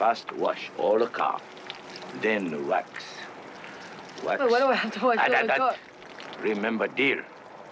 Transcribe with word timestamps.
First, 0.00 0.32
wash 0.32 0.70
all 0.78 0.98
the 0.98 1.08
car. 1.08 1.38
Then 2.22 2.66
wax. 2.66 3.04
Wax. 4.24 4.38
But 4.40 4.50
what 4.50 4.60
do 4.60 4.68
I 4.68 4.74
have 4.74 4.92
to 4.94 5.04
watch 5.04 5.18
Ah, 5.20 5.24
all 5.36 5.46
the 5.46 5.52
car? 5.52 5.74
Remember, 6.42 6.88
dear, 6.88 7.22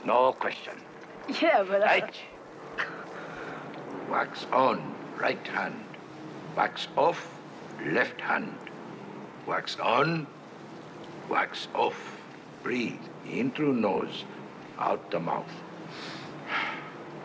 no 0.05 0.33
question. 0.35 0.75
Yeah, 1.41 1.63
but 1.63 1.81
uh, 1.81 1.87
Right? 1.87 2.15
Wax 4.11 4.45
on, 4.53 4.95
right 5.19 5.47
hand. 5.47 5.83
Wax 6.55 6.89
off, 6.99 7.27
left 7.87 8.21
hand. 8.21 8.55
Wax 9.47 9.79
on, 9.81 10.27
wax 11.31 11.69
off. 11.75 11.99
Breathe 12.63 13.01
in 13.27 13.53
through 13.53 13.73
nose, 13.73 14.25
out 14.79 15.11
the 15.11 15.19
mouth. 15.21 15.51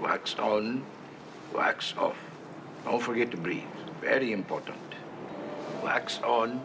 Wax 0.02 0.36
on, 0.40 0.86
wax 1.54 1.94
off. 1.98 2.16
Don't 2.86 3.02
forget 3.02 3.32
to 3.32 3.38
breathe. 3.38 3.64
Very 4.00 4.32
important. 4.32 4.93
Wax 5.84 6.20
on, 6.22 6.62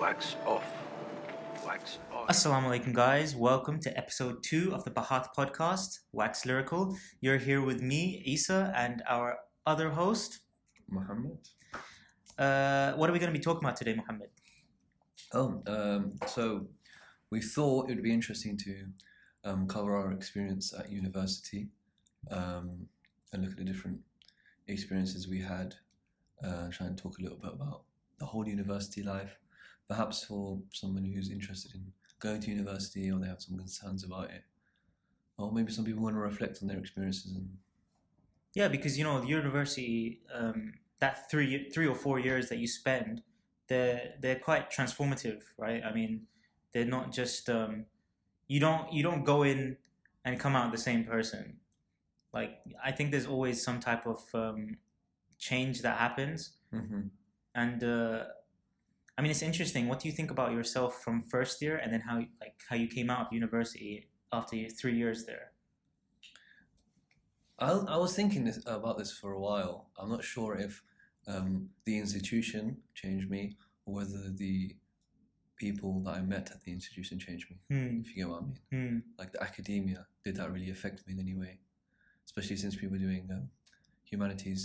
wax 0.00 0.36
off. 0.46 0.64
Wax 1.66 1.98
on. 2.12 2.26
Assalamu 2.28 2.68
alaikum, 2.68 2.92
guys. 2.92 3.36
Welcome 3.36 3.80
to 3.80 3.96
episode 3.96 4.42
two 4.42 4.74
of 4.74 4.84
the 4.84 4.90
Bahat 4.90 5.28
podcast, 5.36 6.00
Wax 6.12 6.44
Lyrical. 6.44 6.96
You're 7.20 7.38
here 7.38 7.60
with 7.60 7.82
me, 7.82 8.22
Isa, 8.24 8.72
and 8.76 9.02
our 9.08 9.38
other 9.66 9.90
host. 9.90 10.40
Muhammad. 10.88 11.38
Uh, 12.38 12.92
what 12.92 13.10
are 13.10 13.12
we 13.12 13.18
going 13.18 13.32
to 13.32 13.38
be 13.38 13.42
talking 13.42 13.64
about 13.64 13.76
today, 13.76 13.94
Muhammad? 13.94 14.30
Oh, 15.34 15.62
um, 15.66 16.14
so 16.26 16.68
we 17.30 17.40
thought 17.40 17.90
it 17.90 17.94
would 17.94 18.04
be 18.04 18.12
interesting 18.12 18.56
to 18.58 18.86
um, 19.44 19.66
cover 19.66 19.94
our 19.96 20.12
experience 20.12 20.72
at 20.78 20.90
university 20.90 21.68
um, 22.30 22.86
and 23.32 23.42
look 23.42 23.52
at 23.52 23.58
the 23.58 23.64
different 23.64 24.00
experiences 24.66 25.28
we 25.28 25.40
had. 25.40 25.74
Uh, 26.42 26.68
try 26.70 26.86
and 26.86 26.96
talk 26.96 27.18
a 27.18 27.22
little 27.22 27.38
bit 27.38 27.52
about 27.52 27.82
the 28.18 28.26
whole 28.26 28.46
university 28.48 29.02
life. 29.02 29.38
Perhaps 29.88 30.24
for 30.24 30.60
someone 30.72 31.04
who's 31.04 31.30
interested 31.30 31.74
in 31.74 31.92
going 32.20 32.40
to 32.42 32.50
university 32.50 33.10
or 33.10 33.18
they 33.18 33.26
have 33.28 33.42
some 33.42 33.58
concerns 33.58 34.04
about 34.04 34.30
it. 34.30 34.44
Or 35.38 35.52
maybe 35.52 35.72
some 35.72 35.84
people 35.84 36.02
want 36.02 36.16
to 36.16 36.20
reflect 36.20 36.60
on 36.62 36.68
their 36.68 36.78
experiences 36.78 37.32
and 37.36 37.58
Yeah, 38.54 38.68
because 38.68 38.98
you 38.98 39.04
know, 39.04 39.20
the 39.20 39.26
university, 39.28 40.20
um, 40.32 40.74
that 41.00 41.30
three, 41.30 41.68
three 41.70 41.86
or 41.86 41.94
four 41.94 42.18
years 42.18 42.48
that 42.48 42.58
you 42.58 42.66
spend, 42.66 43.22
they're 43.68 44.14
they're 44.20 44.38
quite 44.38 44.70
transformative, 44.70 45.42
right? 45.56 45.84
I 45.84 45.92
mean, 45.92 46.26
they're 46.72 46.84
not 46.86 47.12
just 47.12 47.48
um, 47.50 47.86
you 48.48 48.60
don't 48.60 48.92
you 48.92 49.02
don't 49.02 49.24
go 49.24 49.42
in 49.44 49.78
and 50.24 50.40
come 50.40 50.56
out 50.56 50.72
the 50.72 50.78
same 50.78 51.04
person. 51.04 51.60
Like 52.32 52.60
I 52.84 52.92
think 52.92 53.12
there's 53.12 53.26
always 53.26 53.62
some 53.62 53.80
type 53.80 54.06
of 54.06 54.24
um, 54.34 54.78
change 55.38 55.82
that 55.82 55.98
happens. 55.98 56.52
Mhm. 56.72 57.10
And 57.62 57.80
uh, 57.82 58.18
I 59.16 59.22
mean 59.22 59.30
it's 59.34 59.42
interesting. 59.50 59.82
What 59.88 59.98
do 60.00 60.08
you 60.08 60.14
think 60.18 60.30
about 60.30 60.50
yourself 60.52 60.90
from 61.04 61.14
first 61.34 61.54
year, 61.64 61.76
and 61.82 61.88
then 61.92 62.02
how 62.08 62.16
like 62.42 62.56
how 62.68 62.76
you 62.82 62.88
came 62.96 63.08
out 63.12 63.20
of 63.26 63.32
university 63.32 64.08
after 64.32 64.54
your 64.56 64.70
three 64.80 64.96
years 65.02 65.18
there? 65.30 65.46
I, 67.58 67.70
I 67.94 67.96
was 68.04 68.12
thinking 68.14 68.44
this, 68.44 68.58
about 68.66 68.98
this 68.98 69.12
for 69.20 69.30
a 69.32 69.40
while. 69.48 69.76
I'm 69.98 70.10
not 70.16 70.22
sure 70.22 70.52
if 70.66 70.82
um, 71.26 71.70
the 71.86 71.98
institution 71.98 72.62
changed 72.94 73.28
me 73.28 73.56
or 73.84 73.94
whether 73.98 74.22
the 74.44 74.76
people 75.56 75.92
that 76.04 76.14
I 76.18 76.20
met 76.34 76.46
at 76.54 76.60
the 76.64 76.72
institution 76.78 77.18
changed 77.18 77.46
me, 77.50 77.56
Hmm. 77.70 78.00
if 78.00 78.06
you 78.10 78.16
get 78.20 78.28
what 78.28 78.42
I 78.42 78.46
mean. 78.46 78.60
Hmm. 78.72 78.98
Like 79.20 79.32
the 79.32 79.42
academia, 79.42 80.06
did 80.24 80.36
that 80.36 80.52
really 80.52 80.70
affect 80.70 81.04
me 81.06 81.14
in 81.14 81.20
any 81.26 81.34
way? 81.34 81.58
Especially 82.28 82.58
since 82.64 82.80
we 82.80 82.86
were 82.86 83.02
doing 83.06 83.24
um, 83.32 83.50
humanities, 84.04 84.62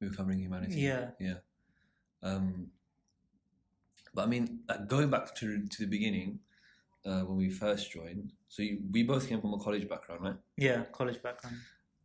we 0.00 0.08
were 0.08 0.14
covering 0.14 0.38
humanities. 0.38 0.76
Yeah. 0.76 1.10
Yeah. 1.18 1.38
Um, 2.24 2.68
but 4.14 4.22
I 4.22 4.26
mean, 4.26 4.60
uh, 4.68 4.78
going 4.78 5.10
back 5.10 5.34
to, 5.36 5.66
to 5.66 5.78
the 5.82 5.86
beginning, 5.86 6.40
uh, 7.04 7.20
when 7.20 7.36
we 7.36 7.50
first 7.50 7.92
joined, 7.92 8.32
so 8.48 8.62
you, 8.62 8.78
we 8.90 9.02
both 9.02 9.28
came 9.28 9.40
from 9.40 9.52
a 9.54 9.58
college 9.58 9.88
background, 9.88 10.22
right? 10.22 10.36
Yeah. 10.56 10.84
College 10.92 11.22
background. 11.22 11.56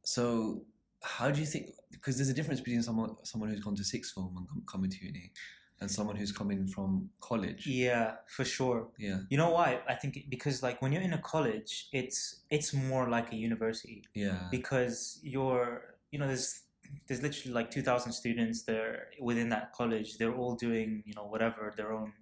So, 0.03 0.63
how 1.01 1.31
do 1.31 1.39
you 1.39 1.45
think? 1.45 1.71
Because 1.91 2.17
there's 2.17 2.29
a 2.29 2.33
difference 2.33 2.59
between 2.59 2.83
someone 2.83 3.15
someone 3.23 3.49
who's 3.49 3.61
gone 3.61 3.75
to 3.75 3.83
sixth 3.83 4.13
form 4.13 4.35
and 4.37 4.47
come, 4.49 4.63
coming 4.69 4.89
to 4.89 5.05
uni, 5.05 5.31
and 5.79 5.89
someone 5.89 6.15
who's 6.15 6.31
coming 6.31 6.67
from 6.67 7.09
college. 7.21 7.67
Yeah, 7.67 8.15
for 8.27 8.43
sure. 8.43 8.87
Yeah, 8.97 9.19
You 9.29 9.37
know 9.37 9.51
why? 9.51 9.79
I 9.87 9.93
think 9.93 10.25
because 10.29 10.61
like 10.61 10.81
when 10.81 10.91
you're 10.91 11.01
in 11.01 11.13
a 11.13 11.19
college, 11.19 11.87
it's 11.93 12.41
it's 12.49 12.73
more 12.73 13.07
like 13.09 13.31
a 13.31 13.35
university 13.35 14.03
yeah, 14.13 14.47
because 14.51 15.19
you're 15.23 15.95
you 16.11 16.19
know 16.19 16.27
there's 16.27 16.63
there's 17.07 17.21
literally 17.21 17.53
like 17.53 17.69
2000 17.71 18.11
students 18.11 18.63
there 18.63 19.07
within 19.19 19.49
that 19.49 19.73
college. 19.73 20.17
They're 20.17 20.35
all 20.35 20.55
doing 20.55 21.03
you 21.05 21.13
know 21.15 21.25
whatever 21.25 21.73
their 21.77 21.91
own 21.93 22.13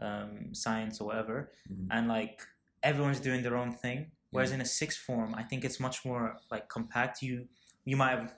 um, 0.00 0.54
science 0.54 1.00
or 1.00 1.06
whatever. 1.08 1.52
Mhm. 1.70 1.86
and 1.90 2.08
like 2.08 2.40
everyone's 2.82 3.20
doing 3.20 3.42
their 3.42 3.56
own 3.56 3.72
thing. 3.72 4.10
Whereas 4.30 4.50
in 4.52 4.60
a 4.62 4.70
sixth 4.80 4.98
form 5.08 5.34
i 5.34 5.42
think 5.42 5.62
it's 5.64 5.78
much 5.78 6.04
more 6.04 6.36
like 6.50 6.68
compact. 6.68 7.22
You 7.22 7.48
you 7.84 7.96
might 7.96 8.12
have 8.18 8.34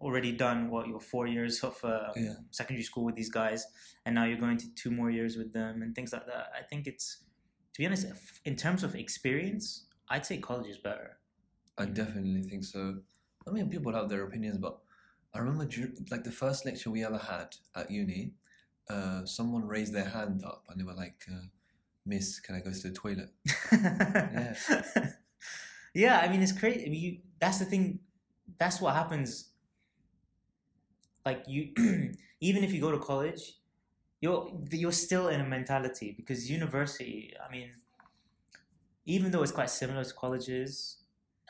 already 0.00 0.32
done 0.32 0.70
what 0.70 0.86
your 0.88 1.00
four 1.00 1.26
years 1.26 1.62
of 1.68 1.76
uh, 1.84 2.12
Yeah. 2.16 2.34
secondary 2.50 2.82
school 2.90 3.04
with 3.08 3.16
these 3.20 3.30
guys 3.30 3.60
and 4.04 4.14
now 4.14 4.24
you're 4.28 4.38
going 4.46 4.58
to 4.64 4.68
two 4.74 4.90
more 4.90 5.10
years 5.18 5.36
with 5.36 5.52
them 5.52 5.82
and 5.82 5.94
things 5.94 6.12
like 6.12 6.26
that. 6.26 6.44
I 6.60 6.62
think 6.70 6.86
it's 6.86 7.06
to 7.72 7.78
be 7.80 7.86
honest 7.86 8.06
in 8.44 8.54
terms 8.56 8.82
of 8.86 8.94
experience 8.94 9.66
i'd 10.12 10.24
say 10.26 10.36
college 10.38 10.68
is 10.74 10.78
better. 10.78 11.08
I 11.78 11.84
definitely 11.86 12.42
think 12.50 12.64
so. 12.64 12.80
I 13.46 13.50
mean, 13.54 13.68
people 13.68 13.92
have 13.98 14.08
their 14.08 14.22
opinions, 14.28 14.58
but 14.66 14.74
I 15.36 15.40
remember 15.40 15.68
like 16.10 16.24
the 16.24 16.32
first 16.32 16.64
lecture 16.64 16.90
we 16.90 17.04
ever 17.04 17.18
had 17.18 17.56
at 17.74 17.90
uni. 17.90 18.32
Uh, 18.88 19.26
someone 19.26 19.66
raised 19.66 19.92
their 19.92 20.08
hand 20.08 20.42
up 20.44 20.64
and 20.68 20.80
they 20.80 20.84
were 20.84 20.94
like, 20.94 21.26
uh, 21.30 21.46
"Miss, 22.06 22.40
can 22.40 22.54
I 22.54 22.60
go 22.60 22.70
to 22.70 22.88
the 22.88 22.92
toilet?" 22.92 23.30
yeah. 23.72 24.54
yeah, 25.94 26.20
I 26.20 26.28
mean 26.28 26.42
it's 26.42 26.52
crazy. 26.52 26.86
I 26.86 26.88
mean, 26.88 27.02
you, 27.02 27.18
that's 27.38 27.58
the 27.58 27.66
thing. 27.66 27.98
That's 28.58 28.80
what 28.80 28.94
happens. 28.94 29.50
Like 31.26 31.44
you, 31.46 31.72
even 32.40 32.64
if 32.64 32.72
you 32.72 32.80
go 32.80 32.92
to 32.92 32.98
college, 32.98 33.58
you're 34.20 34.50
you're 34.70 34.92
still 34.92 35.28
in 35.28 35.40
a 35.40 35.44
mentality 35.44 36.14
because 36.16 36.50
university. 36.50 37.34
I 37.46 37.50
mean, 37.52 37.70
even 39.04 39.32
though 39.32 39.42
it's 39.42 39.52
quite 39.52 39.68
similar 39.68 40.04
to 40.04 40.14
colleges 40.14 40.98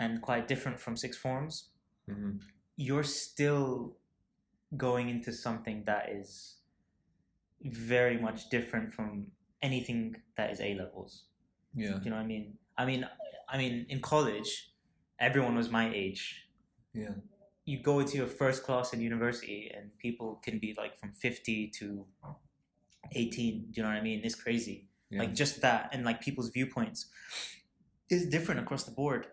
and 0.00 0.20
quite 0.20 0.48
different 0.48 0.80
from 0.80 0.96
six 0.96 1.16
forms, 1.16 1.68
hmm 2.08 2.38
you're 2.76 3.04
still 3.04 3.96
going 4.76 5.08
into 5.08 5.32
something 5.32 5.84
that 5.86 6.08
is 6.10 6.56
very 7.62 8.18
much 8.18 8.50
different 8.50 8.92
from 8.92 9.28
anything 9.62 10.16
that 10.36 10.50
is 10.50 10.60
A 10.60 10.74
levels. 10.74 11.24
Yeah, 11.74 11.94
Do 11.98 12.04
you 12.04 12.10
know 12.10 12.16
what 12.16 12.22
I 12.22 12.26
mean? 12.26 12.54
I 12.76 12.84
mean, 12.84 13.06
I 13.48 13.58
mean, 13.58 13.86
in 13.88 14.00
college, 14.00 14.70
everyone 15.18 15.56
was 15.56 15.70
my 15.70 15.90
age. 15.94 16.48
yeah, 16.92 17.14
You 17.64 17.82
go 17.82 18.00
into 18.00 18.16
your 18.16 18.26
first 18.26 18.62
class 18.64 18.92
in 18.92 19.00
university, 19.00 19.70
and 19.74 19.90
people 19.98 20.40
can 20.44 20.58
be 20.58 20.74
like 20.76 20.98
from 20.98 21.12
fifty 21.12 21.68
to 21.78 22.04
eighteen. 23.12 23.66
Do 23.70 23.80
you 23.80 23.82
know 23.82 23.88
what 23.90 23.98
I 23.98 24.02
mean? 24.02 24.20
It's 24.24 24.34
crazy. 24.34 24.88
yeah. 25.10 25.20
Like 25.20 25.34
just 25.34 25.60
that, 25.62 25.90
and 25.92 26.04
like 26.04 26.20
people's 26.20 26.50
viewpoints 26.50 27.06
is 28.10 28.26
different 28.28 28.60
across 28.60 28.84
the 28.84 28.92
board. 28.92 29.26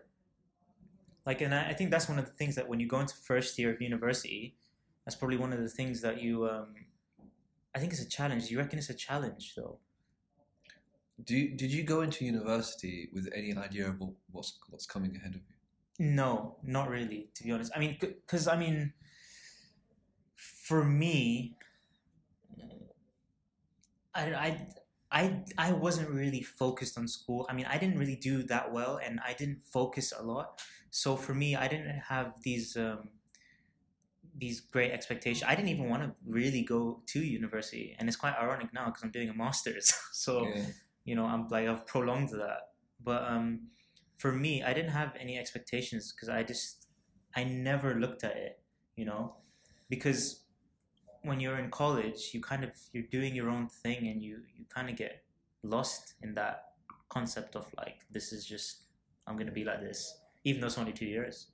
Like, 1.26 1.40
and 1.40 1.54
I, 1.54 1.68
I 1.70 1.72
think 1.72 1.90
that's 1.90 2.08
one 2.08 2.18
of 2.18 2.26
the 2.26 2.32
things 2.32 2.54
that 2.56 2.68
when 2.68 2.80
you 2.80 2.86
go 2.86 3.00
into 3.00 3.14
first 3.16 3.58
year 3.58 3.72
of 3.72 3.80
university, 3.80 4.56
that's 5.04 5.16
probably 5.16 5.36
one 5.36 5.52
of 5.52 5.60
the 5.60 5.68
things 5.68 6.00
that 6.02 6.20
you. 6.22 6.48
Um, 6.48 6.74
I 7.74 7.80
think 7.80 7.92
it's 7.92 8.02
a 8.02 8.08
challenge. 8.08 8.50
You 8.50 8.58
reckon 8.58 8.78
it's 8.78 8.90
a 8.90 8.94
challenge, 8.94 9.54
though? 9.56 9.78
Do 11.24 11.36
you, 11.36 11.56
did 11.56 11.72
you 11.72 11.82
go 11.84 12.00
into 12.02 12.24
university 12.24 13.08
with 13.12 13.28
any 13.34 13.54
idea 13.56 13.88
of 13.88 14.02
what's 14.30 14.58
what's 14.68 14.86
coming 14.86 15.16
ahead 15.16 15.34
of 15.34 15.40
you? 15.48 15.54
No, 15.98 16.56
not 16.62 16.88
really. 16.88 17.28
To 17.34 17.44
be 17.44 17.52
honest, 17.52 17.72
I 17.74 17.78
mean, 17.78 17.96
because 18.00 18.48
I 18.48 18.56
mean, 18.56 18.92
for 20.34 20.84
me, 20.84 21.56
I, 24.14 24.22
I, 24.34 24.66
I, 25.14 25.44
I 25.56 25.72
wasn't 25.72 26.10
really 26.10 26.42
focused 26.42 26.98
on 26.98 27.06
school. 27.08 27.46
I 27.48 27.54
mean, 27.54 27.66
I 27.66 27.78
didn't 27.78 27.98
really 27.98 28.16
do 28.16 28.42
that 28.44 28.72
well, 28.72 28.98
and 29.02 29.20
I 29.26 29.32
didn't 29.32 29.62
focus 29.62 30.12
a 30.18 30.22
lot. 30.22 30.60
So 30.90 31.16
for 31.16 31.34
me, 31.34 31.56
I 31.56 31.68
didn't 31.68 32.00
have 32.08 32.34
these 32.42 32.76
um, 32.76 33.10
these 34.36 34.60
great 34.60 34.90
expectations. 34.90 35.44
I 35.46 35.54
didn't 35.54 35.68
even 35.68 35.88
want 35.88 36.02
to 36.02 36.12
really 36.26 36.62
go 36.62 37.02
to 37.06 37.20
university, 37.20 37.94
and 37.98 38.08
it's 38.08 38.16
quite 38.16 38.34
ironic 38.36 38.72
now 38.74 38.86
because 38.86 39.04
I'm 39.04 39.12
doing 39.12 39.28
a 39.28 39.34
master's. 39.34 39.92
so 40.12 40.46
Yeah, 40.46 40.64
you 41.04 41.14
know 41.14 41.24
i'm 41.24 41.48
like 41.48 41.68
i've 41.68 41.86
prolonged 41.86 42.30
that 42.30 42.70
but 43.02 43.22
um 43.24 43.68
for 44.16 44.32
me 44.32 44.62
i 44.62 44.72
didn't 44.72 44.90
have 44.90 45.12
any 45.18 45.38
expectations 45.38 46.12
because 46.12 46.28
i 46.28 46.42
just 46.42 46.86
i 47.36 47.44
never 47.44 47.94
looked 47.94 48.24
at 48.24 48.36
it 48.36 48.60
you 48.96 49.04
know 49.04 49.36
because 49.88 50.43
when 51.24 51.40
you're 51.40 51.58
in 51.58 51.70
college 51.70 52.30
you 52.32 52.40
kind 52.40 52.64
of 52.64 52.70
you're 52.92 53.10
doing 53.10 53.34
your 53.34 53.48
own 53.48 53.68
thing 53.68 54.08
and 54.08 54.22
you 54.22 54.38
you 54.56 54.64
kind 54.72 54.88
of 54.88 54.96
get 54.96 55.24
lost 55.62 56.14
in 56.22 56.34
that 56.34 56.72
concept 57.08 57.56
of 57.56 57.66
like 57.76 58.00
this 58.10 58.32
is 58.32 58.44
just 58.44 58.82
i'm 59.26 59.36
gonna 59.36 59.50
be 59.50 59.64
like 59.64 59.80
this 59.80 60.18
even 60.44 60.60
though 60.60 60.66
it's 60.66 60.78
only 60.78 60.92
two 60.92 61.06
years 61.06 61.48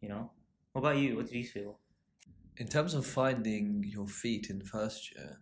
you 0.00 0.08
know 0.08 0.30
what 0.72 0.80
about 0.80 0.96
you 0.96 1.16
what 1.16 1.28
do 1.28 1.38
you 1.38 1.46
feel 1.46 1.78
in 2.58 2.66
terms 2.66 2.92
of 2.94 3.06
finding 3.06 3.84
your 3.86 4.08
feet 4.08 4.50
in 4.50 4.60
first 4.60 5.14
year, 5.14 5.40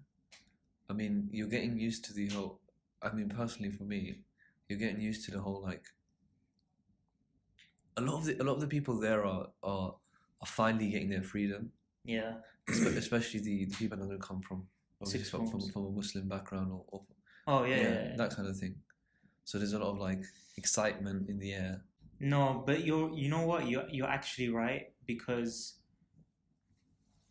I 0.89 0.93
mean, 0.93 1.29
you're 1.33 1.49
getting 1.49 1.79
used 1.79 2.05
to 2.05 2.13
the 2.13 2.29
whole. 2.29 2.61
I 3.03 3.11
mean, 3.13 3.29
personally, 3.31 3.73
for 3.73 3.85
me, 3.85 4.21
you're 4.69 4.79
getting 4.79 5.01
used 5.01 5.25
to 5.25 5.31
the 5.31 5.41
whole 5.41 5.63
like. 5.63 5.87
A 7.97 8.03
lot 8.03 8.19
of 8.19 8.25
the 8.27 8.37
a 8.43 8.45
lot 8.45 8.55
of 8.55 8.61
the 8.61 8.67
people 8.67 9.01
there 9.01 9.25
are 9.25 9.49
are, 9.63 9.95
are 10.43 10.47
finally 10.47 10.91
getting 10.91 11.09
their 11.09 11.23
freedom, 11.23 11.73
Yeah. 12.07 12.35
especially 12.69 13.41
the, 13.41 13.65
the 13.67 13.77
people 13.77 13.99
that 13.99 14.21
come 14.21 14.41
from 14.41 14.67
from, 14.99 15.21
from, 15.25 15.47
forms. 15.47 15.71
from 15.71 15.87
a 15.87 15.91
Muslim 15.91 16.27
background 16.29 16.73
or, 16.73 16.83
or 16.89 17.03
Oh 17.47 17.65
yeah, 17.65 17.77
yeah, 17.77 17.83
yeah. 17.83 18.17
that 18.17 18.35
kind 18.35 18.49
of 18.49 18.57
thing. 18.57 18.75
So 19.45 19.59
there's 19.59 19.73
a 19.73 19.79
lot 19.79 19.91
of 19.91 19.99
like 19.99 20.25
excitement 20.57 21.29
in 21.29 21.39
the 21.39 21.53
air. 21.53 21.83
No, 22.19 22.65
but 22.67 22.85
you're 22.85 23.13
you 23.15 23.29
know 23.29 23.47
what 23.47 23.69
you're 23.69 23.89
you're 23.91 24.09
actually 24.09 24.49
right 24.49 24.87
because 25.07 25.75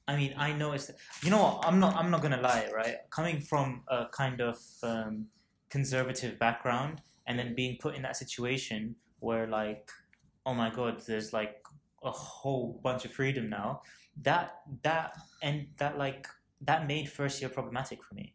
I 0.08 0.16
mean 0.16 0.34
I 0.38 0.54
know 0.54 0.72
it's 0.72 0.90
you 1.22 1.32
know 1.32 1.42
what 1.42 1.66
I'm 1.66 1.80
not 1.80 1.96
I'm 1.96 2.12
not 2.12 2.22
gonna 2.22 2.42
lie 2.42 2.70
right 2.74 2.98
coming 3.10 3.42
from 3.42 3.84
a 3.90 4.06
kind 4.12 4.40
of 4.40 4.58
um, 4.84 5.26
conservative 5.70 6.40
background 6.40 7.02
and 7.28 7.38
then 7.38 7.56
being 7.56 7.78
put 7.82 7.96
in 7.96 8.04
that 8.04 8.16
situation 8.16 8.96
where 9.20 9.48
like 9.48 9.90
oh 10.46 10.54
my 10.54 10.70
god 10.70 11.02
there's 11.08 11.34
like 11.34 11.56
a 12.04 12.12
whole 12.12 12.80
bunch 12.84 13.04
of 13.04 13.12
freedom 13.12 13.50
now 13.50 13.82
that 14.22 14.62
that 14.84 15.18
and 15.42 15.68
that 15.78 15.98
like 15.98 16.28
that 16.62 16.88
made 16.88 17.10
first 17.10 17.42
year 17.42 17.50
problematic 17.50 18.04
for 18.04 18.16
me 18.16 18.34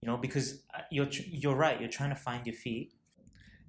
you 0.00 0.08
know 0.08 0.16
because 0.16 0.62
uh, 0.74 0.80
you're 0.90 1.08
you're 1.28 1.54
right 1.54 1.80
you're 1.80 1.88
trying 1.90 2.10
to 2.10 2.16
find 2.16 2.46
your 2.46 2.56
feet 2.56 2.92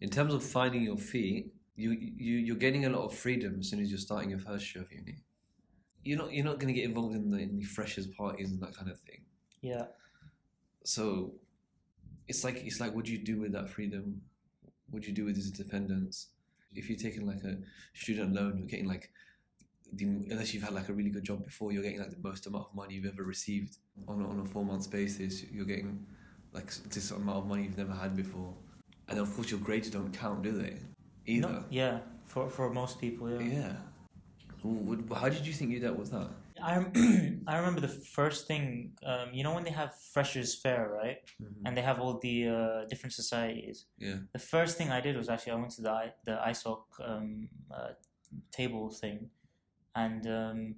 In 0.02 0.10
terms 0.10 0.34
of 0.34 0.44
finding 0.44 0.84
your 0.84 0.98
feet, 0.98 1.54
you 1.76 1.92
you 1.92 2.36
you're 2.38 2.58
getting 2.58 2.86
a 2.86 2.90
lot 2.90 3.06
of 3.06 3.14
freedom 3.14 3.60
as 3.60 3.70
soon 3.70 3.80
as 3.80 3.90
you're 3.90 3.98
starting 3.98 4.30
your 4.30 4.40
first 4.40 4.76
year 4.76 4.84
of 4.84 4.92
uni. 4.92 5.24
You're 6.04 6.18
not 6.18 6.34
you're 6.34 6.44
not 6.46 6.60
going 6.60 6.74
to 6.74 6.80
get 6.80 6.84
involved 6.84 7.16
in 7.16 7.30
the 7.32 7.38
in 7.40 7.56
the 7.56 7.64
freshers 7.64 8.08
parties 8.08 8.52
and 8.52 8.62
that 8.62 8.76
kind 8.76 8.90
of 8.92 9.00
thing. 9.00 9.22
yeah 9.62 9.86
So 10.84 11.36
it's 12.28 12.44
like 12.44 12.58
it's 12.58 12.80
like 12.82 12.94
what 12.94 13.06
do 13.06 13.12
you 13.14 13.24
do 13.24 13.40
with 13.40 13.54
that 13.54 13.70
freedom? 13.70 14.22
What 14.90 15.04
do 15.04 15.08
you 15.08 15.14
do 15.16 15.26
with 15.26 15.36
this 15.36 15.48
independence? 15.48 16.28
If 16.74 16.90
you're 16.90 16.98
taking 16.98 17.26
like 17.26 17.44
a 17.44 17.58
student 17.94 18.34
loan, 18.34 18.58
you're 18.58 18.68
getting 18.68 18.88
like 18.88 19.12
the, 19.96 20.06
unless 20.32 20.54
you've 20.54 20.64
had 20.64 20.74
like 20.74 20.90
a 20.90 20.94
really 20.94 21.10
good 21.10 21.24
job 21.24 21.44
before, 21.44 21.72
you're 21.72 21.84
getting 21.84 22.00
like 22.00 22.12
the 22.12 22.22
most 22.30 22.46
amount 22.48 22.66
of 22.70 22.76
money 22.76 22.96
you've 22.96 23.06
ever 23.14 23.24
received 23.24 23.78
on 24.08 24.22
a, 24.22 24.28
on 24.28 24.40
a 24.40 24.46
four 24.46 24.66
months 24.66 24.88
basis. 24.88 25.44
You're 25.52 25.66
getting 25.66 26.06
like 26.52 26.68
this 26.90 27.12
amount 27.12 27.38
of 27.40 27.48
money 27.48 27.64
you've 27.64 27.78
never 27.78 27.94
had 27.94 28.16
before, 28.16 28.54
and 29.10 29.20
of 29.20 29.34
course 29.36 29.52
your 29.52 29.60
grades 29.60 29.90
don't 29.90 30.12
count, 30.14 30.42
do 30.44 30.52
they? 30.52 30.76
Either. 31.26 31.48
No, 31.48 31.64
yeah, 31.70 32.00
for 32.26 32.50
for 32.50 32.72
most 32.72 33.00
people, 33.00 33.30
yeah. 33.30 33.58
Yeah. 33.58 33.74
How 35.16 35.28
did 35.30 35.46
you 35.46 35.54
think 35.54 35.72
you 35.72 35.80
dealt 35.80 35.98
with 35.98 36.12
that? 36.12 36.30
I 36.62 36.78
I 37.48 37.58
remember 37.58 37.82
the 37.82 37.90
first 37.90 38.48
thing, 38.48 38.94
um, 39.06 39.30
you 39.34 39.44
know, 39.44 39.54
when 39.54 39.64
they 39.66 39.72
have 39.72 39.92
freshers 40.14 40.56
fair, 40.56 40.90
right? 41.02 41.18
And 41.66 41.76
they 41.76 41.82
have 41.82 42.00
all 42.00 42.20
the 42.20 42.48
uh, 42.48 42.86
different 42.90 43.14
societies. 43.14 43.86
Yeah. 43.98 44.18
The 44.32 44.40
first 44.40 44.78
thing 44.78 44.90
I 44.90 45.02
did 45.02 45.18
was 45.18 45.28
actually 45.30 45.54
I 45.54 45.56
went 45.56 45.72
to 45.72 45.82
the 45.82 45.92
I- 45.92 46.14
the 46.26 46.40
ISOC 46.48 46.80
um, 47.06 47.50
uh, 47.76 47.90
table 48.52 48.90
thing, 48.90 49.30
and 49.96 50.28
um, 50.28 50.76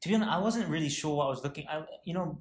to 0.00 0.08
be 0.08 0.14
honest, 0.14 0.30
I 0.30 0.38
wasn't 0.38 0.68
really 0.68 0.88
sure 0.88 1.16
what 1.16 1.26
I 1.26 1.30
was 1.30 1.42
looking. 1.42 1.66
I 1.68 1.84
you 2.04 2.14
know, 2.14 2.40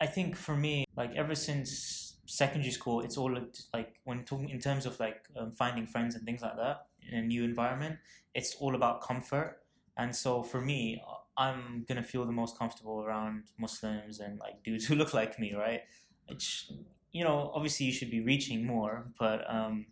I 0.00 0.06
think 0.06 0.36
for 0.36 0.56
me, 0.56 0.84
like 0.96 1.14
ever 1.16 1.34
since 1.34 2.16
secondary 2.26 2.70
school, 2.72 3.00
it's 3.00 3.16
all 3.16 3.36
like 3.72 3.96
when 4.04 4.24
talking 4.24 4.48
in 4.48 4.60
terms 4.60 4.86
of 4.86 4.98
like 5.00 5.24
um, 5.36 5.52
finding 5.52 5.86
friends 5.86 6.14
and 6.14 6.24
things 6.24 6.42
like 6.42 6.56
that 6.56 6.86
in 7.10 7.18
a 7.18 7.22
new 7.22 7.44
environment. 7.44 7.98
It's 8.34 8.54
all 8.56 8.74
about 8.74 9.02
comfort, 9.02 9.58
and 9.96 10.14
so 10.14 10.42
for 10.42 10.60
me, 10.60 11.02
I'm 11.36 11.84
gonna 11.88 12.02
feel 12.02 12.24
the 12.24 12.32
most 12.32 12.58
comfortable 12.58 13.02
around 13.02 13.44
Muslims 13.58 14.20
and 14.20 14.38
like 14.38 14.62
dudes 14.62 14.86
who 14.88 14.94
look 14.94 15.14
like 15.14 15.38
me, 15.38 15.54
right? 15.54 15.82
Which 16.28 16.70
you 17.12 17.22
know, 17.24 17.52
obviously 17.54 17.86
you 17.86 17.92
should 17.92 18.10
be 18.10 18.20
reaching 18.20 18.66
more, 18.66 19.06
but 19.18 19.48
um, 19.48 19.86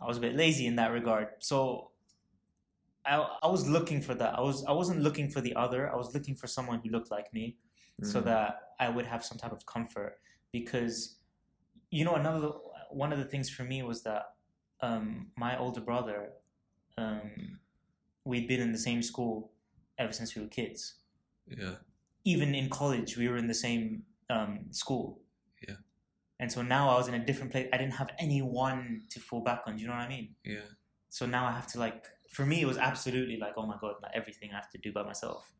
I 0.00 0.06
was 0.06 0.16
a 0.16 0.20
bit 0.20 0.34
lazy 0.34 0.66
in 0.66 0.76
that 0.76 0.92
regard. 0.92 1.28
So 1.40 1.89
I, 3.06 3.16
I 3.42 3.46
was 3.48 3.68
looking 3.68 4.02
for 4.02 4.14
that. 4.14 4.38
I 4.38 4.40
was 4.40 4.64
I 4.66 4.72
wasn't 4.72 5.00
looking 5.00 5.30
for 5.30 5.40
the 5.40 5.54
other. 5.54 5.92
I 5.92 5.96
was 5.96 6.14
looking 6.14 6.34
for 6.36 6.46
someone 6.46 6.80
who 6.84 6.90
looked 6.90 7.10
like 7.10 7.32
me, 7.32 7.56
so 8.02 8.20
Mhm. 8.20 8.24
that 8.24 8.60
I 8.78 8.88
would 8.88 9.06
have 9.06 9.24
some 9.24 9.38
type 9.38 9.52
of 9.52 9.64
comfort. 9.66 10.20
Because 10.52 11.16
you 11.90 12.04
know, 12.04 12.14
another 12.14 12.50
one 12.90 13.12
of 13.12 13.18
the 13.18 13.24
things 13.24 13.48
for 13.50 13.64
me 13.64 13.82
was 13.82 14.02
that 14.02 14.34
um, 14.80 15.30
my 15.36 15.58
older 15.58 15.80
brother, 15.80 16.30
um, 16.96 17.58
we'd 18.24 18.48
been 18.48 18.60
in 18.60 18.72
the 18.72 18.78
same 18.78 19.02
school 19.02 19.52
ever 19.98 20.12
since 20.12 20.34
we 20.34 20.42
were 20.42 20.48
kids. 20.48 20.94
Yeah. 21.46 21.76
Even 22.24 22.54
in 22.54 22.68
college, 22.68 23.16
we 23.16 23.28
were 23.28 23.36
in 23.36 23.46
the 23.46 23.54
same 23.54 24.04
um, 24.28 24.66
school. 24.70 25.20
Yeah. 25.66 25.76
And 26.38 26.50
so 26.52 26.62
now 26.62 26.90
I 26.90 26.94
was 26.94 27.08
in 27.08 27.14
a 27.14 27.24
different 27.24 27.50
place. 27.52 27.68
I 27.72 27.76
didn't 27.78 27.94
have 27.94 28.10
anyone 28.18 29.02
to 29.10 29.20
fall 29.20 29.42
back 29.42 29.62
on. 29.66 29.76
Do 29.76 29.82
you 29.82 29.88
know 29.88 29.94
what 29.94 30.02
I 30.02 30.08
mean? 30.08 30.34
Yeah. 30.44 30.68
So 31.08 31.26
now 31.26 31.46
I 31.46 31.52
have 31.52 31.66
to 31.68 31.78
like. 31.78 32.04
For 32.30 32.46
me, 32.46 32.60
it 32.62 32.66
was 32.66 32.78
absolutely 32.78 33.36
like, 33.36 33.54
oh 33.56 33.66
my 33.66 33.76
god, 33.80 33.94
like 34.02 34.12
everything 34.14 34.50
I 34.52 34.56
have 34.56 34.70
to 34.70 34.78
do 34.78 34.92
by 34.92 35.02
myself. 35.02 35.52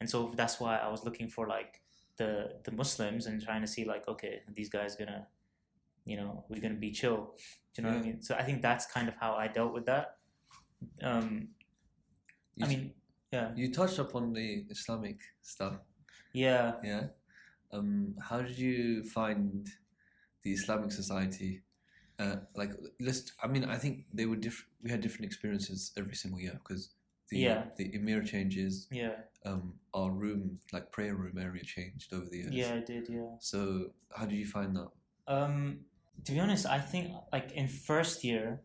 And 0.00 0.08
so 0.10 0.32
that's 0.36 0.60
why 0.60 0.76
I 0.76 0.88
was 0.90 1.04
looking 1.04 1.28
for 1.28 1.46
like 1.48 1.80
the 2.16 2.32
the 2.64 2.72
Muslims 2.72 3.26
and 3.26 3.40
trying 3.42 3.62
to 3.62 3.68
see 3.74 3.84
like, 3.84 4.06
okay, 4.08 4.42
these 4.58 4.68
guys 4.68 4.96
gonna, 4.96 5.26
you 6.04 6.16
know, 6.16 6.44
we're 6.48 6.60
gonna 6.60 6.74
be 6.88 6.90
chill. 6.90 7.34
Do 7.74 7.82
you 7.82 7.82
know 7.88 7.94
what 7.94 8.02
I 8.02 8.06
mean? 8.06 8.22
So 8.22 8.34
I 8.34 8.42
think 8.42 8.62
that's 8.62 8.86
kind 8.86 9.08
of 9.08 9.14
how 9.22 9.34
I 9.34 9.46
dealt 9.48 9.72
with 9.72 9.86
that. 9.86 10.16
Um, 11.02 11.48
You, 12.56 12.64
I 12.66 12.68
mean, 12.68 12.94
yeah, 13.32 13.52
you 13.54 13.72
touched 13.72 13.98
upon 13.98 14.32
the 14.32 14.64
Islamic 14.70 15.20
stuff. 15.42 15.74
yeah. 16.32 16.74
Yeah. 16.82 17.04
Um, 17.72 18.14
how 18.28 18.40
did 18.42 18.58
you 18.58 19.04
find 19.04 19.68
the 20.42 20.52
Islamic 20.52 20.90
society? 20.90 21.62
Uh, 22.18 22.36
like, 22.56 22.72
let's. 23.00 23.32
I 23.42 23.46
mean, 23.46 23.64
I 23.64 23.76
think 23.76 24.06
they 24.12 24.26
were 24.26 24.36
different. 24.36 24.70
We 24.82 24.90
had 24.90 25.00
different 25.00 25.26
experiences 25.26 25.92
every 25.96 26.14
single 26.14 26.40
year 26.40 26.54
because 26.62 26.90
the 27.30 27.38
Yeah. 27.38 27.64
the 27.76 27.94
emir 27.94 28.22
changes. 28.22 28.88
Yeah, 28.90 29.16
Um, 29.44 29.78
our 29.94 30.10
room, 30.10 30.58
like 30.72 30.90
prayer 30.90 31.14
room 31.14 31.38
area, 31.38 31.62
changed 31.62 32.12
over 32.12 32.26
the 32.28 32.38
years. 32.38 32.54
yeah, 32.54 32.74
I 32.74 32.80
did. 32.80 33.08
Yeah. 33.08 33.36
So, 33.38 33.92
how 34.16 34.26
did 34.26 34.36
you 34.36 34.46
find 34.46 34.74
that? 34.76 34.88
Um, 35.28 35.84
to 36.24 36.32
be 36.32 36.40
honest, 36.40 36.66
I 36.66 36.80
think 36.80 37.12
like 37.32 37.52
in 37.52 37.68
first 37.68 38.24
year, 38.24 38.62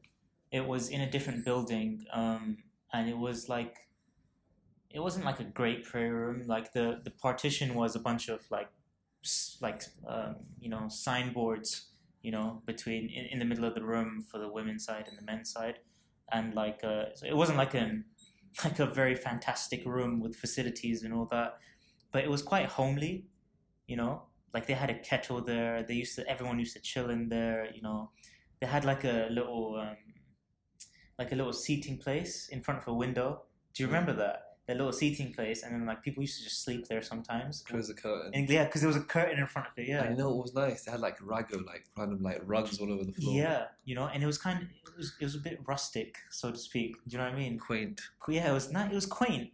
it 0.52 0.66
was 0.66 0.90
in 0.90 1.02
a 1.02 1.10
different 1.12 1.46
building, 1.46 2.06
um, 2.12 2.58
and 2.92 3.08
it 3.10 3.18
was 3.18 3.50
like, 3.50 3.88
it 4.90 5.00
wasn't 5.00 5.26
like 5.26 5.40
a 5.40 5.44
great 5.44 5.84
prayer 5.84 6.14
room. 6.16 6.48
Like 6.48 6.74
the 6.74 7.02
the 7.04 7.12
partition 7.12 7.76
was 7.76 7.96
a 7.96 8.00
bunch 8.00 8.30
of 8.30 8.40
like, 8.50 8.70
like 9.62 9.84
um, 10.08 10.36
you 10.60 10.70
know 10.70 10.88
signboards, 10.90 11.88
you 12.24 12.32
know, 12.32 12.62
between 12.66 13.10
in, 13.10 13.26
in 13.26 13.40
the 13.40 13.46
middle 13.46 13.66
of 13.66 13.76
the 13.76 13.84
room 13.84 14.22
for 14.32 14.40
the 14.40 14.52
women's 14.52 14.86
side 14.86 15.06
and 15.08 15.18
the 15.18 15.22
men's 15.22 15.52
side, 15.52 15.80
and 16.32 16.56
like 16.56 16.84
uh, 16.84 17.06
so 17.14 17.28
it 17.28 17.38
wasn't 17.38 17.58
like 17.58 17.76
an 17.76 18.06
like 18.64 18.80
a 18.80 18.88
very 18.88 19.16
fantastic 19.16 19.86
room 19.86 20.20
with 20.20 20.36
facilities 20.36 21.04
and 21.04 21.14
all 21.14 21.28
that, 21.30 21.58
but 22.12 22.24
it 22.24 22.32
was 22.32 22.42
quite 22.42 22.66
homely, 22.66 23.26
you 23.88 23.98
know? 23.98 24.24
Like 24.54 24.68
they 24.68 24.74
had 24.74 24.92
a 24.92 25.00
kettle 25.00 25.42
there 25.42 25.84
they 25.84 25.96
used 25.96 26.16
to 26.16 26.30
everyone 26.30 26.60
used 26.60 26.76
to 26.76 26.82
chill 26.82 27.10
in 27.10 27.30
there 27.30 27.68
you 27.74 27.82
know? 27.82 28.12
They 28.62 28.68
had 28.68 28.86
like 28.86 29.04
a 29.04 29.28
little 29.32 29.78
um, 29.82 29.98
like 31.18 31.32
a 31.32 31.36
little 31.36 31.54
seating 31.54 31.98
place 31.98 32.50
in 32.50 32.62
front 32.62 32.82
of 32.82 32.88
a 32.88 32.94
window. 32.94 33.44
Do 33.74 33.84
you 33.84 33.88
remember 33.88 34.14
that 34.14 34.53
the 34.66 34.74
little 34.74 34.94
seating 34.94 35.34
place 35.34 35.62
and 35.64 35.74
then 35.74 35.86
like 35.86 36.02
people 36.02 36.24
used 36.24 36.38
to 36.38 36.44
just 36.46 36.64
sleep 36.64 36.88
there 36.88 37.02
sometimes 37.02 37.62
Close 37.68 37.88
the 37.90 37.94
curtain. 37.94 38.32
and 38.34 38.50
yeah 38.50 38.64
because 38.64 38.80
there 38.82 38.88
was 38.88 38.96
a 38.96 39.02
curtain 39.02 39.38
in 39.40 39.46
front 39.46 39.68
of 39.68 39.74
it 39.78 39.88
yeah 39.90 40.04
I 40.04 40.14
know 40.14 40.30
it 40.32 40.38
was 40.38 40.54
nice? 40.54 40.84
They 40.86 40.92
had 40.92 41.02
like 41.02 41.20
rago, 41.20 41.66
like 41.66 41.84
random 41.98 42.22
like 42.24 42.42
rugs 42.46 42.80
all 42.80 42.92
over 42.92 43.04
the 43.04 43.12
floor. 43.12 43.36
yeah 43.36 43.66
you 43.84 43.94
know 43.96 44.06
and 44.08 44.24
it 44.24 44.26
was 44.26 44.38
kind 44.38 44.62
of 44.62 44.68
it 44.70 44.98
was, 44.98 45.14
it 45.20 45.24
was 45.26 45.36
a 45.36 45.40
bit 45.40 45.60
rustic 45.66 46.18
so 46.32 46.52
to 46.52 46.58
speak 46.58 46.96
do 47.08 47.12
you 47.14 47.18
know 47.18 47.26
what 47.26 47.34
i 47.34 47.38
mean 47.38 47.58
Quaint. 47.60 48.00
yeah 48.30 48.50
it 48.50 48.54
was 48.54 48.72
not 48.72 48.92
it 48.92 48.96
was 48.96 49.06
quaint 49.06 49.52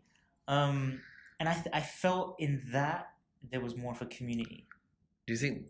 um 0.48 1.02
and 1.40 1.50
i 1.50 1.54
th- 1.54 1.68
i 1.74 1.82
felt 1.82 2.36
in 2.40 2.62
that 2.72 3.10
there 3.50 3.62
was 3.62 3.76
more 3.76 3.94
of 3.94 4.02
a 4.02 4.06
community 4.06 4.68
Do 5.26 5.34
you 5.34 5.40
think 5.40 5.64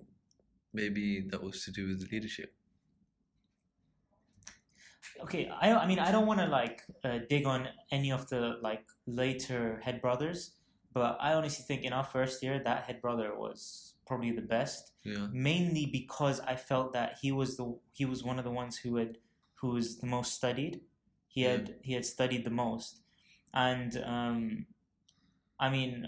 maybe 0.73 1.21
that 1.31 1.41
was 1.43 1.63
to 1.65 1.71
do 1.71 1.87
with 1.87 1.99
the 2.01 2.07
leadership? 2.11 2.53
Okay 5.23 5.49
i, 5.61 5.71
I 5.73 5.85
mean 5.87 5.99
i 5.99 6.11
don't 6.11 6.25
want 6.27 6.39
to 6.39 6.47
like 6.47 6.81
uh, 7.03 7.19
dig 7.29 7.45
on 7.45 7.67
any 7.91 8.11
of 8.11 8.29
the 8.29 8.57
like 8.61 8.85
later 9.05 9.79
head 9.83 10.01
brothers 10.01 10.51
but 10.93 11.17
i 11.19 11.33
honestly 11.33 11.63
think 11.67 11.83
in 11.83 11.93
our 11.93 12.03
first 12.03 12.41
year 12.43 12.59
that 12.63 12.83
head 12.85 13.01
brother 13.01 13.35
was 13.37 13.93
probably 14.07 14.31
the 14.31 14.41
best. 14.41 14.91
Yeah. 15.03 15.27
mainly 15.31 15.85
because 15.85 16.39
i 16.41 16.55
felt 16.55 16.93
that 16.93 17.17
he 17.21 17.31
was 17.31 17.57
the 17.57 17.77
he 17.93 18.05
was 18.05 18.23
one 18.23 18.37
of 18.39 18.45
the 18.45 18.51
ones 18.51 18.77
who 18.77 18.95
had 18.95 19.17
who 19.61 19.67
was 19.77 19.97
the 19.99 20.07
most 20.07 20.33
studied. 20.33 20.81
He 21.27 21.41
had 21.43 21.75
he 21.83 21.93
had 21.93 22.05
studied 22.05 22.43
the 22.43 22.49
most. 22.49 23.01
And 23.53 23.91
um 24.15 24.65
i 25.59 25.69
mean 25.69 26.07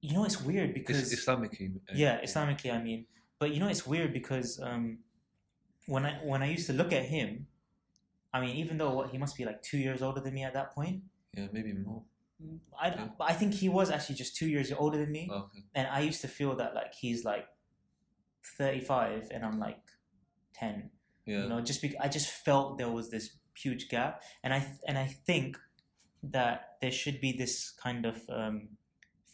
you 0.00 0.14
know 0.14 0.24
it's 0.24 0.40
weird 0.40 0.72
because 0.72 0.96
is 0.96 1.12
Islamic. 1.12 1.58
you- 1.60 1.80
uh, 1.88 1.92
yeah. 1.94 2.22
Islamically 2.24 2.72
i 2.72 2.80
mean. 2.82 3.06
But 3.38 3.50
you 3.52 3.60
know 3.60 3.68
it's 3.68 3.86
weird 3.86 4.12
because 4.14 4.58
um 4.68 4.98
when 5.86 6.06
i 6.06 6.12
when 6.24 6.42
i 6.42 6.48
used 6.56 6.66
to 6.68 6.72
look 6.72 6.92
at 6.94 7.04
him 7.16 7.46
i 8.34 8.40
mean 8.42 8.54
even 8.62 8.74
though 8.80 8.92
what 8.98 9.06
he 9.12 9.18
must 9.24 9.34
be 9.40 9.44
like 9.50 9.60
two 9.70 9.78
years 9.86 10.00
older 10.06 10.20
than 10.24 10.34
me 10.38 10.42
at 10.50 10.54
that 10.58 10.68
point 10.78 10.96
Yeah, 11.38 11.48
maybe 11.56 11.72
more. 11.86 12.02
I, 12.84 12.88
Yeah. 12.88 13.08
but 13.18 13.26
I 13.32 13.34
think 13.40 13.50
he 13.62 13.68
was 13.78 13.88
actually 13.94 14.16
just 14.24 14.32
two 14.40 14.48
years 14.54 14.68
older 14.82 14.98
than 15.02 15.10
me, 15.18 15.24
Oh, 15.34 15.42
okay. 15.46 15.62
and 15.78 15.86
I 15.98 16.00
used 16.10 16.20
to 16.26 16.28
feel 16.38 16.52
that 16.60 16.70
like 16.80 16.92
he's 17.02 17.20
like 17.32 17.46
thirty 18.58 18.80
five 18.92 19.20
and 19.32 19.40
I'm 19.46 19.58
like 19.66 19.82
ten. 20.60 20.90
Yeah. 21.30 21.42
You 21.42 21.48
know, 21.50 21.60
just 21.70 21.80
because 21.82 21.98
I 22.06 22.08
just 22.18 22.28
felt 22.46 22.66
there 22.80 22.90
was 22.98 23.06
this 23.14 23.26
huge 23.64 23.88
gap, 23.94 24.12
and 24.42 24.50
I 24.58 24.60
and 24.88 24.96
I 25.04 25.06
think 25.28 25.48
that 26.36 26.58
there 26.80 26.90
should 27.00 27.18
be 27.26 27.32
this 27.42 27.54
kind 27.86 28.02
of 28.12 28.16
um, 28.40 28.56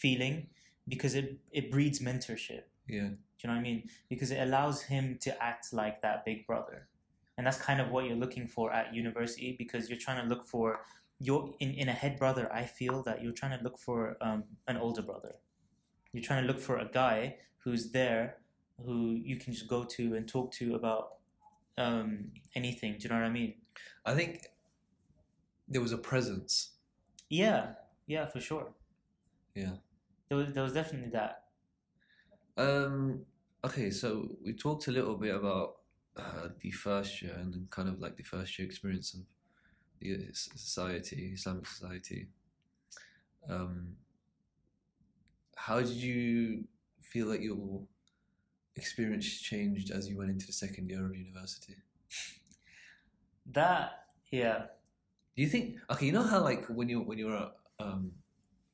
feeling 0.02 0.49
because 0.92 1.14
it 1.21 1.26
it 1.59 1.71
breeds 1.75 1.99
mentorship. 2.00 2.64
yeah. 2.88 3.11
Do 3.37 3.40
you 3.42 3.49
know 3.49 3.54
what 3.57 3.61
I 3.66 3.71
mean? 3.71 3.80
Because 4.12 4.30
it 4.37 4.40
allows 4.49 4.83
him 4.92 5.04
to 5.25 5.30
act 5.50 5.64
like 5.73 5.97
that 6.02 6.25
big 6.28 6.47
brother. 6.47 6.88
And 7.41 7.47
that's 7.47 7.57
kind 7.57 7.81
of 7.81 7.89
what 7.89 8.05
you're 8.05 8.19
looking 8.19 8.47
for 8.47 8.71
at 8.71 8.95
university 8.95 9.57
because 9.57 9.89
you're 9.89 9.99
trying 9.99 10.23
to 10.23 10.29
look 10.29 10.45
for 10.45 10.81
your 11.19 11.55
in, 11.59 11.71
in 11.71 11.89
a 11.89 11.93
head 11.95 12.19
brother, 12.19 12.53
I 12.53 12.65
feel 12.65 13.03
that 13.05 13.23
you're 13.23 13.33
trying 13.33 13.57
to 13.57 13.65
look 13.65 13.79
for 13.79 14.19
um, 14.21 14.45
an 14.69 14.77
older 14.77 15.01
brother. 15.01 15.37
You're 16.13 16.23
trying 16.23 16.43
to 16.43 16.47
look 16.47 16.61
for 16.61 16.77
a 16.77 16.85
guy 16.85 17.37
who's 17.65 17.93
there 17.93 18.37
who 18.85 19.13
you 19.25 19.37
can 19.37 19.55
just 19.55 19.69
go 19.69 19.85
to 19.85 20.17
and 20.17 20.29
talk 20.29 20.53
to 20.57 20.75
about 20.75 21.15
um, 21.79 22.33
anything. 22.55 22.99
Do 22.99 23.05
you 23.05 23.09
know 23.09 23.15
what 23.15 23.25
I 23.25 23.31
mean? 23.31 23.55
I 24.05 24.13
think 24.13 24.47
there 25.67 25.81
was 25.81 25.93
a 25.93 25.99
presence. 25.99 26.73
Yeah, 27.31 27.69
yeah, 28.07 28.27
for 28.27 28.41
sure. 28.41 28.67
Yeah. 29.55 29.77
There 30.29 30.37
was, 30.37 30.49
there 30.53 30.63
was 30.63 30.75
definitely 30.75 31.13
that. 31.13 31.45
Um. 32.59 33.25
Okay, 33.65 33.91
so 33.91 34.29
we 34.45 34.53
talked 34.53 34.89
a 34.89 34.93
little 34.93 35.17
bit 35.17 35.35
about 35.35 35.77
uh, 36.17 36.49
the 36.61 36.71
first 36.71 37.23
year 37.23 37.35
and 37.38 37.52
then 37.55 37.69
kind 37.71 37.88
of 37.88 38.00
like 38.00 38.17
the 38.17 38.23
first 38.23 38.59
year 38.59 38.67
experience 38.67 39.14
of 39.14 39.21
the 40.00 40.29
society, 40.33 41.33
Islamic 41.35 41.67
society. 41.67 42.29
Um. 43.49 43.97
How 45.57 45.79
did 45.81 45.90
you 45.90 46.64
feel 47.00 47.26
like 47.29 47.40
your 47.43 47.83
experience 48.76 49.26
changed 49.40 49.90
as 49.90 50.09
you 50.09 50.17
went 50.17 50.31
into 50.31 50.47
the 50.47 50.52
second 50.52 50.88
year 50.88 51.05
of 51.07 51.14
university? 51.17 51.76
That, 53.47 54.07
yeah, 54.31 54.67
Do 55.37 55.43
you 55.43 55.49
think? 55.49 55.79
Okay, 55.90 56.07
you 56.07 56.12
know 56.12 56.23
how 56.23 56.43
like 56.43 56.67
when 56.67 56.88
you 56.88 57.00
when 57.00 57.19
you 57.19 57.26
were 57.29 57.50
um, 57.81 58.12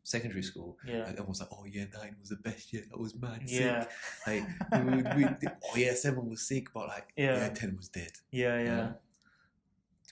secondary 0.07 0.43
school, 0.43 0.79
yeah, 0.87 0.99
like, 0.99 1.15
everyone's 1.15 1.41
like, 1.41 1.49
"Oh, 1.53 1.65
year 1.65 1.89
nine 1.93 2.15
was 2.21 2.29
the 2.29 2.37
best 2.37 2.73
year. 2.73 2.85
That 2.89 2.99
was 2.99 3.15
mad 3.21 3.43
yeah, 3.47 3.81
sick." 3.81 3.91
Like, 4.27 4.85
we, 4.85 4.91
would- 4.97 5.15
we, 5.17 5.25
oh 5.65 5.77
yeah, 5.77 5.95
seven 5.95 6.31
was 6.31 6.43
sick, 6.47 6.73
but 6.73 6.87
like, 6.89 7.09
Yeah. 7.17 7.37
yeah, 7.39 7.49
ten 7.51 7.77
was 7.77 7.89
dead. 7.89 8.13
yeah, 8.31 8.59
yeah. 8.59 8.65
Yeah. 8.65 8.93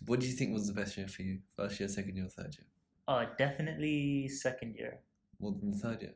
What 0.06 0.20
do 0.20 0.26
you 0.26 0.32
think 0.32 0.52
was 0.52 0.66
the 0.66 0.72
best 0.74 0.96
year 0.96 1.06
for 1.06 1.22
you? 1.22 1.38
First 1.56 1.78
year, 1.78 1.88
second 1.88 2.16
year, 2.16 2.26
third 2.28 2.56
year? 2.58 2.66
Oh, 3.06 3.24
definitely 3.38 4.28
second 4.28 4.74
year. 4.74 4.98
More 5.38 5.52
than 5.52 5.70
the 5.70 5.78
third 5.78 6.02
year? 6.02 6.14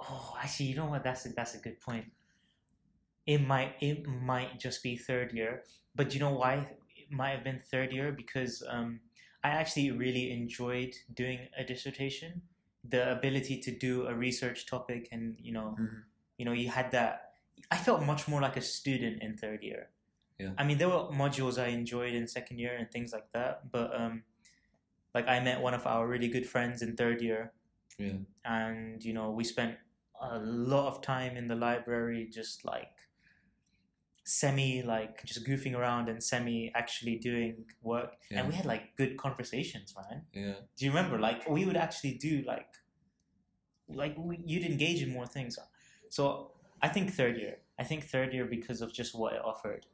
Oh, 0.00 0.36
actually, 0.42 0.66
you 0.66 0.76
know 0.76 0.86
what? 0.86 1.04
That's 1.04 1.24
a, 1.26 1.28
that's 1.28 1.54
a 1.54 1.58
good 1.58 1.80
point. 1.80 2.06
It 3.26 3.38
might 3.46 3.76
it 3.80 4.04
might 4.08 4.58
just 4.58 4.82
be 4.82 4.96
third 4.96 5.32
year, 5.32 5.62
but 5.94 6.12
you 6.12 6.18
know 6.18 6.32
why 6.32 6.54
it 6.96 7.10
might 7.12 7.30
have 7.36 7.44
been 7.44 7.60
third 7.70 7.92
year 7.92 8.10
because 8.10 8.64
um, 8.68 8.98
I 9.44 9.50
actually 9.50 9.92
really 9.92 10.32
enjoyed 10.32 10.94
doing 11.14 11.38
a 11.56 11.62
dissertation. 11.62 12.42
The 12.84 13.12
ability 13.12 13.60
to 13.60 13.70
do 13.70 14.06
a 14.06 14.14
research 14.14 14.66
topic, 14.66 15.08
and 15.12 15.36
you 15.40 15.52
know, 15.52 15.76
Mhm. 15.78 16.02
you 16.38 16.44
know, 16.44 16.52
you 16.52 16.68
had 16.68 16.90
that. 16.92 17.34
I 17.70 17.76
felt 17.76 18.02
much 18.02 18.26
more 18.26 18.40
like 18.40 18.56
a 18.56 18.62
student 18.62 19.22
in 19.22 19.36
third 19.36 19.62
year. 19.62 19.90
Yeah. 20.38 20.52
I 20.58 20.64
mean, 20.64 20.78
there 20.78 20.88
were 20.88 21.10
modules 21.12 21.62
I 21.62 21.68
enjoyed 21.68 22.14
in 22.14 22.26
second 22.26 22.58
year 22.58 22.74
and 22.74 22.90
things 22.90 23.12
like 23.12 23.30
that, 23.32 23.70
but 23.70 23.94
um, 23.94 24.24
like 25.14 25.28
I 25.28 25.38
met 25.40 25.60
one 25.60 25.74
of 25.74 25.86
our 25.86 26.08
really 26.08 26.26
good 26.28 26.48
friends 26.48 26.82
in 26.82 26.96
third 26.96 27.22
year, 27.22 27.52
Yeah. 27.98 28.18
and 28.44 29.04
you 29.04 29.12
know 29.12 29.30
we 29.30 29.44
spent 29.44 29.78
a 30.20 30.38
lot 30.40 30.88
of 30.88 31.02
time 31.02 31.36
in 31.36 31.46
the 31.48 31.54
library 31.56 32.26
just 32.28 32.64
like 32.64 33.01
semi 34.24 34.82
like 34.82 35.22
just 35.24 35.44
goofing 35.46 35.74
around 35.76 36.08
and 36.08 36.22
semi 36.22 36.70
actually 36.74 37.16
doing 37.18 37.64
work 37.82 38.14
Yeah. 38.30 38.38
and 38.40 38.48
we 38.48 38.54
had 38.54 38.66
like 38.66 38.94
good 38.96 39.16
conversations 39.16 39.94
man 39.96 40.22
Yeah. 40.32 40.54
do 40.76 40.84
you 40.84 40.90
remember 40.92 41.18
like 41.18 41.48
we 41.48 41.64
would 41.64 41.76
actually 41.76 42.14
do 42.14 42.42
like 42.46 42.68
like 43.88 44.14
we, 44.16 44.40
you'd 44.46 44.64
engage 44.64 45.02
in 45.02 45.10
more 45.12 45.26
things 45.26 45.58
so 46.08 46.52
i 46.80 46.88
think 46.88 47.10
third 47.12 47.36
year 47.36 47.56
i 47.78 47.84
think 47.84 48.04
third 48.04 48.32
year 48.32 48.44
because 48.44 48.80
of 48.80 48.92
just 48.92 49.14
what 49.14 49.32
it 49.34 49.42
offered 49.44 49.86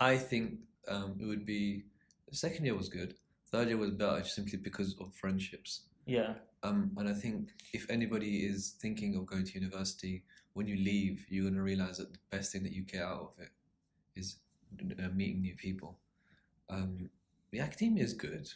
I 0.00 0.16
think 0.16 0.58
um, 0.88 1.16
it 1.20 1.24
would 1.24 1.46
be 1.46 1.84
second 2.32 2.64
year 2.64 2.74
was 2.76 2.88
good. 2.88 3.14
Third 3.50 3.68
year 3.68 3.76
was 3.76 3.92
better 3.92 4.24
simply 4.24 4.58
because 4.58 4.96
of 5.00 5.14
friendships. 5.14 5.82
Yeah 6.06 6.34
Um, 6.64 6.92
and 6.96 7.08
I 7.08 7.12
think 7.12 7.50
if 7.74 7.88
anybody 7.90 8.46
is 8.46 8.74
thinking 8.80 9.16
of 9.16 9.26
going 9.26 9.44
to 9.44 9.52
university, 9.52 10.24
when 10.54 10.66
you 10.66 10.76
leave, 10.76 11.26
you're 11.28 11.44
going 11.44 11.54
to 11.54 11.62
realize 11.62 11.98
that 11.98 12.10
the 12.12 12.18
best 12.30 12.52
thing 12.52 12.62
that 12.62 12.72
you 12.72 12.82
get 12.82 13.02
out 13.02 13.20
of 13.20 13.32
it 13.38 13.50
is 14.16 14.36
uh, 14.80 15.08
meeting 15.14 15.42
new 15.42 15.54
people. 15.56 15.98
Um, 16.70 17.10
the 17.50 17.60
academia 17.60 18.02
is 18.02 18.14
good, 18.14 18.48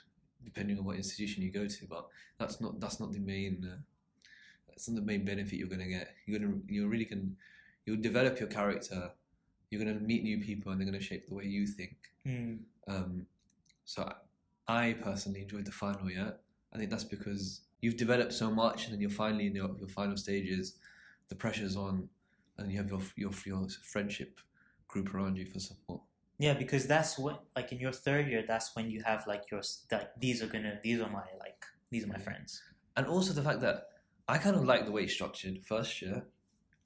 depending 0.43 0.79
on 0.79 0.85
what 0.85 0.97
institution 0.97 1.43
you 1.43 1.53
go 1.53 1.69
to, 1.69 1.87
but 1.87 2.07
that's 2.39 2.61
not 2.63 2.81
that's 2.81 2.99
not 2.99 3.13
the 3.13 3.19
main 3.19 3.69
uh, 3.71 3.77
that's 4.67 4.89
not 4.89 4.97
the 4.97 5.07
main 5.07 5.25
benefit 5.25 5.59
you're 5.59 5.69
going 5.69 5.81
to 5.81 5.89
get. 5.89 6.15
You're 6.25 6.39
going 6.39 6.51
to 6.51 6.73
you're 6.73 6.89
really 6.89 7.05
can 7.05 7.37
you'll 7.85 8.01
develop 8.01 8.41
your 8.41 8.49
character. 8.49 9.11
You're 9.71 9.85
going 9.85 9.99
to 9.99 10.03
meet 10.03 10.23
new 10.23 10.39
people, 10.39 10.73
and 10.73 10.81
they're 10.81 10.89
going 10.89 10.99
to 10.99 11.05
shape 11.05 11.29
the 11.29 11.35
way 11.35 11.45
you 11.45 11.67
think. 11.67 11.97
Hmm. 12.25 12.55
Um, 12.89 13.27
so 13.85 14.11
I 14.67 14.89
I 14.89 14.93
personally 14.95 15.43
enjoyed 15.43 15.67
the 15.67 15.73
final 15.73 16.11
year. 16.11 16.37
I 16.73 16.79
think 16.79 16.91
that's 16.91 17.05
because 17.05 17.63
you've 17.81 17.97
developed 17.97 18.33
so 18.33 18.51
much, 18.51 18.85
and 18.85 18.93
then 18.95 19.01
you're 19.01 19.11
finally 19.11 19.47
in 19.47 19.55
your, 19.55 19.71
your 19.79 19.89
final 19.89 20.17
stages. 20.17 20.75
The 21.29 21.35
pressure's 21.35 21.77
on, 21.77 22.09
and 22.59 22.71
you 22.71 22.79
have 22.79 22.89
your 22.91 23.01
your 23.17 23.33
your 23.47 23.69
friendship 23.83 24.41
group 24.89 25.15
around 25.15 25.37
you 25.37 25.45
for 25.47 25.59
support. 25.61 26.01
yeah 26.39 26.55
because 26.55 26.87
that's 26.87 27.19
what 27.19 27.43
like 27.57 27.73
in 27.73 27.79
your 27.79 27.93
third 27.93 28.27
year 28.29 28.43
that's 28.47 28.75
when 28.77 28.87
you 28.91 29.03
have 29.03 29.27
like 29.27 29.45
your 29.53 29.61
that 29.91 30.05
these 30.25 30.39
are 30.43 30.47
gonna 30.47 30.75
these 30.83 30.99
are 31.01 31.11
my 31.11 31.27
like 31.45 31.61
these 31.91 32.05
are 32.05 32.13
my 32.17 32.23
friends 32.29 32.63
And 32.97 33.07
also 33.07 33.33
the 33.35 33.43
fact 33.49 33.61
that 33.67 33.77
I 34.29 34.39
kind 34.39 34.57
of 34.57 34.65
like 34.65 34.83
the 34.87 34.93
way 34.97 35.03
it's 35.05 35.13
structured. 35.19 35.55
First 35.75 36.01
year, 36.03 36.17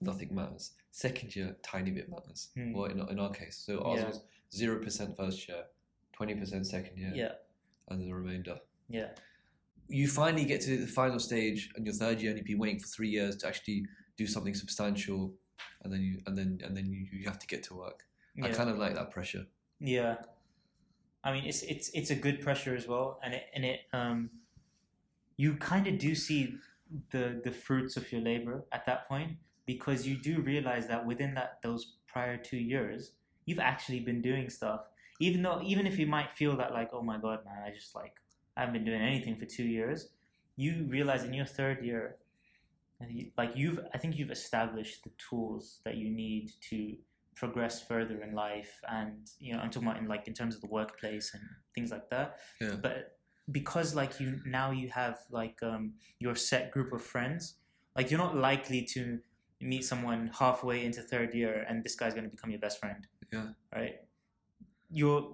nothing 0.00 0.30
matters. 0.34 0.64
Second 0.90 1.34
year, 1.36 1.48
tiny 1.62 1.90
bit 1.90 2.08
matters. 2.14 2.40
Hmm. 2.56 2.72
Well, 2.74 2.86
in, 2.92 2.98
in 3.12 3.18
our 3.24 3.30
case, 3.40 3.56
so 3.66 3.72
ours 3.86 4.00
Yeah. 4.00 4.08
was 4.08 4.18
zero 4.60 4.76
percent 4.84 5.16
first 5.16 5.38
year, 5.48 5.62
twenty 6.16 6.34
percent 6.40 6.66
second 6.66 6.96
year, 7.02 7.12
yeah 7.22 7.32
and 7.88 8.00
the 8.02 8.12
remainder. 8.20 8.56
yeah 8.88 9.10
you 9.88 10.08
finally 10.08 10.44
get 10.44 10.60
to 10.62 10.76
the 10.76 10.86
final 10.86 11.18
stage 11.18 11.70
and 11.76 11.84
your 11.84 11.94
third 11.94 12.20
year 12.20 12.30
and 12.30 12.38
you've 12.38 12.46
been 12.46 12.58
waiting 12.58 12.78
for 12.78 12.86
three 12.86 13.08
years 13.08 13.36
to 13.36 13.46
actually 13.46 13.84
do 14.16 14.26
something 14.26 14.54
substantial 14.54 15.34
and 15.82 15.92
then 15.92 16.00
you 16.00 16.20
and 16.26 16.36
then 16.36 16.60
and 16.64 16.76
then 16.76 16.86
you, 16.86 17.06
you 17.12 17.24
have 17.26 17.38
to 17.38 17.46
get 17.46 17.62
to 17.64 17.74
work. 17.74 18.06
I 18.42 18.48
kind 18.48 18.70
of 18.70 18.78
like 18.78 18.94
that 18.94 19.10
pressure. 19.10 19.46
Yeah, 19.80 20.16
I 21.22 21.32
mean 21.32 21.44
it's 21.44 21.62
it's 21.62 21.90
it's 21.90 22.10
a 22.10 22.14
good 22.14 22.40
pressure 22.40 22.74
as 22.74 22.86
well, 22.86 23.18
and 23.22 23.34
it 23.34 23.44
and 23.54 23.64
it 23.64 23.80
um, 23.92 24.30
you 25.36 25.54
kind 25.54 25.86
of 25.86 25.98
do 25.98 26.14
see 26.14 26.54
the 27.10 27.40
the 27.44 27.50
fruits 27.50 27.96
of 27.96 28.10
your 28.12 28.20
labor 28.20 28.64
at 28.72 28.86
that 28.86 29.08
point 29.08 29.36
because 29.66 30.06
you 30.06 30.16
do 30.16 30.40
realize 30.40 30.86
that 30.88 31.04
within 31.06 31.34
that 31.34 31.58
those 31.62 31.96
prior 32.06 32.36
two 32.36 32.58
years 32.58 33.12
you've 33.46 33.58
actually 33.58 34.00
been 34.00 34.20
doing 34.20 34.48
stuff, 34.48 34.82
even 35.20 35.42
though 35.42 35.60
even 35.64 35.86
if 35.86 35.98
you 35.98 36.06
might 36.06 36.30
feel 36.34 36.56
that 36.56 36.72
like 36.72 36.90
oh 36.92 37.02
my 37.02 37.18
god 37.18 37.40
man 37.44 37.62
I 37.66 37.70
just 37.70 37.94
like 37.94 38.14
I 38.56 38.60
haven't 38.60 38.74
been 38.74 38.84
doing 38.84 39.00
anything 39.00 39.36
for 39.36 39.46
two 39.46 39.64
years, 39.64 40.08
you 40.56 40.86
realize 40.88 41.24
in 41.24 41.32
your 41.34 41.46
third 41.46 41.84
year. 41.84 42.16
Like 43.36 43.52
you've, 43.56 43.80
I 43.94 43.98
think 43.98 44.16
you've 44.16 44.30
established 44.30 45.02
the 45.04 45.10
tools 45.18 45.80
that 45.84 45.96
you 45.96 46.08
need 46.10 46.52
to 46.70 46.94
progress 47.34 47.82
further 47.82 48.22
in 48.22 48.34
life 48.34 48.78
and 48.90 49.16
you 49.40 49.54
know 49.54 49.58
i'm 49.60 49.70
talking 49.70 49.88
about 49.88 49.98
in 49.98 50.06
like 50.06 50.28
in 50.28 50.34
terms 50.34 50.54
of 50.54 50.60
the 50.60 50.66
workplace 50.66 51.32
and 51.32 51.42
things 51.74 51.90
like 51.90 52.08
that 52.10 52.36
Yeah. 52.60 52.74
but 52.80 53.16
because 53.50 53.94
like 53.94 54.20
you 54.20 54.38
now 54.44 54.70
you 54.70 54.90
have 54.90 55.16
like 55.30 55.56
um 55.62 55.94
your 56.18 56.34
set 56.34 56.70
group 56.70 56.92
of 56.92 57.00
friends 57.02 57.54
like 57.96 58.10
you're 58.10 58.18
not 58.20 58.36
likely 58.36 58.82
to 58.92 59.18
meet 59.62 59.82
someone 59.82 60.30
halfway 60.38 60.84
into 60.84 61.00
third 61.00 61.32
year 61.34 61.64
and 61.66 61.82
this 61.82 61.94
guy's 61.94 62.12
going 62.12 62.24
to 62.24 62.30
become 62.30 62.50
your 62.50 62.60
best 62.60 62.78
friend 62.78 63.06
Yeah. 63.32 63.46
right 63.74 63.94
you're 64.90 65.32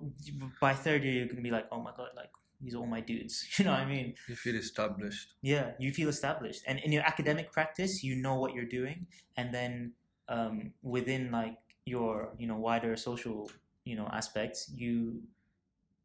by 0.60 0.74
third 0.74 1.02
year 1.02 1.14
you're 1.14 1.26
going 1.26 1.36
to 1.36 1.42
be 1.42 1.50
like 1.50 1.66
oh 1.72 1.80
my 1.82 1.90
god 1.96 2.10
like 2.14 2.30
these 2.60 2.74
are 2.74 2.78
all 2.78 2.86
my 2.86 3.00
dudes. 3.00 3.46
You 3.58 3.64
know 3.66 3.72
what 3.72 3.80
i 3.80 3.86
mean? 3.86 4.14
You 4.28 4.36
feel 4.36 4.56
established. 4.56 5.34
Yeah, 5.42 5.72
you 5.78 5.92
feel 5.92 6.08
established, 6.08 6.62
and 6.66 6.78
in 6.80 6.92
your 6.92 7.02
academic 7.02 7.52
practice, 7.52 8.02
you 8.02 8.16
know 8.16 8.34
what 8.36 8.54
you're 8.54 8.72
doing, 8.80 9.06
and 9.36 9.52
then 9.54 9.92
um, 10.28 10.72
within 10.82 11.30
like 11.30 11.56
your 11.84 12.30
you 12.38 12.46
know 12.46 12.56
wider 12.56 12.96
social 12.96 13.50
you 13.84 13.96
know 13.96 14.08
aspects, 14.12 14.70
you 14.74 15.22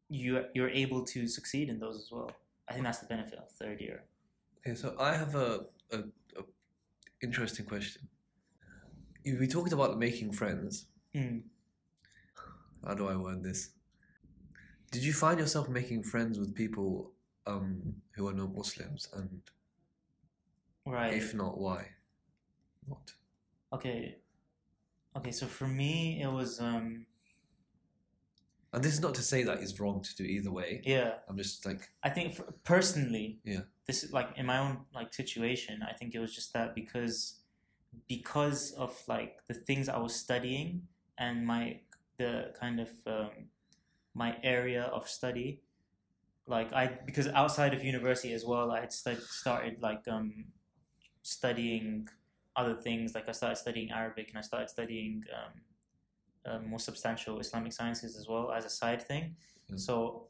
you 0.08 0.44
you're 0.54 0.70
able 0.70 1.04
to 1.14 1.26
succeed 1.28 1.68
in 1.68 1.78
those 1.78 1.96
as 1.96 2.08
well. 2.10 2.30
I 2.68 2.72
think 2.72 2.84
that's 2.84 2.98
the 2.98 3.06
benefit 3.06 3.38
of 3.38 3.50
third 3.50 3.80
year. 3.80 4.04
okay 4.66 4.74
so 4.74 4.94
i 4.98 5.12
have 5.14 5.34
a, 5.34 5.66
a, 5.92 5.98
a 6.40 6.42
interesting 7.22 7.66
question. 7.66 8.08
We 9.24 9.46
talked 9.46 9.72
about 9.72 9.98
making 9.98 10.32
friends. 10.32 10.86
Mm. 11.14 11.42
how 12.86 12.94
do 12.94 13.06
i 13.06 13.14
word 13.16 13.42
this 13.44 13.70
did 14.94 15.04
you 15.04 15.12
find 15.12 15.40
yourself 15.40 15.68
making 15.68 16.02
friends 16.04 16.38
with 16.38 16.54
people 16.54 17.10
um, 17.46 17.94
who 18.14 18.28
are 18.28 18.32
not 18.32 18.54
Muslims, 18.54 19.08
and 19.12 19.40
Right. 20.86 21.12
if 21.14 21.34
not, 21.34 21.58
why? 21.58 21.88
What? 22.86 23.12
Okay. 23.72 24.18
Okay, 25.16 25.32
so 25.32 25.46
for 25.46 25.66
me 25.66 26.20
it 26.22 26.28
was 26.40 26.60
um 26.60 27.06
And 28.72 28.82
this 28.84 28.92
is 28.94 29.00
not 29.00 29.14
to 29.14 29.22
say 29.22 29.42
that 29.44 29.58
it's 29.62 29.78
wrong 29.80 30.02
to 30.02 30.14
do 30.16 30.24
either 30.24 30.52
way. 30.52 30.82
yeah, 30.84 31.14
I'm 31.28 31.36
just 31.38 31.64
like, 31.66 31.88
I 32.02 32.10
think 32.10 32.34
for, 32.36 32.44
personally 32.64 33.38
Yeah. 33.44 33.62
this 33.86 34.04
is 34.04 34.12
like 34.12 34.30
in 34.36 34.46
my 34.46 34.58
own 34.58 34.84
like 34.94 35.12
situation, 35.14 35.82
I 35.82 35.92
think 35.98 36.14
it 36.14 36.20
was 36.20 36.34
just 36.34 36.52
that 36.52 36.74
because 36.74 37.40
because 38.08 38.72
of 38.72 38.92
like 39.08 39.32
the 39.48 39.54
things 39.54 39.88
I 39.88 39.98
was 39.98 40.14
studying 40.14 40.88
and 41.18 41.46
my 41.46 41.80
the 42.18 42.52
kind 42.60 42.78
of 42.80 42.90
um, 43.06 43.30
my 44.14 44.36
area 44.42 44.84
of 44.84 45.08
study. 45.08 45.60
Like 46.46 46.72
I 46.72 46.98
because 47.06 47.28
outside 47.28 47.74
of 47.74 47.82
university 47.82 48.32
as 48.32 48.44
well 48.44 48.70
I 48.70 48.80
had 48.80 48.92
stud- 48.92 49.22
started 49.22 49.80
like 49.80 50.06
um 50.08 50.44
studying 51.22 52.08
other 52.56 52.74
things. 52.74 53.14
Like 53.14 53.28
I 53.28 53.32
started 53.32 53.56
studying 53.56 53.90
Arabic 53.90 54.28
and 54.28 54.38
I 54.38 54.42
started 54.42 54.68
studying 54.68 55.24
um, 55.34 55.52
uh, 56.46 56.58
more 56.60 56.78
substantial 56.78 57.40
Islamic 57.40 57.72
sciences 57.72 58.16
as 58.16 58.28
well 58.28 58.52
as 58.52 58.64
a 58.64 58.70
side 58.70 59.02
thing. 59.02 59.36
Mm. 59.72 59.80
so 59.80 60.26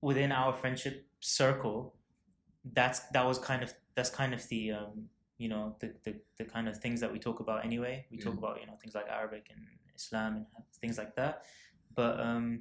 within 0.00 0.32
our 0.32 0.52
friendship 0.52 1.06
circle 1.20 1.94
that's 2.74 3.00
that 3.14 3.24
was 3.24 3.38
kind 3.38 3.62
of 3.62 3.72
that's 3.94 4.10
kind 4.10 4.34
of 4.34 4.46
the 4.48 4.72
um, 4.72 5.08
you 5.38 5.48
know 5.48 5.76
the, 5.80 5.94
the 6.04 6.14
the 6.38 6.44
kind 6.44 6.68
of 6.68 6.78
things 6.78 7.00
that 7.00 7.12
we 7.12 7.18
talk 7.18 7.40
about 7.40 7.64
anyway. 7.64 8.06
We 8.10 8.18
talk 8.18 8.34
about 8.34 8.60
you 8.60 8.66
know 8.66 8.76
things 8.80 8.94
like 8.94 9.06
Arabic 9.08 9.46
and 9.50 9.60
Islam 9.96 10.46
and 10.56 10.64
things 10.80 10.98
like 10.98 11.14
that 11.16 11.42
but 11.94 12.20
um 12.20 12.60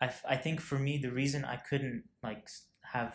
I, 0.00 0.10
I 0.28 0.36
think 0.36 0.60
for 0.60 0.78
me 0.78 0.98
the 0.98 1.10
reason 1.10 1.44
I 1.44 1.56
couldn't 1.56 2.04
like 2.22 2.48
have 2.82 3.14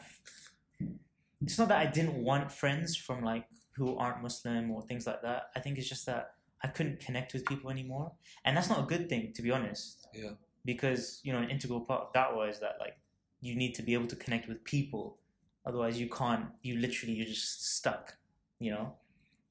it's 1.42 1.58
not 1.58 1.70
that 1.70 1.80
I 1.80 1.86
didn't 1.86 2.16
want 2.16 2.52
friends 2.52 2.96
from 2.96 3.24
like 3.24 3.46
who 3.76 3.96
aren't 3.98 4.22
Muslim 4.22 4.72
or 4.72 4.82
things 4.84 5.08
like 5.08 5.22
that. 5.22 5.50
I 5.56 5.60
think 5.60 5.78
it's 5.78 5.90
just 5.90 6.06
that 6.06 6.34
I 6.64 6.68
couldn't 6.68 7.00
connect 7.00 7.34
with 7.34 7.46
people 7.46 7.72
anymore. 7.72 8.12
And 8.46 8.56
that's 8.56 8.70
not 8.70 8.80
a 8.80 8.84
good 8.84 9.10
thing 9.10 9.34
to 9.36 9.42
be 9.42 9.52
honest. 9.52 10.08
Yeah. 10.14 10.32
because 10.66 11.20
you 11.24 11.34
know 11.34 11.40
an 11.40 11.50
integral 11.50 11.82
part 11.82 12.02
of 12.02 12.14
that 12.14 12.36
was 12.36 12.60
that 12.60 12.76
like 12.80 12.98
you 13.40 13.56
need 13.56 13.74
to 13.76 13.82
be 13.82 13.94
able 13.94 14.08
to 14.08 14.16
connect 14.16 14.48
with 14.48 14.64
people. 14.64 15.18
Otherwise 15.66 16.00
you 16.00 16.10
can't 16.10 16.48
you 16.62 16.78
literally 16.78 17.14
you're 17.16 17.26
just 17.26 17.76
stuck 17.78 18.18
you 18.60 18.72
know? 18.72 18.94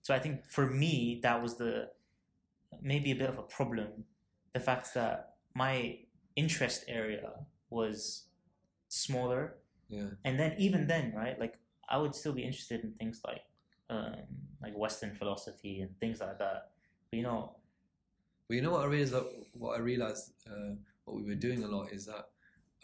So 0.02 0.14
i 0.14 0.18
think 0.18 0.46
for 0.46 0.66
me 0.66 1.20
that 1.22 1.42
was 1.42 1.56
the 1.56 1.90
maybe 2.80 3.10
a 3.10 3.14
bit 3.14 3.28
of 3.28 3.38
a 3.38 3.42
problem. 3.42 4.04
The 4.52 4.60
fact 4.60 4.94
that 4.94 5.29
my 5.54 5.98
interest 6.36 6.84
area 6.88 7.30
was 7.70 8.24
smaller 8.88 9.54
yeah, 9.88 10.06
and 10.24 10.38
then 10.38 10.54
even 10.58 10.86
then 10.86 11.12
right 11.14 11.38
like 11.40 11.58
i 11.88 11.96
would 11.96 12.14
still 12.14 12.32
be 12.32 12.42
interested 12.42 12.82
in 12.84 12.92
things 12.92 13.20
like 13.26 13.42
um, 13.90 14.14
like 14.62 14.72
western 14.76 15.14
philosophy 15.14 15.80
and 15.80 15.90
things 15.98 16.20
like 16.20 16.38
that 16.38 16.70
but 17.10 17.16
you 17.16 17.22
know 17.24 17.56
But 18.46 18.56
you 18.56 18.62
know 18.62 18.72
what 18.72 18.82
I 18.82 18.86
realized? 18.86 19.14
What 19.54 19.76
I 19.78 19.80
realized, 19.80 20.32
uh, 20.50 20.74
what 21.04 21.16
we 21.16 21.22
were 21.22 21.36
doing 21.38 21.62
a 21.62 21.68
lot 21.68 21.92
is 21.92 22.06
that, 22.06 22.26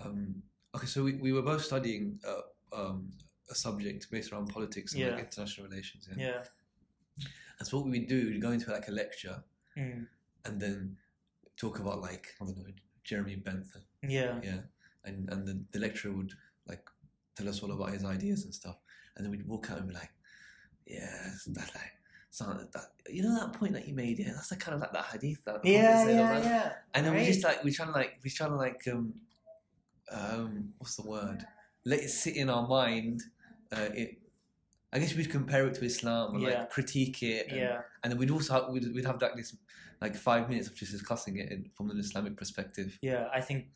um, 0.05 0.43
okay, 0.75 0.87
so 0.87 1.03
we, 1.03 1.15
we 1.15 1.33
were 1.33 1.43
both 1.43 1.65
studying 1.65 2.21
uh, 2.27 2.43
um, 2.81 3.11
a 3.51 3.55
subject 3.55 4.09
based 4.11 4.31
around 4.33 4.47
politics 4.49 4.95
and 4.95 5.03
like, 5.11 5.19
international 5.27 5.67
relations. 5.69 6.09
Yeah? 6.09 6.25
yeah 6.25 6.43
And 7.59 7.67
so 7.67 7.79
what 7.79 7.87
we 7.87 7.99
would 7.99 8.09
do, 8.09 8.27
we'd 8.27 8.41
go 8.41 8.53
into 8.53 8.71
like 8.71 8.87
a 8.87 8.93
lecture 8.93 9.43
mm, 9.77 10.07
and 10.45 10.61
then 10.61 10.97
talk 11.57 11.79
about 11.79 12.01
like 12.01 12.27
I 12.41 12.45
don't 12.45 12.57
know 12.59 12.65
Jeremy 13.05 13.37
Bentham, 13.37 13.83
yeah 14.03 14.41
yeah, 14.43 14.59
and 15.05 15.29
and 15.31 15.47
the, 15.47 15.63
the 15.73 15.79
lecturer 15.79 16.13
would 16.13 16.33
like 16.69 16.85
tell 17.37 17.49
us 17.49 17.63
all 17.63 17.73
about 17.73 17.91
his 17.93 18.05
ideas 18.05 18.45
and 18.45 18.55
stuff, 18.55 18.77
and 19.17 19.25
then 19.25 19.31
we'd 19.31 19.47
walk 19.47 19.71
out 19.71 19.79
and 19.79 19.89
be 19.89 19.95
like, 19.95 20.11
yeah, 20.87 21.31
that's 21.49 21.75
like. 21.75 21.93
So 22.31 22.45
that 22.75 22.85
you 23.09 23.23
know 23.23 23.35
that 23.41 23.55
point 23.55 23.73
that 23.73 23.89
you 23.89 23.95
made, 23.95 24.19
yeah, 24.19 24.33
that's 24.35 24.51
like 24.51 24.61
kind 24.61 24.75
of 24.75 24.81
like 24.83 24.93
that 24.93 25.07
hadith 25.07 25.43
that 25.47 25.65
yeah 25.65 26.05
yeah 26.07 26.39
yeah 26.43 26.73
and 26.95 27.07
then 27.07 27.13
we 27.15 27.21
Right. 27.21 27.27
just 27.27 27.43
like 27.43 27.65
we're 27.65 27.73
trying 27.73 27.89
to 27.89 27.95
like 27.95 28.19
we're 28.23 28.35
trying 28.35 28.51
to 28.51 28.57
like 28.57 28.83
um 28.93 29.15
um 30.11 30.73
what's 30.79 30.97
the 30.97 31.09
word? 31.09 31.45
Let 31.85 32.01
it 32.01 32.11
sit 32.11 32.37
in 32.37 32.51
our 32.51 32.67
mind. 32.67 33.23
Uh, 33.73 33.89
it. 33.95 34.19
I 34.93 34.99
guess 34.99 35.15
we'd 35.15 35.31
compare 35.31 35.67
it 35.67 35.75
to 35.75 35.85
Islam 35.85 36.35
and 36.35 36.43
Yeah. 36.43 36.61
like 36.61 36.71
critique 36.71 37.23
it. 37.23 37.49
And, 37.49 37.57
yeah 37.57 37.81
and 38.03 38.13
then 38.13 38.19
we'd 38.19 38.31
also 38.31 38.53
have, 38.55 38.69
we'd, 38.71 38.95
we'd 38.95 39.05
have 39.05 39.21
like 39.21 39.35
this 39.37 39.57
like 40.01 40.17
five 40.17 40.49
minutes 40.49 40.69
of 40.69 40.75
just 40.75 40.93
discussing 40.93 41.39
it 41.39 41.51
in, 41.51 41.71
from 41.75 41.91
an 41.91 41.99
Islamic 41.99 42.37
perspective. 42.37 42.99
Yeah, 43.03 43.29
I 43.33 43.41
think 43.41 43.67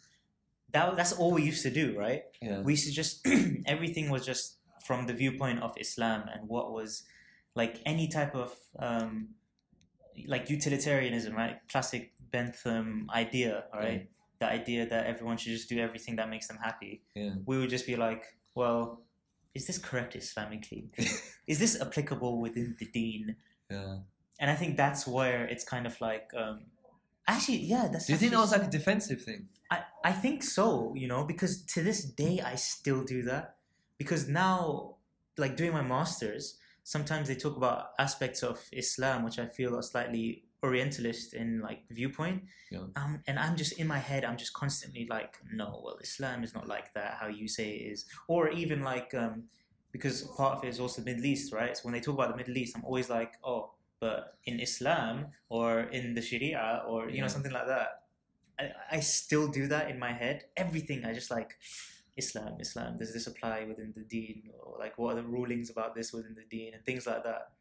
that 0.73 0.97
that's 0.97 1.13
all 1.13 1.33
we 1.33 1.43
used 1.43 1.63
to 1.63 1.71
do, 1.71 1.99
right? 1.99 2.25
Yeah. 2.41 2.61
We 2.61 2.73
used 2.73 2.87
to 2.87 2.93
just 2.93 3.27
everything 3.67 4.11
was 4.11 4.25
just 4.25 4.59
from 4.85 5.07
the 5.07 5.13
viewpoint 5.13 5.63
of 5.63 5.75
Islam 5.79 6.25
and 6.33 6.49
what 6.49 6.73
was 6.73 7.03
like 7.55 7.81
any 7.85 8.09
type 8.09 8.35
of 8.35 8.55
um, 8.79 9.31
like 10.27 10.51
utilitarianism, 10.51 11.35
right? 11.35 11.59
Classic 11.71 12.13
Bentham 12.31 13.09
idea, 13.13 13.65
right? 13.75 14.09
The 14.39 14.47
idea 14.47 14.89
that 14.89 15.07
everyone 15.07 15.37
should 15.37 15.53
just 15.53 15.69
do 15.69 15.79
everything 15.79 16.17
that 16.17 16.31
makes 16.31 16.49
them 16.49 16.59
happy. 16.63 17.03
Yeah. 17.15 17.35
We 17.45 17.59
would 17.59 17.71
just 17.71 17.87
be 17.87 17.97
like, 17.97 18.25
well, 18.55 19.03
is 19.55 19.67
this 19.67 19.79
correct 19.79 20.15
Islamically? 20.15 20.89
is 21.47 21.59
this 21.59 21.81
applicable 21.81 22.41
within 22.41 22.77
the 22.79 22.87
Deen? 22.87 23.37
Yeah. 23.71 23.99
And 24.41 24.51
I 24.51 24.55
think 24.55 24.77
that's 24.77 25.07
where 25.07 25.45
it's 25.47 25.65
kind 25.65 25.87
of 25.87 26.01
like, 26.01 26.31
um, 26.37 26.63
actually, 27.29 27.59
yeah. 27.59 27.89
That's 27.93 28.07
Do 28.07 28.15
you 28.15 28.19
think 28.19 28.33
that 28.33 28.41
was 28.41 28.53
like 28.53 28.65
a 28.65 28.71
defensive 28.71 29.23
thing? 29.23 29.49
I, 29.71 29.83
I 30.03 30.13
think 30.13 30.43
so, 30.43 30.95
you 30.97 31.07
know, 31.07 31.25
because 31.25 31.63
to 31.75 31.83
this 31.83 32.03
day 32.05 32.41
I 32.41 32.57
still 32.57 33.05
do 33.05 33.23
that. 33.25 33.57
Because 33.99 34.27
now, 34.29 34.97
like 35.37 35.57
doing 35.57 35.73
my 35.73 35.83
masters, 35.83 36.57
sometimes 36.83 37.29
they 37.29 37.35
talk 37.37 37.57
about 37.57 37.91
aspects 37.99 38.43
of 38.43 38.59
Islam 38.73 39.25
which 39.25 39.39
I 39.39 39.47
feel 39.47 39.77
are 39.77 39.83
slightly 39.83 40.45
Orientalist 40.63 41.35
in 41.35 41.61
like 41.61 41.83
viewpoint. 41.91 42.43
Yeah. 42.71 42.81
Um, 42.97 43.23
and 43.27 43.39
I'm 43.39 43.57
just 43.57 43.79
in 43.79 43.87
my 43.87 43.99
head, 43.99 44.25
I'm 44.25 44.37
just 44.37 44.53
constantly 44.53 45.07
like, 45.09 45.39
no, 45.53 45.81
well, 45.85 45.99
Islam 46.03 46.45
is 46.45 46.55
not 46.55 46.69
like 46.69 46.93
that. 46.95 47.17
How 47.21 47.29
you 47.29 47.49
say 47.49 47.71
it 47.71 47.93
is, 47.93 48.07
or 48.29 48.51
even 48.51 48.83
like, 48.83 49.15
um, 49.15 49.45
because 49.93 50.23
part 50.23 50.59
of 50.59 50.65
it 50.65 50.69
is 50.69 50.79
also 50.79 51.01
the 51.01 51.11
Middle 51.11 51.25
East, 51.25 51.53
right? 51.53 51.75
So 51.77 51.83
when 51.85 51.95
they 51.95 52.01
talk 52.01 52.15
about 52.15 52.31
the 52.31 52.37
Middle 52.37 52.57
East, 52.59 52.77
I'm 52.77 52.85
always 52.85 53.09
like, 53.09 53.33
oh, 53.43 53.73
but 54.01 54.37
in 54.45 54.59
Islam 54.61 55.27
or 55.49 55.81
in 55.81 56.15
the 56.15 56.23
Sharia 56.23 56.83
or 56.89 57.11
you 57.11 57.21
know 57.21 57.29
something 57.29 57.53
like 57.53 57.67
that. 57.67 58.03
I, 58.59 58.73
I 58.97 59.01
still 59.01 59.49
do 59.49 59.67
that 59.69 59.91
in 59.91 59.99
my 59.99 60.13
head. 60.13 60.45
Everything 60.57 61.05
I 61.05 61.13
just 61.15 61.31
like 61.31 61.57
Islam, 62.17 62.57
Islam. 62.61 62.99
Does 62.99 63.13
this 63.13 63.27
apply 63.27 63.65
within 63.69 63.93
the 63.97 64.03
Deen? 64.03 64.51
Or 64.59 64.77
like 64.79 64.99
what 64.99 65.13
are 65.13 65.23
the 65.23 65.29
rulings 65.29 65.71
about 65.71 65.95
this 65.95 66.13
within 66.13 66.35
the 66.35 66.45
Deen 66.45 66.75
and 66.75 66.85
things 66.85 67.07
like 67.07 67.25
that. 67.25 67.53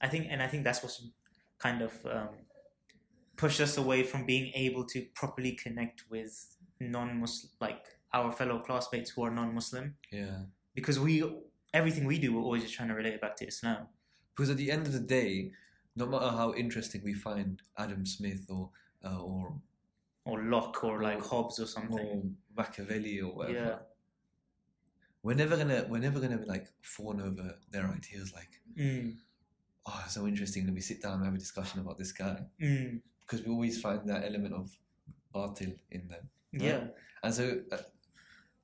I 0.00 0.08
think, 0.08 0.28
and 0.30 0.42
I 0.42 0.46
think 0.46 0.64
that's 0.64 0.82
what's 0.82 1.06
kind 1.58 1.82
of 1.82 1.92
um, 2.06 2.28
pushed 3.36 3.60
us 3.60 3.76
away 3.76 4.02
from 4.02 4.24
being 4.24 4.50
able 4.54 4.84
to 4.86 5.02
properly 5.14 5.52
connect 5.52 6.04
with 6.10 6.56
non-Muslim, 6.80 7.50
like 7.60 7.84
our 8.14 8.32
fellow 8.32 8.58
classmates 8.60 9.10
who 9.10 9.22
are 9.24 9.30
non-Muslim, 9.30 9.94
Yeah. 10.10 10.38
because 10.74 10.98
we 10.98 11.22
everything 11.74 12.04
we 12.06 12.18
do, 12.18 12.32
we're 12.34 12.42
always 12.42 12.62
just 12.62 12.74
trying 12.74 12.88
to 12.88 12.94
relate 12.94 13.14
it 13.14 13.20
back 13.20 13.36
to 13.36 13.46
Islam. 13.46 13.86
Because 14.34 14.50
at 14.50 14.56
the 14.56 14.70
end 14.70 14.86
of 14.86 14.92
the 14.92 15.00
day, 15.00 15.52
no 16.00 16.06
matter 16.06 16.30
how 16.40 16.48
interesting 16.54 17.02
we 17.04 17.14
find 17.14 17.62
Adam 17.76 18.04
Smith 18.06 18.46
or 18.56 18.70
uh, 19.04 19.20
or 19.22 19.54
Or 20.24 20.38
Locke, 20.54 20.82
or 20.84 21.02
like 21.02 21.20
Hobbes, 21.30 21.58
or 21.60 21.66
something. 21.66 21.98
or 21.98 22.22
Machiavelli 22.56 23.20
or 23.20 23.32
whatever, 23.34 23.58
Yeah. 23.66 23.78
we're 25.22 25.34
never 25.42 25.56
gonna 25.56 25.86
we're 25.88 25.98
never 26.08 26.20
gonna 26.20 26.42
like 26.46 26.66
fawn 26.82 27.20
over 27.20 27.46
their 27.70 27.86
ideas. 27.98 28.32
Like, 28.34 28.52
Mm, 28.76 29.16
oh, 29.86 30.00
it's 30.04 30.14
so 30.14 30.26
interesting. 30.26 30.64
Let 30.66 30.74
me 30.74 30.80
sit 30.80 31.02
down 31.02 31.14
and 31.18 31.24
have 31.24 31.34
a 31.34 31.38
discussion 31.46 31.80
about 31.80 31.98
this 31.98 32.12
guy 32.12 32.36
mm, 32.60 33.00
because 33.20 33.40
we 33.44 33.50
always 33.52 33.80
find 33.80 34.08
that 34.08 34.24
element 34.24 34.54
of 34.54 34.66
batil 35.34 35.74
in 35.90 36.08
them. 36.08 36.24
yeah. 36.52 36.82
And 37.22 37.34
so, 37.34 37.44
uh, 37.72 37.78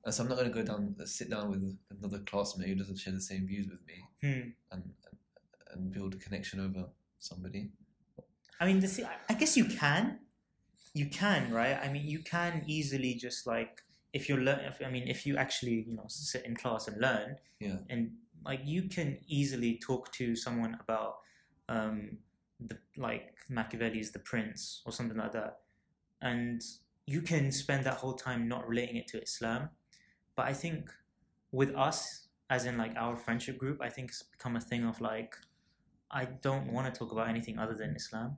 and 0.05 0.13
so 0.13 0.23
I'm 0.23 0.29
not 0.29 0.37
going 0.39 0.51
to 0.51 0.57
go 0.61 0.63
down, 0.71 0.95
uh, 0.99 1.05
sit 1.05 1.29
down 1.29 1.45
with 1.51 1.77
another 1.95 2.19
classmate 2.29 2.69
who 2.69 2.75
doesn't 2.75 2.97
share 2.97 3.13
the 3.13 3.21
same 3.21 3.45
views 3.45 3.67
with 3.69 3.81
me 3.85 3.97
Hmm. 4.23 4.49
and, 4.71 4.83
and, 5.07 5.17
and 5.73 5.91
build 5.91 6.15
a 6.15 6.17
connection 6.17 6.59
over 6.59 6.87
somebody. 7.19 7.69
I 8.59 8.65
mean, 8.65 8.79
the 8.79 8.87
thing, 8.87 9.05
I 9.29 9.33
guess 9.33 9.55
you 9.55 9.65
can, 9.65 10.19
you 10.93 11.07
can, 11.07 11.51
right? 11.53 11.77
I 11.81 11.89
mean, 11.89 12.07
you 12.07 12.19
can 12.19 12.63
easily 12.67 13.13
just 13.13 13.45
like 13.45 13.83
if 14.13 14.27
you're 14.27 14.39
learn. 14.39 14.59
If, 14.61 14.81
I 14.85 14.89
mean, 14.89 15.07
if 15.07 15.25
you 15.25 15.37
actually 15.37 15.85
you 15.87 15.95
know 15.95 16.05
sit 16.07 16.45
in 16.45 16.55
class 16.55 16.87
and 16.87 16.99
learn, 16.99 17.37
Yeah. 17.59 17.77
and 17.89 18.11
like 18.45 18.61
you 18.65 18.83
can 18.89 19.19
easily 19.27 19.79
talk 19.85 20.11
to 20.13 20.35
someone 20.35 20.77
about 20.79 21.17
um 21.69 22.17
the 22.59 22.77
like 22.97 23.35
Machiavelli's 23.49 24.11
The 24.11 24.19
Prince 24.19 24.81
or 24.85 24.91
something 24.91 25.17
like 25.17 25.33
that, 25.33 25.59
and 26.21 26.61
you 27.05 27.21
can 27.21 27.51
spend 27.51 27.85
that 27.85 27.95
whole 27.95 28.13
time 28.13 28.47
not 28.47 28.67
relating 28.67 28.95
it 28.97 29.07
to 29.09 29.21
Islam. 29.21 29.69
But 30.35 30.47
I 30.47 30.53
think 30.53 30.91
with 31.51 31.75
us, 31.75 32.27
as 32.49 32.65
in 32.65 32.77
like 32.77 32.95
our 32.97 33.17
friendship 33.17 33.57
group, 33.57 33.81
I 33.81 33.89
think 33.89 34.09
it's 34.09 34.23
become 34.23 34.55
a 34.55 34.61
thing 34.61 34.85
of 34.85 34.99
like 34.99 35.35
I 36.09 36.25
don't 36.25 36.71
want 36.71 36.93
to 36.93 36.97
talk 36.97 37.11
about 37.11 37.29
anything 37.29 37.59
other 37.59 37.73
than 37.73 37.95
Islam. 37.95 38.37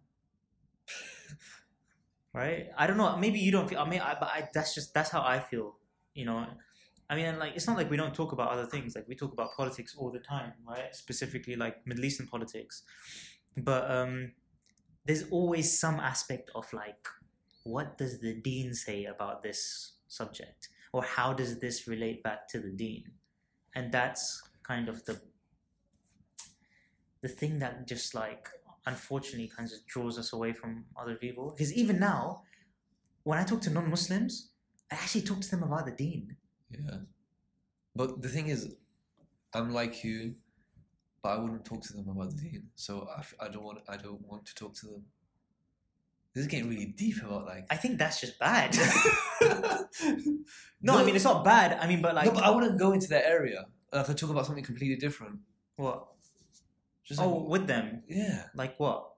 right? 2.34 2.69
I 2.77 2.88
don't 2.88 2.97
know. 2.97 3.15
Maybe 3.17 3.39
you 3.39 3.51
don't 3.51 3.69
feel. 3.69 3.79
I 3.79 3.88
mean, 3.89 4.01
I, 4.01 4.15
but 4.19 4.29
I, 4.29 4.49
that's 4.53 4.73
just 4.73 4.93
that's 4.93 5.10
how 5.10 5.21
I 5.21 5.39
feel. 5.39 5.75
You 6.13 6.25
know, 6.25 6.45
I 7.10 7.15
mean, 7.15 7.39
like 7.39 7.53
it's 7.55 7.67
not 7.67 7.77
like 7.77 7.89
we 7.89 7.97
don't 7.97 8.13
talk 8.13 8.32
about 8.32 8.49
other 8.51 8.65
things. 8.65 8.95
Like 8.95 9.08
we 9.08 9.15
talk 9.15 9.34
about 9.34 9.55
politics 9.55 9.95
all 9.97 10.12
the 10.12 10.19
time, 10.19 10.53
right? 10.67 10.93
Specifically, 10.95 11.55
like 11.55 11.86
Middle 11.86 12.05
Eastern 12.05 12.27
politics. 12.27 12.84
But 13.58 13.89
um, 13.89 14.34
there's 15.05 15.23
always 15.32 15.77
some 15.79 15.99
aspect 15.99 16.51
of 16.55 16.71
like, 16.71 17.08
what 17.63 17.97
does 17.97 18.19
the 18.19 18.36
Deen 18.36 18.73
say 18.73 19.05
about 19.05 19.41
this 19.41 19.93
subject, 20.08 20.69
or 20.93 21.03
how 21.03 21.34
does 21.34 21.60
this 21.60 21.88
relate 21.88 22.23
back 22.23 22.47
to 22.49 22.60
the 22.60 22.69
Deen? 22.71 23.12
And 23.75 23.91
that's 23.91 24.41
kind 24.63 24.89
of 24.89 25.05
the 25.05 25.21
the 27.21 27.27
thing 27.27 27.60
that 27.60 27.88
just 27.88 28.15
like 28.15 28.49
unfortunately 28.86 29.51
kind 29.55 29.69
of 29.71 29.86
draws 29.88 30.17
us 30.17 30.34
away 30.34 30.53
from 30.53 30.86
other 30.99 31.15
people. 31.15 31.53
Because 31.55 31.73
even 31.73 31.99
now, 31.99 32.43
when 33.23 33.38
I 33.38 33.43
talk 33.43 33.62
to 33.62 33.69
non-Muslims, 33.69 34.51
I 34.91 34.95
actually 34.95 35.21
talk 35.21 35.41
to 35.41 35.51
them 35.51 35.63
about 35.63 35.86
the 35.86 35.91
Deen. 35.91 36.38
Yeah. 36.71 36.97
But 37.95 38.21
the 38.21 38.29
thing 38.29 38.47
is, 38.47 38.75
I'm 39.53 39.73
like 39.73 40.03
you, 40.03 40.36
but 41.21 41.29
I 41.29 41.38
wouldn't 41.39 41.65
talk 41.65 41.82
to 41.84 41.93
them 41.93 42.08
about 42.08 42.32
the 42.32 42.38
deen. 42.38 42.69
So 42.75 43.08
I, 43.15 43.45
I 43.45 43.49
don't 43.49 43.63
want 43.63 43.79
I 43.89 43.97
don't 43.97 44.25
want 44.25 44.45
to 44.45 44.55
talk 44.55 44.73
to 44.75 44.86
them. 44.86 45.03
This 46.34 46.43
is 46.43 46.47
getting 46.47 46.69
really 46.69 46.86
deep 46.86 47.21
about 47.21 47.45
like. 47.45 47.65
I 47.69 47.75
think 47.75 47.97
that's 47.97 48.21
just 48.21 48.39
bad. 48.39 48.77
no, 50.82 50.97
I 50.97 51.03
mean 51.03 51.15
it's 51.15 51.25
not 51.25 51.43
bad. 51.43 51.77
I 51.82 51.88
mean, 51.88 52.01
but 52.01 52.15
like, 52.15 52.27
no, 52.27 52.34
but 52.34 52.43
I 52.43 52.51
wouldn't 52.51 52.79
go 52.79 52.91
into 52.91 53.08
that 53.10 53.25
area. 53.25 53.65
Like 53.91 54.05
to 54.05 54.13
talk 54.13 54.29
about 54.29 54.45
something 54.45 54.63
completely 54.63 54.97
different. 54.97 55.39
what? 55.75 56.05
Just 57.10 57.19
Oh, 57.19 57.30
like, 57.38 57.50
with 57.50 57.67
them, 57.67 58.04
yeah. 58.08 58.43
like 58.54 58.80
what? 58.80 59.10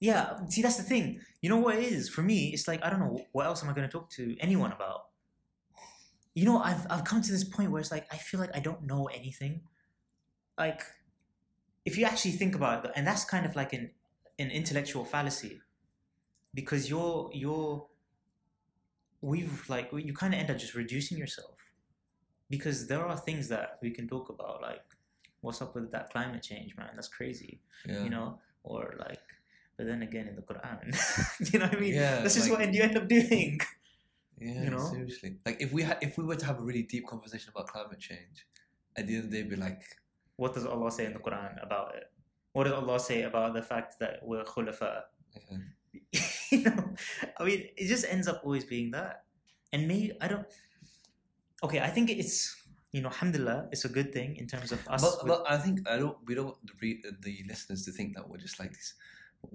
Yeah, 0.00 0.46
see, 0.50 0.60
that's 0.60 0.76
the 0.76 0.82
thing. 0.82 1.20
You 1.40 1.48
know 1.48 1.56
what 1.56 1.76
it 1.76 1.84
is 1.84 2.10
for 2.10 2.22
me? 2.22 2.48
It's 2.52 2.68
like 2.68 2.84
I 2.84 2.90
don't 2.90 3.00
know 3.00 3.24
what 3.32 3.46
else 3.46 3.62
am 3.64 3.70
I 3.70 3.72
going 3.72 3.88
to 3.88 3.92
talk 3.92 4.10
to 4.10 4.36
anyone 4.38 4.70
about. 4.70 5.06
You 6.34 6.44
know, 6.44 6.58
I've 6.60 6.86
I've 6.90 7.04
come 7.04 7.22
to 7.22 7.32
this 7.32 7.42
point 7.44 7.70
where 7.70 7.80
it's 7.80 7.90
like 7.90 8.06
I 8.12 8.18
feel 8.18 8.38
like 8.38 8.54
I 8.54 8.60
don't 8.60 8.82
know 8.82 9.06
anything. 9.06 9.62
Like, 10.58 10.82
if 11.86 11.96
you 11.96 12.04
actually 12.04 12.32
think 12.32 12.54
about 12.54 12.84
it, 12.84 12.90
and 12.96 13.06
that's 13.06 13.24
kind 13.24 13.46
of 13.46 13.56
like 13.56 13.72
an 13.72 13.90
an 14.38 14.50
intellectual 14.50 15.06
fallacy, 15.06 15.62
because 16.52 16.90
you're 16.90 17.30
you're 17.32 17.86
we've 19.22 19.64
like 19.70 19.90
you 19.94 20.12
kind 20.12 20.34
of 20.34 20.40
end 20.40 20.50
up 20.50 20.58
just 20.58 20.74
reducing 20.74 21.16
yourself, 21.16 21.56
because 22.50 22.88
there 22.88 23.06
are 23.06 23.16
things 23.16 23.48
that 23.48 23.78
we 23.80 23.90
can 23.90 24.06
talk 24.06 24.28
about, 24.28 24.60
like 24.60 24.84
what's 25.44 25.60
up 25.62 25.74
with 25.74 25.90
that 25.92 26.10
climate 26.10 26.42
change, 26.42 26.76
man? 26.76 26.90
That's 26.96 27.08
crazy 27.08 27.60
Yeah. 27.86 28.02
you 28.04 28.10
know, 28.10 28.38
or 28.62 28.94
like, 28.98 29.20
but 29.76 29.86
then 29.86 30.02
again 30.02 30.26
in 30.30 30.36
the 30.36 30.42
Quran, 30.50 30.82
you 31.52 31.58
know 31.58 31.66
what 31.66 31.76
I 31.76 31.80
mean? 31.80 31.94
Yeah, 31.94 32.20
That's 32.22 32.34
just 32.34 32.48
like- 32.50 32.58
what 32.58 32.74
you 32.74 32.82
end 32.82 32.96
up 32.96 33.06
doing. 33.08 33.60
Yeah, 34.38 34.64
you 34.64 34.70
know? 34.70 34.84
seriously. 34.94 35.36
Like 35.46 35.58
if 35.60 35.70
we 35.72 35.82
had, 35.88 35.98
if 36.02 36.18
we 36.18 36.24
were 36.24 36.34
to 36.42 36.46
have 36.46 36.58
a 36.58 36.62
really 36.62 36.82
deep 36.82 37.06
conversation 37.06 37.50
about 37.54 37.68
climate 37.68 38.00
change, 38.00 38.46
at 38.96 39.06
the 39.06 39.14
end 39.16 39.24
of 39.24 39.30
the 39.30 39.42
day, 39.42 39.48
be 39.48 39.56
like, 39.56 39.82
What 40.36 40.54
does 40.54 40.66
Allah 40.66 40.90
say 40.90 41.04
in 41.06 41.12
the 41.12 41.20
Quran 41.20 41.62
about 41.62 41.94
it? 41.94 42.04
What 42.52 42.64
does 42.64 42.72
Allah 42.72 42.98
say 42.98 43.22
about 43.22 43.54
the 43.54 43.62
fact 43.62 43.98
that 44.00 44.20
we're 44.22 44.44
khulafa? 44.44 45.02
yeah, 46.12 46.20
you 46.50 46.62
know, 46.62 46.94
I 47.38 47.44
mean, 47.44 47.60
it 47.76 47.86
just 47.86 48.04
ends 48.08 48.26
up 48.28 48.40
always 48.44 48.64
being 48.64 48.90
that. 48.92 49.24
And 49.72 49.86
maybe 49.88 50.12
I 50.20 50.26
don't. 50.28 50.46
Okay, 51.64 51.80
I 51.80 51.88
think 51.90 52.10
it's 52.10 52.54
you 52.94 53.00
know, 53.02 53.08
alhamdulillah, 53.14 53.60
it's 53.72 53.84
a 53.90 53.92
good 53.98 54.10
thing 54.16 54.30
in 54.42 54.46
terms 54.52 54.70
of 54.76 54.80
us. 54.94 55.00
but, 55.04 55.14
but 55.30 55.40
I 55.54 55.56
think 55.64 55.76
I 55.94 55.96
don't. 56.02 56.16
We 56.26 56.32
don't 56.36 56.48
want 56.50 56.60
the, 56.70 56.74
re- 56.84 57.02
the 57.26 57.34
listeners 57.52 57.80
to 57.86 57.90
think 57.98 58.08
that 58.16 58.24
we're 58.28 58.42
just 58.48 58.58
like 58.62 58.72
this. 58.78 58.88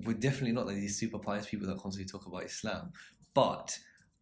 We're 0.06 0.22
definitely 0.28 0.56
not 0.60 0.66
like 0.70 0.76
these 0.86 0.98
super 1.04 1.20
pious 1.28 1.46
people 1.52 1.66
that 1.70 1.78
constantly 1.84 2.10
talk 2.14 2.26
about 2.32 2.44
Islam. 2.54 2.86
But 3.34 3.68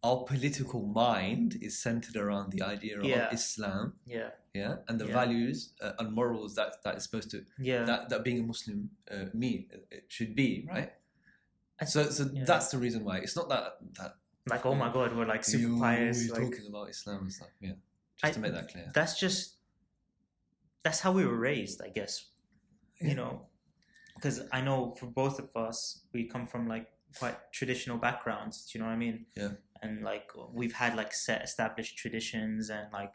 our 0.08 0.18
political 0.32 0.82
mind 1.04 1.50
is 1.60 1.72
centered 1.88 2.16
around 2.24 2.46
the 2.54 2.62
idea 2.74 2.94
of 3.00 3.04
Yeah. 3.04 3.28
Islam, 3.38 3.84
yeah, 4.16 4.30
yeah, 4.60 4.72
and 4.86 4.94
the 5.02 5.06
Yeah. 5.08 5.20
values 5.20 5.58
uh, 5.84 5.92
and 5.98 6.08
morals 6.20 6.50
that 6.58 6.70
that 6.84 6.94
is 6.98 7.02
supposed 7.06 7.30
to 7.34 7.38
yeah, 7.70 7.82
that 7.90 8.00
that 8.10 8.20
being 8.28 8.38
a 8.44 8.46
Muslim 8.52 8.78
uh, 9.14 9.24
mean 9.42 9.60
it 9.98 10.04
should 10.16 10.32
be 10.42 10.50
right. 10.74 10.92
So 11.94 12.00
so 12.16 12.22
yeah. 12.32 12.44
that's 12.50 12.68
the 12.72 12.78
reason 12.84 13.00
why 13.08 13.16
it's 13.24 13.36
not 13.40 13.48
that 13.54 13.64
that 13.98 14.12
like 14.52 14.64
oh 14.70 14.74
my 14.84 14.90
god, 14.96 15.08
we're 15.16 15.26
like 15.34 15.44
super 15.44 15.68
you, 15.68 15.78
pious. 15.84 16.16
you're 16.26 16.34
Like, 16.36 16.44
talking 16.50 16.66
about 16.72 16.86
Islam 16.94 17.18
and 17.26 17.32
stuff. 17.38 17.52
Yeah, 17.66 17.76
just 18.20 18.30
I- 18.30 18.34
to 18.34 18.40
make 18.40 18.52
that 18.52 18.68
clear. 18.70 18.90
that's 18.94 19.18
just 19.18 19.56
that's 20.82 21.00
how 21.00 21.12
we 21.12 21.24
were 21.26 21.36
raised, 21.36 21.82
I 21.82 21.88
guess. 21.88 22.26
You 23.00 23.14
know 23.14 23.46
because 24.16 24.40
i 24.52 24.60
know 24.60 24.90
for 24.98 25.06
both 25.06 25.38
of 25.38 25.48
us 25.54 26.00
we 26.12 26.24
come 26.24 26.44
from 26.44 26.66
like 26.66 26.88
quite 27.20 27.36
traditional 27.52 27.96
backgrounds 27.96 28.66
do 28.66 28.76
you 28.76 28.82
know 28.82 28.88
what 28.88 28.94
i 28.96 28.96
mean 29.06 29.26
Yeah. 29.36 29.50
and 29.80 30.02
like 30.02 30.28
we've 30.52 30.72
had 30.72 30.96
like 30.96 31.12
set 31.14 31.40
established 31.44 31.96
traditions 31.96 32.68
and 32.70 32.92
like 32.92 33.14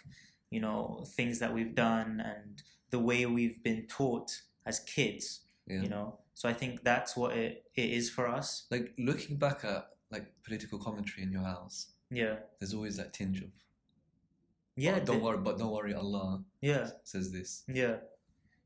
you 0.49 0.61
know 0.61 1.03
things 1.17 1.39
that 1.39 1.53
we've 1.53 1.75
done 1.75 2.21
and 2.25 2.63
the 2.91 2.99
way 2.99 3.25
we've 3.25 3.61
been 3.61 3.85
taught 3.87 4.29
as 4.65 4.79
kids 4.79 5.41
Yeah. 5.67 5.81
you 5.81 5.89
know 5.89 6.19
so 6.33 6.47
i 6.47 6.53
think 6.53 6.85
that's 6.85 7.17
what 7.17 7.35
it, 7.35 7.65
it 7.75 7.89
is 7.99 8.09
for 8.09 8.25
us 8.29 8.65
Like 8.71 8.93
looking 8.97 9.35
back 9.35 9.65
at 9.65 9.89
like 10.09 10.27
political 10.45 10.79
commentary 10.79 11.23
in 11.23 11.33
your 11.33 11.43
house, 11.43 11.87
yeah 12.09 12.35
there's 12.61 12.73
always 12.73 12.95
that 12.95 13.11
tinge 13.11 13.41
of 13.41 13.49
yeah 14.75 14.99
"Oh, 15.01 15.05
don't 15.05 15.17
the- 15.19 15.23
worry, 15.25 15.37
but 15.37 15.57
don't 15.57 15.71
worry, 15.71 15.93
Allah 15.93 16.43
yeah 16.61 16.89
says 17.03 17.31
this. 17.31 17.63
yeah 17.67 17.95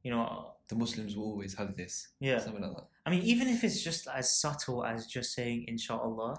you 0.04 0.12
know 0.12 0.54
The 0.70 0.76
Muslims 0.76 1.16
will 1.16 1.26
always 1.32 1.54
have 1.56 1.76
this. 1.76 1.94
yeah 2.20 2.40
Something 2.40 2.62
like 2.64 2.76
that. 2.76 2.88
I 3.06 3.10
mean, 3.10 3.24
even 3.24 3.48
if 3.48 3.64
it's 3.64 3.82
just 3.90 4.08
as 4.20 4.26
subtle 4.44 4.84
as 4.86 5.08
just 5.08 5.30
saying 5.34 5.66
"Inshallah," 5.68 6.34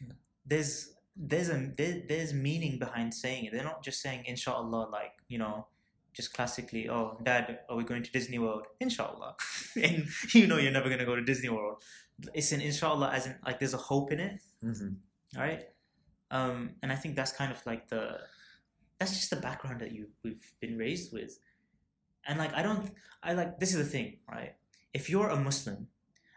Yeah. 0.00 0.14
there's 0.46 0.74
there's 1.16 1.50
a 1.50 1.58
there, 1.78 1.96
there's 2.08 2.32
meaning 2.32 2.78
behind 2.78 3.12
saying 3.12 3.44
it. 3.46 3.50
They're 3.52 3.70
not 3.72 3.82
just 3.88 3.98
saying 4.04 4.20
"Inshallah" 4.32 4.82
like 4.98 5.14
you 5.28 5.38
know, 5.42 5.66
just 6.14 6.32
classically. 6.36 6.88
Oh, 6.88 7.18
Dad, 7.22 7.44
are 7.68 7.76
we 7.76 7.84
going 7.84 8.02
to 8.06 8.12
Disney 8.18 8.38
World? 8.38 8.64
Inshallah, 8.80 9.34
and 9.86 10.06
you 10.32 10.46
know 10.46 10.58
you're 10.62 10.72
never 10.78 10.88
gonna 10.88 11.04
go 11.12 11.16
to 11.16 11.24
Disney 11.32 11.48
World. 11.50 11.82
It's 12.34 12.52
an 12.52 12.60
Inshallah 12.60 13.10
as 13.16 13.26
in 13.26 13.34
like 13.44 13.58
there's 13.58 13.74
a 13.74 13.84
hope 13.90 14.08
in 14.14 14.20
it, 14.20 14.34
Mm-hmm. 14.64 14.90
right? 15.42 15.62
Um, 16.30 16.56
and 16.82 16.88
I 16.94 16.96
think 16.96 17.16
that's 17.18 17.32
kind 17.32 17.50
of 17.52 17.58
like 17.66 17.88
the 17.88 18.04
that's 19.02 19.18
just 19.18 19.30
the 19.30 19.36
background 19.36 19.80
that 19.80 19.90
you 19.90 20.06
we've 20.22 20.54
been 20.60 20.78
raised 20.78 21.12
with, 21.12 21.40
and 22.26 22.38
like 22.38 22.54
I 22.54 22.62
don't 22.62 22.92
I 23.22 23.32
like 23.32 23.58
this 23.58 23.74
is 23.74 23.78
the 23.78 23.84
thing, 23.84 24.18
right? 24.30 24.54
If 24.94 25.10
you're 25.10 25.28
a 25.28 25.36
Muslim 25.36 25.88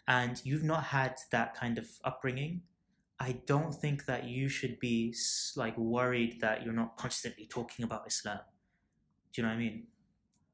and 0.07 0.41
you've 0.43 0.63
not 0.63 0.85
had 0.85 1.15
that 1.31 1.53
kind 1.55 1.77
of 1.77 1.87
upbringing, 2.03 2.63
I 3.19 3.33
don't 3.45 3.73
think 3.73 4.05
that 4.05 4.23
you 4.25 4.49
should 4.49 4.79
be 4.79 5.13
like 5.55 5.77
worried 5.77 6.41
that 6.41 6.63
you're 6.63 6.73
not 6.73 6.97
constantly 6.97 7.45
talking 7.45 7.85
about 7.85 8.07
Islam. 8.07 8.39
Do 9.31 9.41
you 9.41 9.43
know 9.43 9.53
what 9.53 9.57
I 9.57 9.59
mean? 9.59 9.83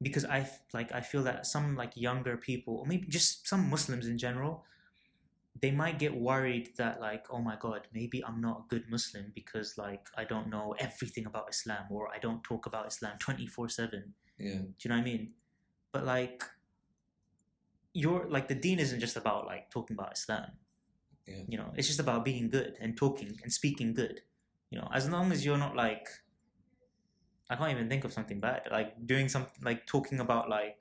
Because 0.02 0.26
I 0.26 0.46
like 0.74 0.92
I 0.92 1.00
feel 1.00 1.22
that 1.22 1.46
some 1.46 1.76
like 1.76 1.96
younger 1.96 2.36
people, 2.36 2.76
or 2.76 2.84
maybe 2.86 3.06
just 3.08 3.48
some 3.48 3.70
Muslims 3.70 4.06
in 4.06 4.18
general, 4.18 4.64
they 5.62 5.70
might 5.70 5.98
get 5.98 6.14
worried 6.14 6.70
that 6.76 7.00
like 7.00 7.24
oh 7.30 7.40
my 7.40 7.56
god 7.60 7.86
maybe 7.94 8.22
i'm 8.24 8.40
not 8.40 8.56
a 8.62 8.64
good 8.68 8.84
muslim 8.90 9.26
because 9.34 9.78
like 9.78 10.06
i 10.16 10.24
don't 10.24 10.48
know 10.50 10.74
everything 10.78 11.24
about 11.26 11.46
islam 11.50 11.84
or 11.90 12.08
i 12.14 12.18
don't 12.18 12.42
talk 12.42 12.66
about 12.66 12.86
islam 12.88 13.16
24 13.18 13.68
7 13.68 14.14
Yeah. 14.38 14.50
do 14.50 14.74
you 14.82 14.88
know 14.90 14.96
what 14.96 15.00
i 15.02 15.04
mean 15.04 15.32
but 15.92 16.04
like 16.04 16.42
you're 17.94 18.26
like 18.28 18.48
the 18.48 18.54
deen 18.54 18.78
isn't 18.78 19.00
just 19.00 19.16
about 19.16 19.46
like 19.46 19.70
talking 19.70 19.94
about 19.98 20.12
islam 20.18 20.46
Yeah. 21.26 21.42
you 21.48 21.56
know 21.58 21.70
it's 21.76 21.86
just 21.88 22.00
about 22.00 22.24
being 22.24 22.50
good 22.50 22.76
and 22.80 22.96
talking 22.96 23.38
and 23.42 23.52
speaking 23.52 23.94
good 23.94 24.20
you 24.70 24.78
know 24.78 24.88
as 24.92 25.08
long 25.08 25.30
as 25.32 25.44
you're 25.44 25.58
not 25.66 25.76
like 25.76 26.08
i 27.50 27.54
can't 27.56 27.70
even 27.70 27.88
think 27.88 28.04
of 28.04 28.12
something 28.12 28.40
bad 28.40 28.62
like 28.70 28.90
doing 29.06 29.28
something 29.28 29.62
like 29.62 29.86
talking 29.86 30.18
about 30.20 30.48
like 30.48 30.80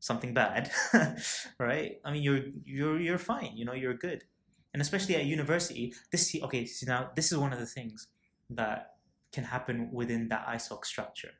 something 0.00 0.34
bad 0.34 0.70
right? 1.58 1.96
I 2.04 2.12
mean 2.12 2.22
you're 2.22 2.44
you're 2.64 3.00
you're 3.00 3.18
fine 3.18 3.52
you 3.54 3.64
know 3.64 3.72
you're 3.72 3.94
good. 3.94 4.24
And 4.72 4.82
especially 4.82 5.16
at 5.16 5.24
university 5.24 5.94
this 6.12 6.36
okay 6.42 6.66
so 6.66 6.86
now 6.86 7.10
this 7.16 7.32
is 7.32 7.38
one 7.38 7.52
of 7.52 7.58
the 7.58 7.66
things 7.66 8.08
that 8.50 8.92
can 9.32 9.44
happen 9.44 9.90
within 9.92 10.28
that 10.28 10.46
isoc 10.46 10.84
structure 10.84 11.32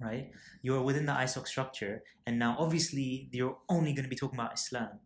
right? 0.00 0.30
You're 0.60 0.82
within 0.82 1.06
the 1.06 1.12
isoc 1.12 1.46
structure 1.46 2.02
and 2.26 2.38
now 2.38 2.56
obviously 2.58 3.28
you're 3.32 3.58
only 3.68 3.92
going 3.92 4.04
to 4.04 4.10
be 4.10 4.16
talking 4.16 4.38
about 4.38 4.54
islam. 4.54 5.00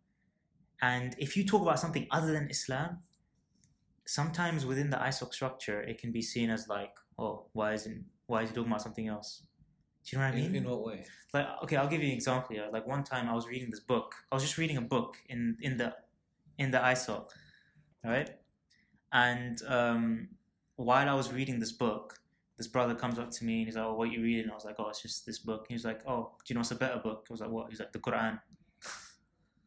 And 0.81 1.15
if 1.19 1.37
you 1.37 1.45
talk 1.45 1.63
about 1.63 1.79
something 1.79 2.07
other 2.11 2.33
than 2.33 2.49
islam 2.51 2.99
sometimes 4.09 4.65
within 4.65 4.89
the 4.89 4.97
isoc 4.97 5.35
structure 5.35 5.83
it 5.83 5.99
can 6.01 6.11
be 6.11 6.23
seen 6.23 6.49
as 6.49 6.67
like 6.67 6.95
oh 7.19 7.45
why 7.53 7.75
isn't 7.75 8.07
why 8.27 8.43
is 8.43 8.49
he 8.49 8.55
talking 8.55 8.71
about 8.73 8.81
something 8.81 9.07
else 9.07 9.43
do 10.09 10.17
you 10.17 10.23
know 10.23 10.29
what 10.29 10.35
i 10.35 10.37
mean 10.37 10.51
In, 10.51 10.57
in 10.57 10.65
what 10.65 10.85
way? 10.85 11.05
like 11.35 11.47
okay 11.63 11.77
i'll 11.77 11.89
give 11.89 12.03
you 12.03 12.09
an 12.09 12.15
example 12.15 12.55
here. 12.55 12.69
Like 12.73 12.87
one 12.87 13.05
time 13.05 13.29
i 13.29 13.35
was 13.35 13.47
reading 13.47 13.71
this 13.71 13.81
book. 13.81 14.15
I 14.33 14.35
was 14.37 14.43
just 14.43 14.57
reading 14.57 14.77
a 14.77 14.81
book 14.83 15.17
in 15.29 15.57
in 15.61 15.77
the 15.77 15.95
in 16.59 16.71
the 16.71 16.79
isoc 16.79 17.29
right? 18.05 18.31
And 19.13 19.61
um 19.67 20.29
while 20.77 21.09
i 21.09 21.15
was 21.15 21.33
reading 21.33 21.59
this 21.59 21.73
book 21.73 22.19
this 22.57 22.67
brother 22.67 22.95
comes 22.95 23.19
up 23.19 23.31
to 23.31 23.45
me 23.45 23.59
and 23.59 23.67
he's 23.67 23.77
like 23.77 23.85
oh 23.85 23.95
what 23.95 24.11
you 24.11 24.23
reading? 24.23 24.51
I 24.51 24.55
was 24.55 24.65
like 24.65 24.77
oh 24.79 24.89
it's 24.89 25.03
just 25.03 25.27
this 25.27 25.39
book. 25.39 25.67
He 25.69 25.75
was 25.75 25.85
like 25.85 26.01
oh 26.07 26.33
do 26.39 26.45
you 26.49 26.55
know 26.55 26.61
what's 26.61 26.71
a 26.71 26.77
better 26.77 26.99
book? 26.99 27.27
I 27.29 27.33
was 27.33 27.41
like 27.41 27.51
what? 27.51 27.69
He's 27.69 27.81
like 27.81 27.93
the 27.93 27.99
quran. 27.99 28.41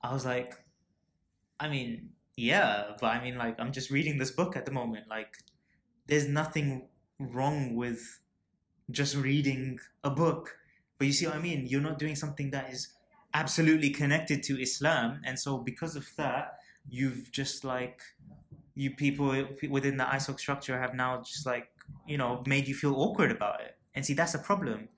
I 0.02 0.14
was 0.14 0.26
like 0.26 0.56
i 1.60 1.70
mean 1.70 2.10
yeah 2.36 2.94
but 3.00 3.08
i 3.08 3.22
mean 3.24 3.38
like 3.38 3.56
i'm 3.60 3.72
just 3.72 3.92
reading 3.92 4.18
this 4.18 4.32
book 4.32 4.56
at 4.56 4.66
the 4.66 4.72
moment. 4.72 5.06
Like 5.08 5.38
there's 6.08 6.28
nothing 6.28 6.88
wrong 7.20 7.76
with 7.76 8.20
just 8.92 9.16
reading 9.16 9.80
a 10.04 10.10
book. 10.10 10.58
But 10.98 11.08
you 11.08 11.14
see 11.14 11.26
what 11.26 11.36
I 11.36 11.40
mean? 11.40 11.66
You're 11.68 11.82
not 11.82 12.00
doing 12.00 12.16
something 12.16 12.52
that 12.52 12.72
is 12.72 12.90
absolutely 13.34 13.90
connected 13.90 14.44
to 14.44 14.62
Islam, 14.62 15.22
and 15.26 15.40
so 15.40 15.58
because 15.58 15.96
of 15.96 16.08
that, 16.18 16.60
you've 16.90 17.32
just 17.32 17.64
like 17.64 18.02
you 18.76 18.92
people 18.92 19.46
within 19.70 19.98
the 19.98 20.04
ISOC 20.04 20.40
structure 20.40 20.80
have 20.80 20.94
now 20.94 21.22
just 21.22 21.46
like 21.46 21.70
you 22.08 22.18
know 22.18 22.44
made 22.46 22.68
you 22.68 22.76
feel 22.76 22.96
awkward 22.96 23.32
about 23.32 23.62
it. 23.62 23.78
And 23.94 24.06
see, 24.06 24.14
that's 24.14 24.36
a 24.36 24.40
problem. 24.40 24.90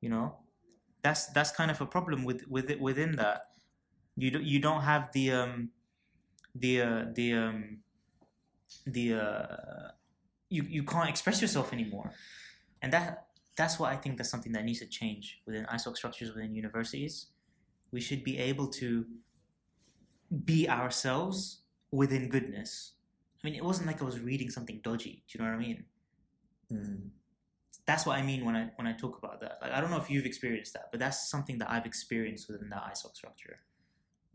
You 0.00 0.10
know, 0.10 0.36
that's 1.02 1.26
that's 1.28 1.50
kind 1.50 1.70
of 1.70 1.80
a 1.80 1.86
problem 1.86 2.24
with 2.24 2.46
with 2.48 2.70
it 2.70 2.80
within 2.80 3.16
that. 3.16 3.48
You 4.16 4.30
do, 4.30 4.40
you 4.40 4.60
don't 4.60 4.82
have 4.82 5.10
the 5.12 5.32
um 5.32 5.70
the 6.54 6.80
uh, 6.80 7.04
the 7.14 7.32
um 7.34 7.78
the 8.86 9.14
uh 9.14 9.88
you 10.48 10.62
you 10.62 10.82
can't 10.84 11.08
express 11.08 11.40
yourself 11.42 11.72
anymore, 11.72 12.12
and 12.82 12.92
that 12.92 13.25
that's 13.56 13.78
why 13.78 13.92
I 13.92 13.96
think 13.96 14.18
that's 14.18 14.30
something 14.30 14.52
that 14.52 14.64
needs 14.64 14.80
to 14.80 14.86
change 14.86 15.40
within 15.46 15.64
ISOC 15.66 15.96
structures 15.96 16.34
within 16.34 16.54
universities. 16.54 17.26
We 17.90 18.00
should 18.00 18.22
be 18.22 18.38
able 18.38 18.68
to 18.68 19.06
be 20.44 20.68
ourselves 20.68 21.60
within 21.90 22.28
goodness. 22.28 22.92
I 23.42 23.46
mean, 23.46 23.56
it 23.56 23.64
wasn't 23.64 23.86
like 23.86 24.02
I 24.02 24.04
was 24.04 24.20
reading 24.20 24.50
something 24.50 24.80
dodgy. 24.82 25.24
Do 25.28 25.38
you 25.38 25.44
know 25.44 25.50
what 25.50 25.56
I 25.56 25.60
mean? 25.60 25.84
Mm. 26.72 27.08
That's 27.86 28.04
what 28.04 28.18
I 28.18 28.22
mean 28.22 28.44
when 28.44 28.56
I 28.56 28.70
when 28.76 28.86
I 28.86 28.92
talk 28.92 29.16
about 29.18 29.40
that. 29.40 29.58
Like 29.62 29.72
I 29.72 29.80
don't 29.80 29.90
know 29.90 29.98
if 29.98 30.10
you've 30.10 30.26
experienced 30.26 30.72
that, 30.74 30.88
but 30.90 30.98
that's 30.98 31.30
something 31.30 31.58
that 31.58 31.70
I've 31.70 31.86
experienced 31.86 32.48
within 32.48 32.68
the 32.68 32.76
ISOC 32.76 33.14
structure. 33.14 33.60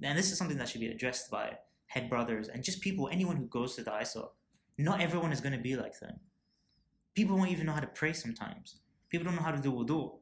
And 0.02 0.18
this 0.18 0.32
is 0.32 0.38
something 0.38 0.58
that 0.58 0.70
should 0.70 0.82
be 0.82 0.88
addressed 0.88 1.30
by 1.30 1.58
head 1.88 2.10
brothers 2.10 2.48
and 2.48 2.64
just 2.64 2.82
people, 2.82 3.10
anyone 3.12 3.36
who 3.36 3.46
goes 3.46 3.76
to 3.76 3.84
the 3.84 3.92
ISOC. 3.92 4.30
Not 4.78 5.02
everyone 5.02 5.32
is 5.32 5.42
going 5.42 5.54
to 5.54 5.60
be 5.60 5.76
like 5.76 6.00
them. 6.00 6.20
People 7.14 7.38
won't 7.38 7.52
even 7.52 7.66
know 7.66 7.74
how 7.74 7.82
to 7.82 7.88
pray 7.88 8.14
sometimes. 8.14 8.78
People 9.12 9.26
don't 9.26 9.36
know 9.36 9.44
how 9.44 9.52
to 9.52 9.62
do 9.62 9.72
wudu. 9.72 10.18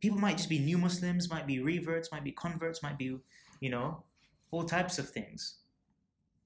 People 0.00 0.18
might 0.18 0.36
just 0.36 0.50
be 0.50 0.58
new 0.58 0.76
Muslims, 0.76 1.30
might 1.30 1.46
be 1.46 1.60
reverts, 1.60 2.12
might 2.12 2.24
be 2.24 2.32
converts, 2.32 2.82
might 2.82 2.98
be, 2.98 3.16
you 3.60 3.70
know, 3.70 4.02
all 4.50 4.64
types 4.64 4.98
of 4.98 5.08
things. 5.08 5.60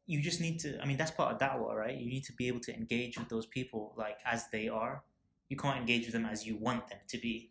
You 0.07 0.21
just 0.21 0.40
need 0.40 0.61
to, 0.61 0.81
I 0.81 0.87
mean, 0.87 0.97
that's 0.97 1.11
part 1.11 1.33
of 1.33 1.38
da'wah, 1.38 1.75
right? 1.75 1.97
You 1.97 2.09
need 2.09 2.25
to 2.25 2.33
be 2.33 2.49
able 2.49 2.61
to 2.61 2.75
engage 2.75 3.19
with 3.19 3.29
those 3.29 3.47
people 3.47 3.95
like 3.97 4.19
as 4.25 4.49
they 4.53 4.69
are. 4.69 5.03
You 5.49 5.57
can't 5.57 5.79
engage 5.79 6.05
with 6.05 6.12
them 6.12 6.27
as 6.27 6.47
you 6.47 6.57
want 6.57 6.88
them 6.88 6.99
to 7.09 7.19
be. 7.19 7.51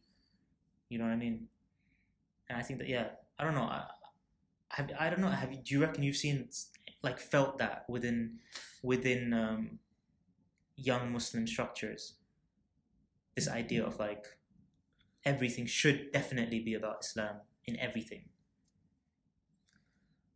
You 0.89 0.99
know 0.99 1.05
what 1.05 1.13
I 1.13 1.17
mean? 1.17 1.47
And 2.49 2.57
I 2.57 2.61
think 2.61 2.79
that, 2.79 2.87
yeah, 2.87 3.07
I 3.37 3.43
don't 3.43 3.55
know. 3.55 3.63
I, 3.63 3.83
have, 4.69 4.91
I 4.99 5.09
don't 5.09 5.21
know. 5.21 5.29
Have 5.29 5.51
you, 5.51 5.59
do 5.63 5.73
you 5.73 5.81
reckon 5.81 6.03
you've 6.03 6.15
seen, 6.15 6.49
like, 7.01 7.19
felt 7.19 7.57
that 7.57 7.85
within, 7.89 8.39
within 8.83 9.33
um, 9.33 9.79
young 10.75 11.11
Muslim 11.11 11.45
structures? 11.45 12.13
This 13.39 13.47
idea 13.47 13.85
of 13.85 13.97
like, 13.99 14.25
everything 15.23 15.65
should 15.65 16.11
definitely 16.11 16.59
be 16.59 16.73
about 16.73 17.05
Islam 17.05 17.35
in 17.63 17.79
everything. 17.79 18.23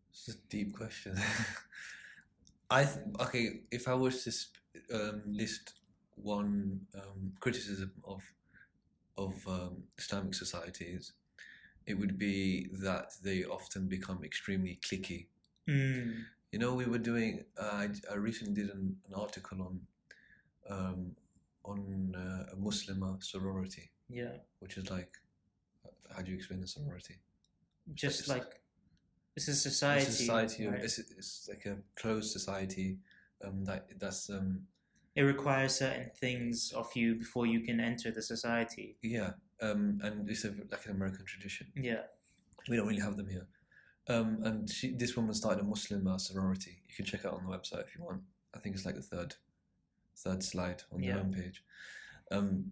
It's 0.10 0.30
a 0.30 0.38
deep 0.48 0.74
question. 0.74 1.18
I 2.70 2.86
th- 2.86 3.06
okay. 3.20 3.46
If 3.72 3.90
I 3.90 3.94
was 3.94 4.24
to 4.24 4.32
sp- 4.32 4.64
um, 4.94 5.22
list 5.28 5.74
one 6.16 6.88
um, 6.96 7.34
criticism 7.42 7.92
of 8.06 8.22
of 9.18 9.34
um, 9.50 9.84
Islamic 9.98 10.34
societies, 10.34 11.12
it 11.86 11.96
would 11.96 12.18
be 12.18 12.70
that 12.86 13.08
they 13.22 13.44
often 13.44 13.90
become 13.90 14.24
extremely 14.24 14.80
cliquey. 14.82 15.28
Mm. 15.68 16.24
You 16.54 16.60
know, 16.60 16.74
we 16.74 16.86
were 16.86 17.04
doing. 17.12 17.44
Uh, 17.60 17.84
I, 17.84 17.90
I 18.14 18.16
recently 18.16 18.54
did 18.54 18.70
an, 18.74 18.96
an 19.10 19.14
article 19.14 19.62
on 19.62 19.82
um, 20.70 21.16
on 21.66 22.16
uh, 22.16 22.54
a 22.54 22.56
Muslim 22.56 23.18
sorority, 23.22 23.92
Yeah, 24.10 24.38
which 24.60 24.78
is 24.78 24.90
like, 24.90 25.12
how 26.16 26.22
do 26.22 26.32
you 26.32 26.38
explain 26.38 26.62
the 26.62 26.68
sorority? 26.68 27.16
just 27.94 28.22
It's- 28.22 28.30
like 28.38 28.60
it's 29.36 29.48
a 29.48 29.56
society. 29.56 30.04
It's 30.06 30.10
a 30.10 30.18
society. 30.24 30.68
right? 30.68 30.84
It's, 30.84 31.00
it's 31.00 31.48
like 31.50 31.66
a 31.66 31.78
closed 31.96 32.32
society. 32.32 33.00
Um, 33.44 33.66
that 33.66 33.88
that's 34.00 34.30
um, 34.30 34.68
It 35.16 35.24
requires 35.24 35.76
certain 35.76 36.12
things 36.16 36.72
of 36.74 36.96
you 36.96 37.16
before 37.16 37.46
you 37.48 37.62
can 37.62 37.80
enter 37.80 38.12
the 38.12 38.22
society. 38.22 38.98
yeah. 39.02 39.32
Um, 39.62 40.00
and 40.04 40.30
it's 40.30 40.44
a, 40.46 40.54
like 40.72 40.86
an 40.86 40.92
American 40.92 41.26
tradition. 41.26 41.68
Yeah, 41.76 42.02
We 42.68 42.76
don't 42.78 42.88
really 42.88 43.02
have 43.02 43.16
them 43.18 43.28
here. 43.30 43.48
Um, 44.10 44.40
and 44.44 44.70
she, 44.70 44.92
this 44.94 45.16
woman 45.16 45.34
started 45.34 45.62
a 45.62 45.64
Muslim 45.64 46.06
uh, 46.08 46.18
sorority. 46.18 46.82
You 46.90 46.96
can 46.96 47.06
check 47.06 47.22
it 47.22 47.28
out 47.28 47.36
on 47.36 47.46
the 47.46 47.58
website 47.58 47.86
if 47.88 47.96
you 47.96 48.04
want. 48.04 48.22
I 48.54 48.60
think 48.60 48.76
it's 48.76 48.86
like 48.86 48.96
the 48.96 49.02
third, 49.02 49.36
third 50.16 50.44
slide 50.44 50.84
on 50.92 51.02
Yeah. 51.04 51.18
the 51.18 51.20
homepage. 51.24 51.60
Um, 52.32 52.72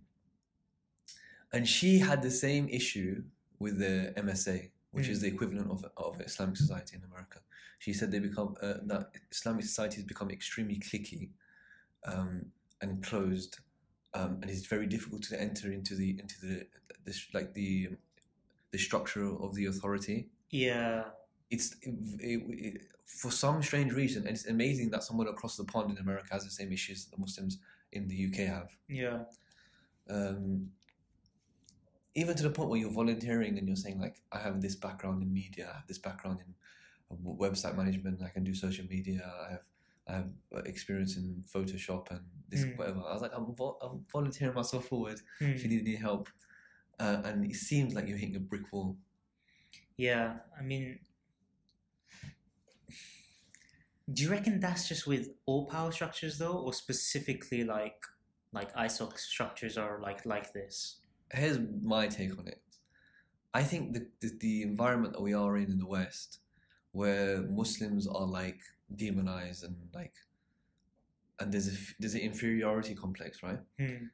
and 1.53 1.67
she 1.67 1.99
had 1.99 2.21
the 2.21 2.31
same 2.31 2.69
issue 2.69 3.23
with 3.59 3.77
the 3.79 4.13
MSA, 4.15 4.71
which 4.91 5.07
is 5.07 5.19
Mm. 5.19 5.21
the 5.21 5.27
equivalent 5.27 5.69
of 5.71 5.85
of 5.97 6.21
Islamic 6.21 6.57
society 6.57 6.95
in 6.97 7.03
America. 7.03 7.39
She 7.79 7.93
said 7.93 8.11
they 8.11 8.19
become 8.19 8.55
uh, 8.61 8.75
that 8.83 9.11
Islamic 9.31 9.65
society 9.65 9.95
has 9.97 10.05
become 10.05 10.29
extremely 10.31 10.77
cliquey 10.79 11.29
um, 12.05 12.51
and 12.81 13.03
closed, 13.03 13.59
um, 14.13 14.39
and 14.41 14.49
it's 14.49 14.65
very 14.65 14.87
difficult 14.87 15.23
to 15.23 15.39
enter 15.39 15.71
into 15.71 15.95
the 15.95 16.09
into 16.19 16.39
the 16.41 16.67
this 17.05 17.27
like 17.33 17.53
the 17.53 17.89
the 18.71 18.77
structure 18.77 19.25
of 19.45 19.53
the 19.55 19.65
authority. 19.65 20.29
yeah, 20.49 21.03
It's 21.51 21.75
it, 21.81 21.93
it, 22.19 22.81
for 23.05 23.29
some 23.29 23.61
strange 23.61 23.91
reason, 23.93 24.23
and 24.25 24.31
it's 24.35 24.47
amazing 24.47 24.89
that 24.91 25.03
someone 25.03 25.27
across 25.27 25.57
the 25.57 25.65
pond 25.65 25.91
in 25.91 25.97
America 25.97 26.29
has 26.31 26.43
the 26.45 26.49
same 26.49 26.71
issues 26.71 27.05
that 27.05 27.11
the 27.15 27.21
Muslims 27.21 27.59
in 27.91 28.07
the 28.07 28.17
UK 28.27 28.37
have. 28.47 28.69
yeah, 28.87 29.19
Um, 30.09 30.71
even 32.15 32.35
to 32.35 32.43
the 32.43 32.49
point 32.49 32.69
where 32.69 32.79
you're 32.79 32.91
volunteering 32.91 33.57
and 33.57 33.67
you're 33.67 33.75
saying 33.75 33.99
like, 33.99 34.15
I 34.31 34.39
have 34.39 34.61
this 34.61 34.75
background 34.75 35.23
in 35.23 35.33
media, 35.33 35.69
I 35.71 35.77
have 35.77 35.87
this 35.87 35.97
background 35.97 36.39
in 36.45 36.53
uh, 37.11 37.15
website 37.45 37.75
management, 37.77 38.21
I 38.23 38.29
can 38.29 38.43
do 38.43 38.53
social 38.53 38.85
media, 38.89 39.21
I 39.47 39.51
have 39.51 39.63
I 40.07 40.13
have 40.13 40.29
uh, 40.55 40.59
experience 40.65 41.15
in 41.15 41.43
Photoshop 41.53 42.09
and 42.11 42.21
this 42.49 42.63
Mm. 42.65 42.77
whatever. 42.77 42.99
I 43.07 43.13
was 43.13 43.21
like, 43.21 43.31
I'm, 43.35 43.53
vo- 43.55 43.77
I'm 43.81 44.03
volunteering 44.11 44.55
myself 44.55 44.85
forward 44.87 45.19
Hmm. 45.39 45.51
if 45.51 45.63
you 45.63 45.69
need 45.69 45.81
any 45.87 45.95
help. 45.95 46.27
Uh, 46.99 47.21
and 47.23 47.45
it 47.45 47.55
seems 47.55 47.93
like 47.93 48.07
you're 48.07 48.17
hitting 48.17 48.35
a 48.35 48.39
brick 48.39 48.71
wall. 48.73 48.97
yeah. 49.97 50.37
I 50.59 50.63
mean, 50.63 50.99
do 54.13 54.23
you 54.23 54.29
reckon 54.29 54.59
that's 54.59 54.87
just 54.87 55.07
with 55.07 55.29
all 55.45 55.65
power 55.65 55.91
structures 55.91 56.37
though, 56.37 56.57
or 56.57 56.73
specifically 56.73 57.63
like 57.63 57.97
like 58.53 58.73
ISOC 58.75 59.17
structures 59.17 59.77
are 59.77 59.99
like 60.01 60.25
like 60.25 60.53
this? 60.53 61.01
here's 61.33 61.59
my 61.81 62.07
take 62.07 62.37
on 62.37 62.47
it. 62.47 62.61
I 63.53 63.63
think 63.63 63.93
the, 63.93 64.07
the 64.21 64.31
the 64.39 64.61
environment 64.63 65.13
that 65.13 65.21
we 65.21 65.33
are 65.33 65.57
in 65.57 65.71
in 65.71 65.79
the 65.79 65.87
West, 65.87 66.39
where 66.91 67.41
Muslims 67.41 68.07
are 68.07 68.25
like 68.25 68.59
demonized 68.95 69.63
and 69.63 69.75
like, 69.93 70.13
and 71.39 71.51
there's 71.51 71.67
a 71.67 71.77
there's 71.99 72.13
an 72.13 72.21
inferiority 72.21 72.95
complex, 72.95 73.43
right? 73.43 73.59
Hmm. 73.79 74.05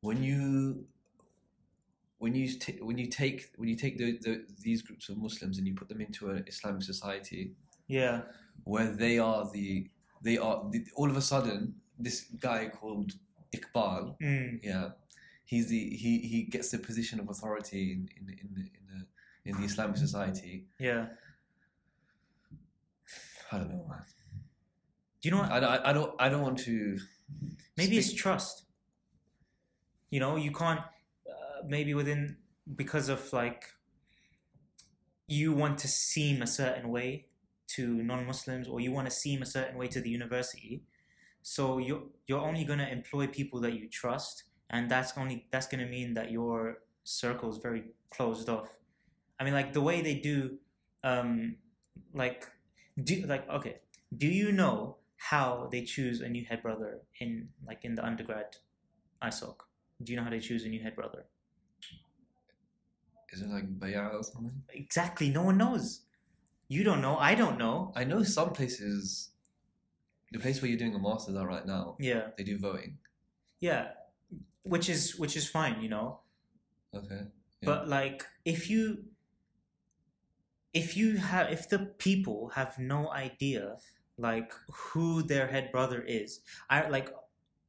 When 0.00 0.22
you 0.22 0.84
when 2.18 2.34
you 2.34 2.58
ta- 2.58 2.84
when 2.84 2.96
you 2.98 3.08
take 3.08 3.52
when 3.56 3.68
you 3.68 3.76
take 3.76 3.98
the, 3.98 4.18
the 4.18 4.46
these 4.60 4.82
groups 4.82 5.08
of 5.08 5.18
Muslims 5.18 5.58
and 5.58 5.66
you 5.66 5.74
put 5.74 5.88
them 5.88 6.00
into 6.00 6.30
an 6.30 6.44
Islamic 6.46 6.82
society 6.82 7.54
Yeah, 7.88 8.22
where 8.64 8.90
they 8.90 9.18
are 9.18 9.48
the 9.52 9.88
they 10.22 10.38
are 10.38 10.64
the, 10.70 10.84
all 10.96 11.10
of 11.10 11.16
a 11.16 11.22
sudden 11.22 11.74
this 11.98 12.26
guy 12.38 12.68
called 12.68 13.12
Iqbal 13.54 14.16
Hmm. 14.20 14.56
yeah, 14.62 14.88
he's 15.44 15.68
the 15.68 15.90
he 15.90 16.18
he 16.20 16.42
gets 16.42 16.70
the 16.70 16.78
position 16.78 17.20
of 17.20 17.28
authority 17.28 17.92
in 17.92 18.08
in 18.18 18.24
in 18.42 18.48
the, 18.54 18.60
in 18.78 18.84
the, 18.92 19.06
in 19.50 19.56
the 19.60 19.64
Islamic 19.64 19.96
society. 19.96 20.66
yeah. 20.78 21.06
I 23.52 23.58
don't 23.58 23.70
know, 23.70 23.86
man. 23.88 24.02
Do 25.20 25.28
you 25.28 25.30
know 25.34 25.42
what? 25.42 25.50
I, 25.52 25.58
I, 25.58 25.90
I 25.90 25.92
don't 25.92 26.12
I 26.18 26.28
don't 26.28 26.42
want 26.42 26.58
to. 26.60 26.98
maybe 27.76 27.96
it's 27.98 28.12
trust 28.12 28.64
you 30.10 30.20
know 30.20 30.36
you 30.36 30.52
can't 30.52 30.80
uh, 30.80 31.58
maybe 31.66 31.92
within 31.94 32.36
because 32.76 33.08
of 33.08 33.20
like 33.32 33.62
you 35.26 35.52
want 35.52 35.78
to 35.78 35.88
seem 35.88 36.42
a 36.42 36.46
certain 36.46 36.88
way 36.90 37.26
to 37.68 38.02
non-muslims 38.02 38.68
or 38.68 38.80
you 38.80 38.92
want 38.92 39.08
to 39.08 39.10
seem 39.10 39.42
a 39.42 39.46
certain 39.46 39.76
way 39.76 39.86
to 39.86 40.00
the 40.00 40.10
university 40.10 40.82
so 41.42 41.78
you're 41.78 42.02
you're 42.26 42.40
only 42.40 42.64
going 42.64 42.78
to 42.78 42.90
employ 42.90 43.26
people 43.26 43.60
that 43.60 43.74
you 43.74 43.88
trust 43.88 44.44
and 44.70 44.90
that's 44.90 45.16
only 45.16 45.46
that's 45.50 45.66
going 45.66 45.84
to 45.84 45.90
mean 45.90 46.14
that 46.14 46.30
your 46.30 46.78
circle 47.04 47.50
is 47.50 47.58
very 47.58 47.84
closed 48.10 48.48
off 48.48 48.68
i 49.38 49.44
mean 49.44 49.54
like 49.54 49.72
the 49.72 49.80
way 49.80 50.00
they 50.00 50.14
do 50.14 50.58
um 51.04 51.56
like 52.14 52.48
do 53.02 53.24
like 53.26 53.48
okay 53.48 53.76
do 54.16 54.26
you 54.26 54.52
know 54.52 54.96
how 55.16 55.68
they 55.70 55.82
choose 55.82 56.20
a 56.20 56.28
new 56.28 56.44
head 56.44 56.62
brother 56.62 57.00
in 57.20 57.48
like 57.66 57.84
in 57.84 57.94
the 57.94 58.04
undergrad 58.04 58.56
ISOC? 59.22 59.56
Do 60.02 60.12
you 60.12 60.18
know 60.18 60.24
how 60.24 60.30
they 60.30 60.40
choose 60.40 60.64
a 60.64 60.68
new 60.68 60.80
head 60.80 60.94
brother? 60.94 61.24
Is 63.32 63.42
it 63.42 63.48
like 63.48 63.78
bay'ah 63.78 64.14
or 64.14 64.22
something? 64.22 64.62
Exactly, 64.70 65.28
no 65.30 65.42
one 65.42 65.58
knows. 65.58 66.02
You 66.68 66.82
don't 66.84 67.00
know, 67.00 67.16
I 67.16 67.34
don't 67.34 67.58
know. 67.58 67.92
I 67.94 68.04
know 68.04 68.22
some 68.22 68.52
places. 68.52 69.30
The 70.32 70.38
place 70.40 70.60
where 70.60 70.68
you're 70.68 70.78
doing 70.78 70.94
a 70.94 70.98
master's 70.98 71.36
at 71.36 71.46
right 71.46 71.64
now, 71.66 71.96
Yeah. 72.00 72.28
they 72.36 72.42
do 72.44 72.58
voting. 72.58 72.98
Yeah. 73.60 73.92
Which 74.64 74.88
is 74.88 75.16
which 75.16 75.36
is 75.36 75.48
fine, 75.48 75.80
you 75.80 75.88
know. 75.88 76.20
Okay. 76.92 77.20
Yeah. 77.60 77.66
But 77.66 77.88
like, 77.88 78.26
if 78.44 78.68
you 78.68 79.04
if 80.74 80.96
you 80.96 81.16
have 81.18 81.50
if 81.52 81.68
the 81.68 81.78
people 81.78 82.50
have 82.54 82.78
no 82.78 83.10
idea 83.12 83.76
like 84.18 84.52
who 84.68 85.22
their 85.22 85.46
head 85.46 85.70
brother 85.70 86.02
is, 86.02 86.40
I 86.68 86.88
like, 86.88 87.10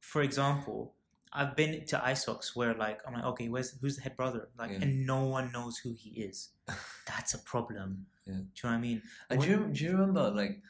for 0.00 0.22
example. 0.22 0.94
I've 1.32 1.54
been 1.56 1.84
to 1.86 1.96
ISOCs 1.98 2.56
where 2.56 2.74
like 2.74 3.00
I'm 3.06 3.14
like 3.14 3.24
okay 3.24 3.48
where's 3.48 3.74
who's 3.80 3.96
the 3.96 4.02
head 4.02 4.16
brother 4.16 4.48
like 4.58 4.70
Yeah. 4.70 4.78
and 4.82 5.06
no 5.06 5.24
one 5.24 5.52
knows 5.52 5.78
who 5.78 5.92
he 5.92 6.10
is 6.10 6.50
that's 7.06 7.34
a 7.34 7.38
problem 7.38 8.06
Yeah. 8.26 8.34
do 8.34 8.38
you 8.40 8.44
know 8.64 8.70
what 8.70 8.76
I 8.76 8.78
mean 8.80 9.02
And 9.30 9.40
do 9.40 9.48
you, 9.48 9.68
do 9.72 9.84
you 9.84 9.92
remember, 9.92 10.30
like, 10.30 10.60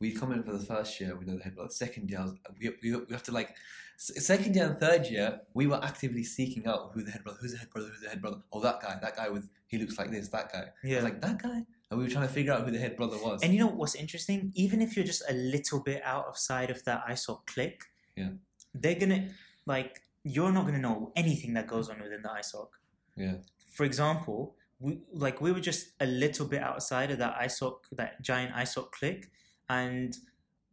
we 0.00 0.12
come 0.12 0.32
in 0.32 0.42
for 0.42 0.52
the 0.52 0.64
first 0.64 1.00
year, 1.00 1.16
we 1.16 1.24
know 1.24 1.36
the 1.38 1.44
head 1.44 1.54
brother. 1.54 1.70
Second 1.70 2.10
year, 2.10 2.24
we, 2.60 2.70
we, 2.82 2.96
we 2.96 3.12
have 3.12 3.22
to, 3.22 3.32
like, 3.32 3.54
second 3.96 4.54
year 4.56 4.66
and 4.66 4.76
third 4.78 5.06
year, 5.06 5.40
we 5.54 5.66
were 5.66 5.80
actively 5.82 6.24
seeking 6.24 6.66
out 6.66 6.90
who 6.92 7.02
the 7.02 7.10
head 7.12 7.22
brother, 7.22 7.38
who's 7.40 7.52
the 7.52 7.58
head 7.58 7.70
brother, 7.70 7.88
who's 7.88 8.00
the 8.02 8.08
head 8.08 8.20
brother. 8.20 8.38
Oh, 8.52 8.60
that 8.60 8.82
guy, 8.82 8.98
that 9.00 9.16
guy 9.16 9.28
with, 9.28 9.48
he 9.68 9.78
looks 9.78 9.96
like 9.98 10.10
this, 10.10 10.28
that 10.28 10.52
guy. 10.52 10.64
I 10.82 10.86
yeah 10.86 10.96
was 10.96 11.04
like, 11.04 11.20
that 11.20 11.40
guy? 11.40 11.64
And 11.90 11.98
we 11.98 12.04
were 12.04 12.10
trying 12.10 12.26
to 12.26 12.32
figure 12.32 12.52
out 12.52 12.64
who 12.64 12.72
the 12.72 12.78
head 12.78 12.96
brother 12.96 13.16
was. 13.18 13.42
And 13.42 13.52
you 13.52 13.60
know 13.60 13.68
what's 13.68 13.94
interesting? 13.94 14.50
Even 14.54 14.82
if 14.82 14.96
you're 14.96 15.04
just 15.06 15.22
a 15.28 15.34
little 15.34 15.80
bit 15.80 16.02
out 16.04 16.26
of 16.26 16.36
of 16.70 16.84
that 16.84 17.06
ISOC 17.08 17.46
click, 17.46 17.84
Yeah. 18.16 18.30
they're 18.74 18.96
gonna 18.98 19.28
like 19.66 20.02
you're 20.24 20.50
not 20.52 20.64
gonna 20.66 20.78
know 20.78 21.12
anything 21.14 21.54
that 21.54 21.66
goes 21.66 21.88
on 21.88 22.00
within 22.00 22.22
the 22.22 22.28
ISOC. 22.28 22.68
Yeah. 23.16 23.34
For 23.70 23.84
example, 23.84 24.56
we 24.80 24.98
like 25.12 25.40
we 25.40 25.52
were 25.52 25.60
just 25.60 25.88
a 26.00 26.06
little 26.06 26.46
bit 26.46 26.62
outside 26.62 27.10
of 27.10 27.18
that 27.18 27.36
ISOC, 27.38 27.74
that 27.92 28.20
giant 28.22 28.54
ISOC 28.54 28.90
click, 28.92 29.30
and 29.68 30.16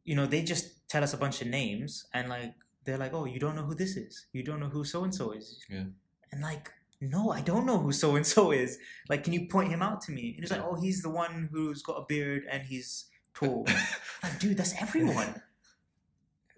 you 0.04 0.16
know 0.16 0.26
they 0.26 0.42
just 0.42 0.88
tell 0.90 1.04
us 1.04 1.14
a 1.14 1.18
bunch 1.18 1.42
of 1.42 1.48
names 1.48 2.06
and 2.14 2.30
like 2.30 2.54
they're 2.86 2.98
like, 2.98 3.14
oh, 3.14 3.26
you 3.26 3.40
don't 3.40 3.56
know 3.56 3.64
who 3.64 3.76
this 3.76 3.96
is, 3.96 4.26
you 4.34 4.44
don't 4.44 4.60
know 4.60 4.70
who 4.70 4.84
so 4.84 5.04
and 5.04 5.14
so 5.14 5.32
is, 5.32 5.64
Yeah. 5.70 5.84
and 6.32 6.42
like. 6.42 6.72
No, 7.04 7.32
I 7.32 7.42
don't 7.42 7.66
know 7.66 7.80
who 7.80 7.92
so 7.92 8.16
and 8.16 8.28
so 8.28 8.52
is. 8.52 8.78
Like, 9.10 9.24
can 9.24 9.34
you 9.34 9.48
point 9.48 9.72
him 9.72 9.82
out 9.82 10.02
to 10.02 10.12
me? 10.12 10.34
And 10.36 10.44
it's 10.44 10.52
like, 10.52 10.62
oh, 10.64 10.76
he's 10.80 11.02
the 11.02 11.10
one 11.10 11.50
who's 11.52 11.82
got 11.82 11.94
a 11.94 12.06
beard 12.08 12.44
and 12.48 12.62
he's 12.62 13.06
tall. 13.34 13.66
like, 14.22 14.38
dude, 14.40 14.56
that's 14.58 14.80
everyone. 14.80 15.42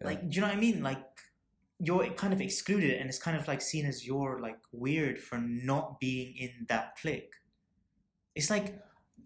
Yeah. 0.01 0.07
Like, 0.07 0.29
do 0.29 0.35
you 0.35 0.41
know 0.41 0.47
what 0.47 0.57
I 0.57 0.59
mean? 0.59 0.83
Like, 0.83 1.01
you're 1.83 2.07
kind 2.11 2.33
of 2.33 2.41
excluded, 2.41 2.99
and 2.99 3.09
it's 3.09 3.19
kind 3.19 3.37
of 3.37 3.47
like 3.47 3.61
seen 3.61 3.85
as 3.85 4.05
you're 4.05 4.39
like 4.41 4.57
weird 4.71 5.17
for 5.19 5.37
not 5.37 5.99
being 5.99 6.35
in 6.37 6.65
that 6.69 6.95
clique. 7.01 7.33
It's 8.35 8.49
like 8.49 8.79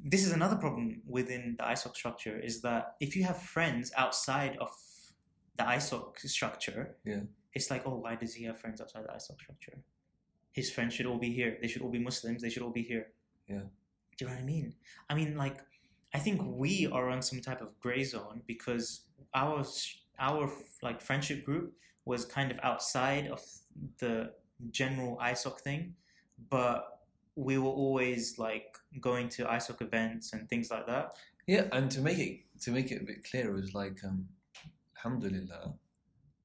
this 0.04 0.26
is 0.26 0.32
another 0.32 0.56
problem 0.56 1.02
within 1.08 1.56
the 1.58 1.64
ISOC 1.66 1.96
structure 1.96 2.38
is 2.40 2.62
that 2.62 2.96
if 3.00 3.16
you 3.16 3.24
have 3.24 3.42
friends 3.42 3.92
outside 3.98 4.58
of 4.62 4.70
the 5.58 5.64
ISOC 5.64 6.20
structure, 6.20 6.96
Yeah. 7.04 7.22
it's 7.54 7.72
like, 7.72 7.84
oh, 7.88 7.98
why 7.98 8.16
does 8.16 8.34
he 8.36 8.44
have 8.46 8.60
friends 8.60 8.80
outside 8.80 9.04
the 9.06 9.10
ISOC 9.14 9.40
structure? 9.40 9.80
His 10.52 10.72
friends 10.72 10.94
should 10.94 11.08
all 11.08 11.18
be 11.18 11.32
here. 11.32 11.58
They 11.62 11.68
should 11.68 11.82
all 11.82 11.90
be 11.90 12.00
Muslims. 12.00 12.42
They 12.44 12.50
should 12.50 12.62
all 12.64 12.72
be 12.72 12.84
here. 12.84 13.08
Yeah. 13.48 13.62
Do 14.18 14.26
you 14.26 14.28
know 14.28 14.34
what 14.34 14.42
I 14.42 14.46
mean? 14.46 14.76
I 15.10 15.16
mean, 15.16 15.36
like, 15.36 15.58
I 16.14 16.20
think 16.20 16.42
we 16.44 16.88
are 16.88 17.10
on 17.10 17.22
some 17.22 17.42
type 17.42 17.62
of 17.62 17.80
gray 17.80 18.04
zone 18.04 18.42
because 18.48 19.02
our 19.34 19.66
our 20.20 20.52
like 20.82 21.02
friendship 21.02 21.44
group 21.46 21.74
was 22.08 22.26
kind 22.26 22.50
of 22.52 22.58
outside 22.64 23.28
of 23.28 23.42
the 24.00 24.32
general 24.72 25.18
ISOC 25.22 25.60
thing, 25.60 25.94
but 26.50 27.02
we 27.36 27.58
were 27.58 27.76
always 27.84 28.40
like 28.40 28.78
going 29.02 29.28
to 29.30 29.44
ISOC 29.44 29.82
events 29.82 30.34
and 30.34 30.48
things 30.50 30.72
like 30.72 30.88
that. 30.88 31.18
Yeah, 31.46 31.66
and 31.72 31.92
to 31.92 32.00
make 32.02 32.18
it 32.28 32.34
to 32.64 32.72
make 32.72 32.92
it 32.92 33.02
a 33.02 33.06
bit 33.06 33.24
clearer, 33.30 33.52
it 33.52 33.62
was 33.62 33.74
like, 33.74 33.98
um, 34.04 34.28
alhamdulillah, 34.98 35.74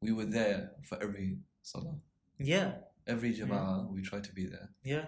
we 0.03 0.13
were 0.13 0.27
there 0.39 0.73
for 0.89 0.97
every 1.03 1.39
salah. 1.63 1.95
Yeah, 2.39 2.73
Every 3.07 3.33
jama'ah, 3.35 3.91
we 3.93 4.01
tried 4.03 4.25
to 4.25 4.33
be 4.33 4.47
there. 4.47 4.69
yeah, 4.85 5.07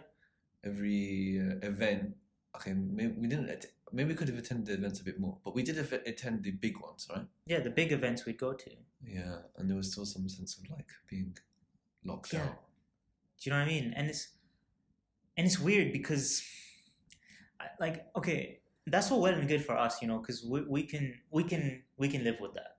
Every 0.65 1.41
uh, 1.41 1.67
event, 1.67 2.17
okay, 2.57 2.73
maybe 2.75 3.15
we 3.23 3.27
didn't, 3.29 3.67
maybe 3.95 4.11
we 4.11 4.15
could 4.15 4.29
have 4.29 4.39
attended 4.39 4.67
the 4.67 4.75
events 4.75 5.01
a 5.01 5.05
bit 5.05 5.19
more, 5.21 5.39
but 5.45 5.55
we 5.55 5.63
did 5.63 5.79
attend 5.79 6.43
the 6.43 6.51
big 6.51 6.81
ones, 6.81 7.07
right? 7.11 7.27
yeah. 7.47 7.61
The 7.61 7.71
big 7.71 7.93
events 7.93 8.25
we'd 8.27 8.39
go 8.39 8.53
to. 8.53 8.71
Yeah, 9.07 9.37
and 9.57 9.69
there 9.69 9.77
was 9.77 9.93
still 9.93 10.07
some 10.07 10.29
sense 10.29 10.57
of 10.59 10.69
like 10.71 10.91
being 11.09 11.37
locked 12.05 12.33
Yeah. 12.33 12.45
out. 12.45 12.61
you 13.43 13.51
know 13.53 13.59
what 13.59 13.69
I 13.69 13.75
mean? 13.75 13.93
And 13.97 14.09
it's 14.09 14.29
and 15.37 15.47
it's 15.47 15.59
weird 15.59 15.93
because, 15.93 16.43
like, 17.81 18.07
okay, 18.17 18.61
that's 18.87 19.11
all 19.11 19.21
well 19.21 19.35
and 19.35 19.49
good 19.49 19.65
for 19.65 19.77
us, 19.77 20.01
you 20.01 20.09
know, 20.09 20.19
because 20.19 20.45
we, 20.45 20.63
we 20.63 20.83
can 20.85 21.15
we 21.31 21.45
can 21.45 21.83
we 21.97 22.09
can 22.09 22.25
live 22.25 22.39
with 22.41 22.55
that. 22.55 22.77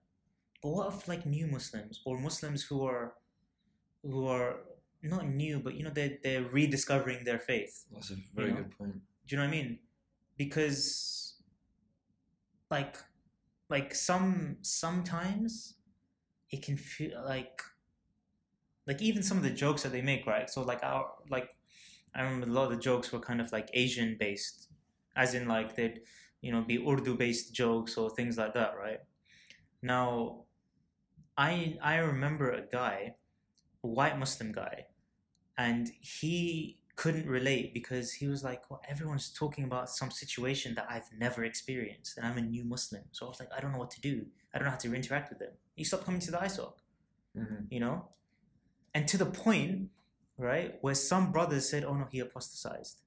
But 0.61 0.69
what 0.69 0.93
if 0.93 1.07
like 1.07 1.25
new 1.25 1.47
Muslims 1.47 2.01
or 2.05 2.17
Muslims 2.19 2.63
who 2.63 2.85
are 2.85 3.13
who 4.03 4.27
are 4.27 4.57
not 5.03 5.27
new, 5.27 5.59
but 5.59 5.75
you 5.75 5.83
know 5.83 5.91
they 5.91 6.17
they're 6.23 6.43
rediscovering 6.43 7.23
their 7.25 7.39
faith. 7.39 7.85
That's 7.91 8.11
a 8.11 8.15
very 8.33 8.49
know? 8.51 8.57
good 8.57 8.71
point. 8.77 8.93
Do 9.27 9.35
you 9.35 9.37
know 9.37 9.43
what 9.47 9.53
I 9.55 9.57
mean? 9.57 9.79
Because 10.37 11.35
like 12.69 12.97
like 13.69 13.95
some 13.95 14.57
sometimes 14.61 15.75
it 16.51 16.61
can 16.63 16.77
feel 16.77 17.23
like 17.25 17.61
like 18.87 19.01
even 19.01 19.23
some 19.23 19.37
of 19.37 19.43
the 19.43 19.49
jokes 19.49 19.83
that 19.83 19.91
they 19.91 20.01
make, 20.01 20.25
right? 20.27 20.49
So 20.49 20.61
like 20.61 20.83
our 20.83 21.11
like 21.29 21.49
I 22.13 22.21
remember 22.23 22.47
a 22.47 22.51
lot 22.53 22.65
of 22.65 22.71
the 22.71 22.83
jokes 22.83 23.11
were 23.11 23.19
kind 23.19 23.41
of 23.41 23.51
like 23.51 23.69
Asian 23.73 24.17
based, 24.19 24.69
as 25.15 25.33
in 25.33 25.47
like 25.47 25.75
they'd 25.75 26.01
you 26.41 26.51
know 26.51 26.61
be 26.61 26.77
Urdu 26.77 27.15
based 27.17 27.53
jokes 27.53 27.97
or 27.97 28.09
things 28.09 28.37
like 28.37 28.53
that, 28.53 28.73
right? 28.77 28.99
Now, 29.81 30.45
I 31.37 31.77
I 31.81 31.97
remember 31.97 32.51
a 32.51 32.67
guy, 32.67 33.15
a 33.83 33.87
white 33.87 34.17
Muslim 34.19 34.51
guy, 34.51 34.87
and 35.57 35.91
he 36.01 36.79
couldn't 36.95 37.27
relate 37.27 37.73
because 37.73 38.13
he 38.13 38.27
was 38.27 38.43
like, 38.43 38.69
well, 38.69 38.81
everyone's 38.87 39.29
talking 39.29 39.63
about 39.65 39.89
some 39.89 40.11
situation 40.11 40.75
that 40.75 40.87
I've 40.89 41.09
never 41.17 41.43
experienced, 41.43 42.17
and 42.17 42.25
I'm 42.25 42.37
a 42.37 42.41
new 42.41 42.63
Muslim, 42.63 43.03
so 43.11 43.25
I 43.25 43.29
was 43.29 43.39
like, 43.39 43.49
I 43.55 43.59
don't 43.59 43.71
know 43.71 43.79
what 43.79 43.91
to 43.91 44.01
do. 44.01 44.25
I 44.53 44.57
don't 44.57 44.65
know 44.65 44.71
how 44.71 44.77
to 44.77 44.95
interact 44.95 45.29
with 45.29 45.39
them. 45.39 45.51
He 45.75 45.83
stopped 45.83 46.05
coming 46.05 46.21
to 46.21 46.31
the 46.31 46.37
ISOC 46.37 46.73
hmm 47.35 47.65
you 47.69 47.79
know? 47.79 48.07
And 48.93 49.07
to 49.09 49.17
the 49.17 49.25
point, 49.25 49.89
right, 50.37 50.75
where 50.81 50.95
some 50.95 51.31
brothers 51.33 51.69
said, 51.69 51.83
oh 51.83 51.95
no, 51.95 52.07
he 52.09 52.19
apostatized. 52.19 53.01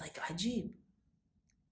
Like, 0.00 0.18
Ajib. 0.18 0.70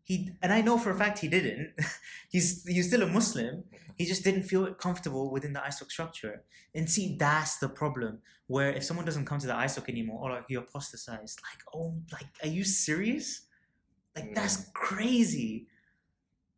He, 0.03 0.31
and 0.43 0.53
I 0.53 0.61
know 0.61 0.79
for 0.79 0.91
a 0.91 0.99
fact 0.99 1.21
he 1.21 1.29
didn't. 1.29 1.73
he's, 2.31 2.65
he's 2.67 2.89
still 2.89 3.03
a 3.03 3.07
Muslim. 3.07 3.65
He 3.97 4.07
just 4.07 4.25
didn't 4.25 4.45
feel 4.45 4.73
comfortable 4.75 5.31
within 5.31 5.53
the 5.53 5.61
ISOC 5.61 5.91
structure. 5.91 6.43
And 6.75 6.89
see, 6.89 7.17
that's 7.19 7.59
the 7.59 7.69
problem. 7.69 8.19
Where 8.47 8.73
if 8.73 8.83
someone 8.83 9.07
doesn't 9.07 9.27
come 9.27 9.39
to 9.39 9.47
the 9.47 9.53
ISOC 9.53 9.89
anymore, 9.89 10.21
or 10.23 10.31
like 10.37 10.47
he 10.49 10.55
apostatized, 10.55 11.41
like, 11.43 11.63
oh, 11.75 11.95
like, 12.13 12.27
are 12.43 12.49
you 12.49 12.65
serious? 12.65 13.43
Like, 14.17 14.31
mm. 14.31 14.35
that's 14.35 14.71
crazy 14.75 15.69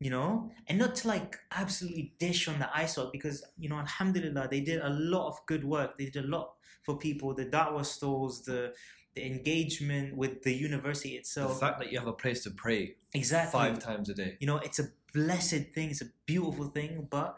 you 0.03 0.11
know 0.11 0.51
and 0.67 0.79
not 0.79 0.97
to 0.97 1.07
like 1.07 1.39
absolutely 1.53 2.13
dish 2.19 2.49
on 2.49 2.59
the 2.59 2.69
ISOC 2.77 3.13
because 3.13 3.45
you 3.57 3.69
know 3.69 3.77
alhamdulillah 3.77 4.49
they 4.51 4.61
did 4.61 4.83
a 4.83 4.91
lot 4.91 5.29
of 5.29 5.39
good 5.47 5.65
work 5.65 5.97
they 5.97 6.07
did 6.07 6.25
a 6.25 6.27
lot 6.27 6.55
for 6.83 6.99
people 6.99 7.33
the 7.35 7.47
da'wah 7.47 7.87
stalls 7.87 8.43
the 8.45 8.73
the 9.15 9.25
engagement 9.27 10.17
with 10.17 10.43
the 10.43 10.55
university 10.55 11.11
itself. 11.17 11.55
The 11.55 11.67
fact 11.67 11.79
that 11.81 11.93
you 11.93 11.99
have 11.99 12.09
a 12.09 12.13
place 12.15 12.43
to 12.45 12.51
pray 12.51 12.97
exactly 13.15 13.59
five 13.61 13.79
times 13.79 14.09
a 14.09 14.15
day. 14.15 14.37
you 14.41 14.47
know 14.47 14.57
it's 14.59 14.79
a 14.79 14.89
blessed 15.13 15.65
thing 15.75 15.91
it's 15.91 16.01
a 16.01 16.11
beautiful 16.25 16.67
thing 16.69 17.07
but 17.11 17.37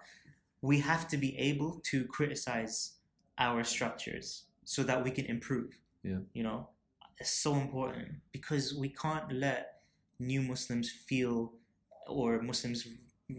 we 0.63 0.79
have 0.81 1.09
to 1.09 1.17
be 1.17 1.37
able 1.37 1.81
to 1.91 2.05
criticize 2.07 2.93
our 3.39 3.65
structures 3.65 4.45
so 4.65 4.83
that 4.85 5.03
we 5.03 5.11
can 5.11 5.27
improve 5.27 5.71
Yeah. 6.05 6.21
you 6.33 6.45
know 6.45 6.69
it's 7.19 7.31
so 7.47 7.55
important 7.57 8.09
because 8.31 8.73
we 8.83 8.89
can't 8.89 9.29
let 9.33 9.63
new 10.21 10.41
muslims 10.43 10.89
feel 11.09 11.55
or 12.07 12.41
muslims 12.41 12.87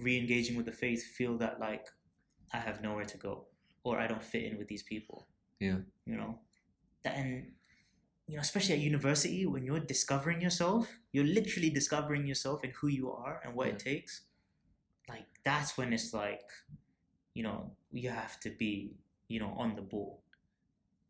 re-engaging 0.08 0.56
with 0.58 0.66
the 0.66 0.72
faith 0.84 1.02
feel 1.18 1.38
that 1.38 1.60
like 1.62 1.86
i 2.54 2.58
have 2.58 2.82
nowhere 2.82 3.06
to 3.06 3.18
go 3.18 3.46
or 3.86 3.98
i 4.00 4.08
don't 4.08 4.24
fit 4.24 4.44
in 4.44 4.58
with 4.58 4.68
these 4.68 4.84
people 4.84 5.18
Yeah. 5.60 5.78
you 6.06 6.18
know 6.18 6.40
that 7.04 7.16
and 7.16 7.52
you 8.28 8.36
know 8.36 8.42
especially 8.42 8.76
at 8.76 8.82
university 8.82 9.46
when 9.46 9.66
you're 9.66 9.80
discovering 9.80 10.42
yourself 10.42 11.00
you're 11.12 11.26
literally 11.26 11.70
discovering 11.70 12.26
yourself 12.26 12.64
and 12.64 12.74
who 12.74 12.88
you 12.88 13.12
are 13.12 13.42
and 13.44 13.54
what 13.54 13.68
it 13.68 13.80
takes 13.80 14.22
like 15.08 15.26
that's 15.44 15.78
when 15.78 15.94
it's 15.94 16.14
like 16.14 16.50
you 17.34 17.44
know 17.44 17.72
you 17.92 18.10
have 18.10 18.40
to 18.40 18.50
be 18.50 18.96
you 19.28 19.40
know 19.40 19.54
on 19.58 19.76
the 19.76 19.82
ball 19.82 20.22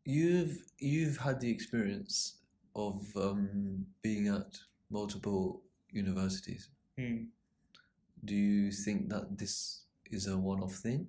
You've 0.08 0.62
you've 0.78 1.16
had 1.16 1.40
the 1.40 1.50
experience 1.50 2.36
of 2.76 3.04
um, 3.16 3.86
being 4.02 4.28
at 4.28 4.56
multiple 4.88 5.62
universities. 5.90 6.68
Hmm. 6.96 7.24
Do 8.24 8.36
you 8.36 8.70
think 8.70 9.08
that 9.08 9.36
this 9.36 9.80
is 10.12 10.28
a 10.28 10.38
one-off 10.38 10.74
thing? 10.74 11.08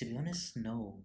to 0.00 0.06
be 0.06 0.16
honest 0.16 0.56
no 0.56 0.96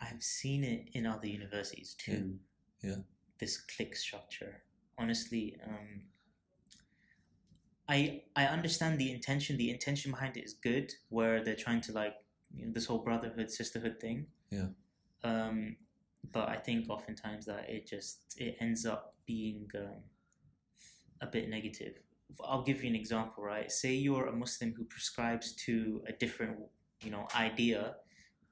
i've 0.00 0.22
seen 0.22 0.64
it 0.64 0.88
in 0.92 1.06
other 1.06 1.26
universities 1.26 1.94
too 1.98 2.38
Yeah. 2.80 2.90
Yeah. 2.90 2.96
this 3.38 3.56
click 3.58 3.96
structure 3.96 4.62
honestly 4.98 5.56
um 5.66 6.02
i 7.88 8.22
i 8.36 8.44
understand 8.46 8.98
the 8.98 9.10
intention 9.12 9.56
the 9.56 9.70
intention 9.70 10.10
behind 10.12 10.36
it 10.36 10.44
is 10.44 10.54
good 10.54 10.92
where 11.08 11.42
they're 11.44 11.56
trying 11.66 11.80
to 11.82 11.92
like 11.92 12.14
you 12.54 12.66
know, 12.66 12.72
this 12.72 12.86
whole 12.86 12.98
brotherhood 12.98 13.50
sisterhood 13.50 13.96
thing 14.00 14.26
Yeah. 14.50 14.68
um 15.24 15.76
but 16.32 16.48
I 16.48 16.56
think 16.56 16.90
oftentimes 16.90 17.46
that 17.46 17.70
it 17.70 17.86
just 17.86 18.34
it 18.36 18.56
ends 18.60 18.84
up 18.84 19.14
being 19.24 19.68
um, 19.76 20.02
a 21.22 21.26
bit 21.26 21.48
negative. 21.48 21.94
I'll 22.44 22.64
give 22.64 22.82
you 22.82 22.90
an 22.90 22.96
example, 22.96 23.42
right? 23.42 23.70
Say 23.70 23.94
you're 23.94 24.26
a 24.26 24.32
Muslim 24.36 24.74
who 24.76 24.84
prescribes 24.84 25.52
to 25.66 26.02
a 26.06 26.12
different, 26.12 26.58
you 27.02 27.10
know, 27.10 27.28
idea, 27.34 27.94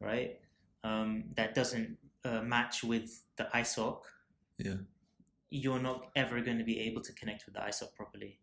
right? 0.01 0.39
Um, 0.87 1.25
that 1.35 1.55
doesn't 1.55 1.97
uh, 2.25 2.43
match 2.43 2.85
with 2.85 3.23
the 3.37 3.49
ISOC. 3.53 3.99
Yeah. 4.59 4.75
You're 5.51 5.81
not 5.81 6.11
ever 6.15 6.41
going 6.41 6.59
to 6.59 6.65
be 6.65 6.79
able 6.81 7.03
to 7.03 7.13
connect 7.13 7.45
with 7.47 7.55
the 7.55 7.61
ISOC 7.61 7.93
properly. 7.95 8.39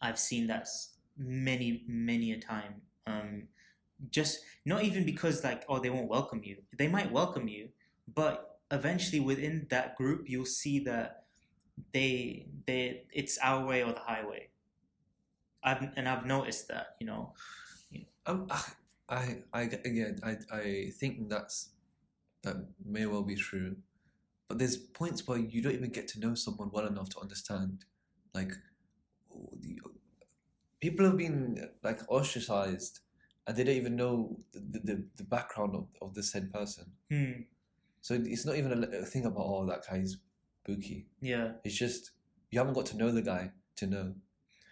I've 0.00 0.18
seen 0.18 0.46
that 0.46 0.68
many, 1.16 1.82
many 1.88 2.32
a 2.32 2.38
time. 2.38 2.82
Um, 3.08 3.48
just 4.10 4.40
not 4.64 4.84
even 4.84 5.04
because 5.04 5.42
like 5.42 5.64
oh 5.68 5.80
they 5.80 5.90
won't 5.90 6.08
welcome 6.08 6.42
you. 6.44 6.58
They 6.76 6.86
might 6.86 7.10
welcome 7.10 7.48
you, 7.48 7.70
but 8.14 8.60
eventually 8.70 9.18
within 9.18 9.66
that 9.70 9.96
group 9.96 10.28
you'll 10.28 10.44
see 10.44 10.78
that 10.80 11.24
they 11.92 12.46
they 12.66 13.04
it's 13.12 13.38
our 13.38 13.66
way 13.66 13.82
or 13.82 13.92
the 13.92 14.00
highway. 14.00 14.50
I've 15.64 15.82
and 15.96 16.08
I've 16.08 16.26
noticed 16.26 16.68
that 16.68 16.94
you 17.00 17.06
know. 17.08 17.32
Um, 18.26 18.48
I, 19.08 19.36
I, 19.52 19.62
again, 19.62 20.18
I, 20.22 20.36
I 20.54 20.90
think 20.98 21.28
that's 21.28 21.70
that 22.42 22.56
may 22.84 23.06
well 23.06 23.22
be 23.22 23.34
true, 23.34 23.76
but 24.48 24.58
there's 24.58 24.76
points 24.76 25.26
where 25.26 25.38
you 25.38 25.62
don't 25.62 25.74
even 25.74 25.90
get 25.90 26.08
to 26.08 26.20
know 26.20 26.34
someone 26.34 26.70
well 26.72 26.86
enough 26.86 27.08
to 27.10 27.20
understand, 27.20 27.84
like, 28.34 28.52
the, 29.60 29.80
people 30.80 31.06
have 31.06 31.16
been 31.16 31.68
like 31.82 32.00
ostracized, 32.08 33.00
and 33.46 33.56
they 33.56 33.64
don't 33.64 33.76
even 33.76 33.96
know 33.96 34.38
the 34.52 34.80
the, 34.84 35.04
the 35.16 35.24
background 35.24 35.74
of, 35.74 35.86
of 36.02 36.14
the 36.14 36.22
said 36.22 36.52
person. 36.52 36.92
Hmm. 37.10 37.42
So 38.00 38.14
it's 38.14 38.46
not 38.46 38.56
even 38.56 38.84
a, 38.84 38.98
a 38.98 39.04
thing 39.04 39.24
about 39.24 39.44
oh 39.46 39.66
that 39.66 39.84
guy's 39.88 40.16
bookie. 40.64 41.06
Yeah. 41.20 41.52
It's 41.64 41.74
just 41.74 42.12
you 42.50 42.58
haven't 42.58 42.74
got 42.74 42.86
to 42.86 42.96
know 42.96 43.10
the 43.10 43.22
guy 43.22 43.52
to 43.76 43.86
know. 43.86 44.14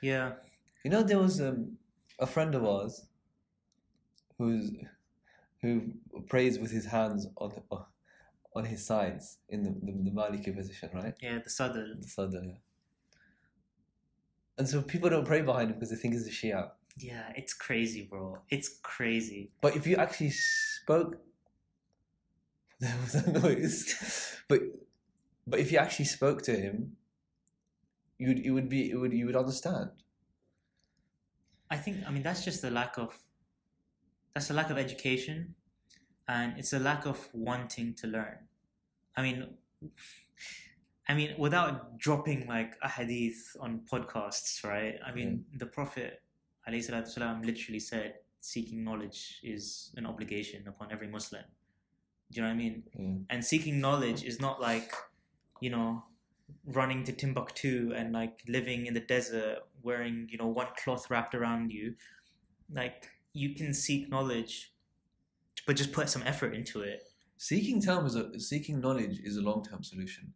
Yeah. 0.01 0.32
You 0.84 0.91
know, 0.91 1.03
there 1.03 1.18
was 1.18 1.41
um, 1.41 1.78
a 2.18 2.26
friend 2.26 2.55
of 2.55 2.64
ours 2.64 3.07
who's 4.39 4.70
who 5.62 5.93
prays 6.28 6.59
with 6.59 6.70
his 6.70 6.87
hands 6.87 7.26
on 7.39 7.51
the, 7.51 7.78
on 8.55 8.64
his 8.64 8.84
sides 8.87 9.39
in 9.49 9.62
the 9.62 9.70
the, 9.70 9.93
the 9.93 10.11
Maliki 10.11 10.55
position, 10.55 10.91
right? 10.95 11.14
Yeah. 11.20 11.39
The 11.43 11.51
southern. 11.51 12.01
The 12.01 12.07
sadl, 12.07 12.47
yeah. 12.47 12.59
And 14.59 14.68
so 14.68 14.80
people 14.82 15.11
don't 15.11 15.26
pray 15.26 15.43
behind 15.43 15.70
him 15.70 15.74
because 15.74 15.91
they 15.91 15.97
think 15.97 16.14
he's 16.14 16.26
a 16.26 16.30
Shia. 16.30 16.70
Yeah. 16.97 17.32
It's 17.34 17.53
crazy, 17.53 18.07
bro. 18.11 18.39
It's 18.49 18.78
crazy. 18.82 19.51
But 19.61 19.76
if 19.76 19.87
you 19.87 19.97
actually 19.97 20.30
spoke, 20.30 21.18
there 22.80 22.95
was 23.03 23.14
a 23.14 23.30
noise. 23.32 24.37
But 24.49 24.61
but 25.47 25.61
if 25.61 25.70
you 25.70 25.78
actually 25.78 26.07
spoke 26.07 26.43
to 26.43 26.57
him, 26.57 26.97
you 28.18 28.28
would 28.28 28.39
it 28.39 28.51
would 28.51 28.68
be 28.68 28.91
it 28.91 28.97
would 28.97 29.12
you 29.12 29.26
would 29.26 29.37
understand. 29.37 29.91
I 31.70 31.76
think 31.76 31.99
I 32.07 32.11
mean 32.11 32.22
that's 32.22 32.45
just 32.45 32.62
the 32.62 32.70
lack 32.70 32.97
of 32.99 33.16
that's 34.37 34.51
a 34.51 34.53
lack 34.53 34.68
of 34.68 34.76
education 34.76 35.55
and 36.28 36.59
it's 36.59 36.74
a 36.74 36.78
lack 36.78 37.07
of 37.07 37.26
wanting 37.32 37.95
to 37.95 38.07
learn. 38.07 38.37
I 39.16 39.22
mean 39.22 39.47
I 41.09 41.14
mean 41.14 41.30
without 41.39 41.97
dropping 41.97 42.47
like 42.47 42.74
a 42.82 42.89
hadith 42.91 43.57
on 43.59 43.80
podcasts, 43.91 44.62
right? 44.62 44.97
I 45.03 45.14
mean 45.14 45.47
the 45.57 45.64
Prophet 45.64 46.20
wasalam, 46.68 47.47
literally 47.47 47.80
said 47.80 48.16
seeking 48.41 48.84
knowledge 48.84 49.41
is 49.43 49.91
an 49.97 50.05
obligation 50.05 50.68
upon 50.68 50.93
every 50.93 51.09
Muslim. 51.09 51.45
Do 52.30 52.37
you 52.37 52.43
know 52.43 52.49
what 52.49 52.55
I 52.55 52.59
mean? 52.59 52.82
Yeah. 52.95 53.34
And 53.34 53.43
seeking 53.43 53.80
knowledge 53.80 54.22
is 54.22 54.39
not 54.39 54.61
like, 54.61 54.93
you 55.62 55.70
know, 55.70 56.05
running 56.66 57.05
to 57.05 57.12
Timbuktu 57.12 57.95
and 57.97 58.12
like 58.12 58.43
living 58.47 58.84
in 58.84 58.93
the 58.93 59.01
desert 59.01 59.61
wearing, 59.82 60.28
you 60.30 60.37
know, 60.37 60.49
one 60.49 60.68
cloth 60.76 61.09
wrapped 61.09 61.34
around 61.34 61.72
you. 61.72 61.95
Like 62.70 63.09
you 63.37 63.55
can 63.55 63.74
seek 63.74 64.09
knowledge, 64.11 64.72
but 65.66 65.76
just 65.76 65.93
put 65.93 66.09
some 66.09 66.22
effort 66.24 66.55
into 66.55 66.80
it. 66.82 67.03
Seeking 67.39 67.82
time 67.82 68.07
is 68.07 68.14
a 68.16 68.39
seeking 68.41 68.80
knowledge 68.80 69.20
is 69.22 69.37
a 69.37 69.43
long 69.43 69.62
term 69.64 69.82
solution, 69.84 70.32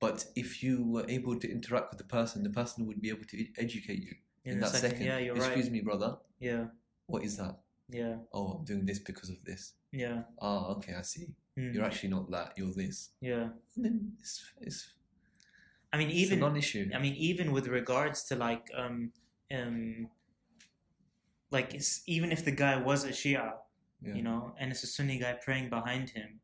but 0.00 0.24
if 0.34 0.62
you 0.62 0.84
were 0.84 1.04
able 1.08 1.38
to 1.38 1.50
interact 1.50 1.90
with 1.90 1.98
the 1.98 2.04
person, 2.18 2.42
the 2.42 2.50
person 2.50 2.86
would 2.86 3.00
be 3.00 3.10
able 3.10 3.24
to 3.26 3.46
educate 3.58 4.00
you 4.02 4.14
in, 4.44 4.54
In, 4.54 4.60
that 4.60 4.70
second, 4.70 4.90
second. 4.90 5.06
yeah, 5.06 5.18
you're 5.18 5.36
Excuse 5.36 5.66
right. 5.66 5.72
me, 5.72 5.80
brother. 5.80 6.16
Yeah, 6.40 6.64
What 7.06 7.22
is 7.24 7.36
that? 7.36 7.60
yeah, 7.88 8.16
Oh, 8.32 8.46
I'm 8.58 8.64
doing 8.64 8.84
this 8.86 8.98
because 8.98 9.28
of 9.30 9.44
this. 9.44 9.74
yeah, 9.92 10.22
Ah, 10.40 10.66
okay, 10.76 10.94
I 10.94 11.02
see. 11.02 11.28
mm, 11.58 11.72
You're 11.74 11.84
actually 11.84 12.08
not 12.08 12.28
that. 12.32 12.54
You're 12.56 12.72
this. 12.74 13.10
yeah. 13.20 13.48
And 13.76 13.84
then 13.84 14.12
it's 14.18 14.42
it's, 14.60 14.94
I 15.92 15.98
mean, 15.98 16.08
it's 16.08 16.18
even 16.24 16.38
a 16.38 16.40
non-issue. 16.40 16.90
I 16.94 16.98
mean, 16.98 17.14
even 17.14 17.52
with 17.52 17.66
regards 17.68 18.24
to 18.28 18.34
like, 18.34 18.66
um, 18.74 19.12
um, 19.56 20.08
like 21.52 21.74
it's, 21.74 22.02
even 22.06 22.32
if 22.32 22.44
the 22.44 22.50
guy 22.50 22.76
was 22.76 23.04
a 23.04 23.10
Shia, 23.10 23.52
Yeah. 24.02 24.14
you 24.14 24.22
know, 24.22 24.54
and 24.58 24.72
it's 24.72 24.82
a 24.82 24.86
Sunni 24.88 25.18
guy 25.18 25.34
praying 25.34 25.68
behind 25.70 26.10
him, 26.10 26.40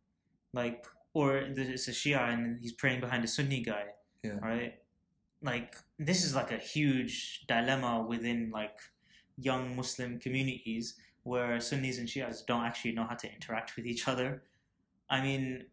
like, 0.52 0.86
or 1.14 1.36
it's 1.38 1.88
a 1.88 1.96
Shia 2.00 2.32
and 2.32 2.60
he's 2.62 2.72
praying 2.72 3.00
behind 3.00 3.24
a 3.24 3.28
Sunni 3.28 3.62
guy, 3.62 3.86
Yeah. 4.22 4.38
right? 4.50 4.74
Like, 5.42 5.76
this 5.98 6.24
is 6.24 6.34
like 6.34 6.52
a 6.52 6.58
huge 6.58 7.46
dilemma 7.48 8.02
within 8.06 8.50
like 8.50 8.78
young 9.36 9.74
Muslim 9.74 10.18
communities 10.20 10.94
where 11.24 11.60
Sunnis 11.60 11.98
and 11.98 12.08
Shias 12.08 12.46
don't 12.46 12.64
actually 12.64 12.92
know 12.92 13.04
how 13.04 13.14
to 13.16 13.32
interact 13.32 13.76
with 13.76 13.86
each 13.86 14.06
other. 14.08 14.42
I 15.10 15.20
mean, 15.22 15.66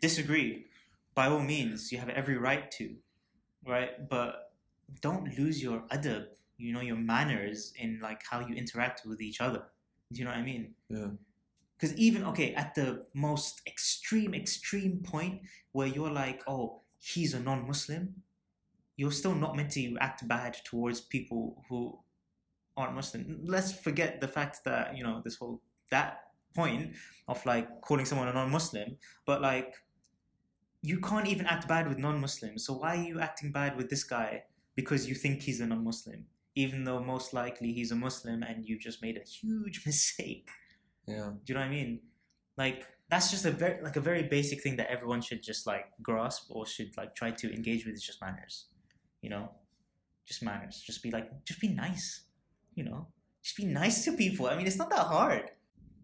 disagree. 0.00 0.66
By 1.14 1.26
all 1.28 1.40
means, 1.40 1.90
you 1.92 1.98
have 1.98 2.10
every 2.10 2.36
right 2.36 2.70
to, 2.72 2.96
right? 3.66 4.08
But 4.08 4.52
don't 5.00 5.36
lose 5.38 5.62
your 5.62 5.80
adab, 5.90 6.26
you 6.58 6.72
know, 6.72 6.80
your 6.80 6.96
manners 6.96 7.72
in 7.78 8.00
like 8.02 8.22
how 8.28 8.40
you 8.40 8.54
interact 8.54 9.02
with 9.06 9.20
each 9.20 9.40
other. 9.40 9.64
Do 10.12 10.18
you 10.18 10.24
know 10.24 10.30
what 10.30 10.40
I 10.40 10.42
mean? 10.42 10.74
Yeah. 10.88 11.08
Because 11.78 11.96
even 11.96 12.24
okay, 12.24 12.54
at 12.54 12.74
the 12.74 13.04
most 13.12 13.60
extreme, 13.66 14.34
extreme 14.34 15.02
point 15.04 15.42
where 15.72 15.86
you're 15.86 16.10
like, 16.10 16.42
oh, 16.46 16.80
he's 16.98 17.34
a 17.34 17.40
non-Muslim, 17.40 18.14
you're 18.96 19.12
still 19.12 19.34
not 19.34 19.56
meant 19.56 19.72
to 19.72 19.96
act 20.00 20.26
bad 20.26 20.56
towards 20.64 21.02
people 21.02 21.62
who 21.68 21.98
aren't 22.76 22.94
Muslim. 22.94 23.40
Let's 23.44 23.72
forget 23.72 24.20
the 24.20 24.28
fact 24.28 24.64
that 24.64 24.96
you 24.96 25.04
know 25.04 25.20
this 25.24 25.36
whole 25.36 25.60
that 25.90 26.20
point 26.54 26.92
of 27.28 27.44
like 27.44 27.80
calling 27.82 28.06
someone 28.06 28.28
a 28.28 28.32
non-Muslim, 28.32 28.96
but 29.26 29.42
like 29.42 29.74
you 30.82 31.00
can't 31.00 31.26
even 31.26 31.46
act 31.46 31.68
bad 31.68 31.88
with 31.88 31.98
non-Muslims. 31.98 32.64
So 32.64 32.74
why 32.74 32.96
are 32.96 33.02
you 33.02 33.20
acting 33.20 33.52
bad 33.52 33.76
with 33.76 33.90
this 33.90 34.04
guy 34.04 34.44
because 34.74 35.08
you 35.08 35.14
think 35.14 35.42
he's 35.42 35.60
a 35.60 35.66
non-Muslim, 35.66 36.24
even 36.56 36.84
though 36.84 36.98
most 36.98 37.32
likely 37.32 37.72
he's 37.72 37.92
a 37.92 37.94
Muslim 37.96 38.42
and 38.42 38.64
you've 38.66 38.80
just 38.80 39.02
made 39.02 39.16
a 39.16 39.24
huge 39.24 39.82
mistake. 39.86 40.48
Yeah. 41.06 41.30
Do 41.44 41.52
you 41.52 41.54
know 41.54 41.60
what 41.60 41.66
I 41.66 41.70
mean? 41.70 42.00
Like 42.56 42.86
that's 43.08 43.30
just 43.30 43.44
a 43.44 43.50
very 43.52 43.80
like 43.82 43.96
a 43.96 44.00
very 44.00 44.24
basic 44.24 44.62
thing 44.62 44.76
that 44.76 44.90
everyone 44.90 45.20
should 45.20 45.42
just 45.42 45.66
like 45.66 45.86
grasp 46.02 46.46
or 46.50 46.66
should 46.66 46.96
like 46.96 47.14
try 47.14 47.30
to 47.30 47.54
engage 47.54 47.86
with. 47.86 47.94
Is 47.94 48.02
just 48.02 48.20
manners, 48.20 48.66
you 49.22 49.30
know, 49.30 49.52
just 50.26 50.42
manners. 50.42 50.82
Just 50.84 51.02
be 51.02 51.10
like, 51.10 51.28
just 51.44 51.60
be 51.60 51.68
nice, 51.68 52.22
you 52.74 52.84
know, 52.84 53.06
just 53.42 53.56
be 53.56 53.66
nice 53.66 54.04
to 54.06 54.12
people. 54.12 54.46
I 54.46 54.56
mean, 54.56 54.66
it's 54.66 54.78
not 54.78 54.90
that 54.90 55.06
hard. 55.06 55.50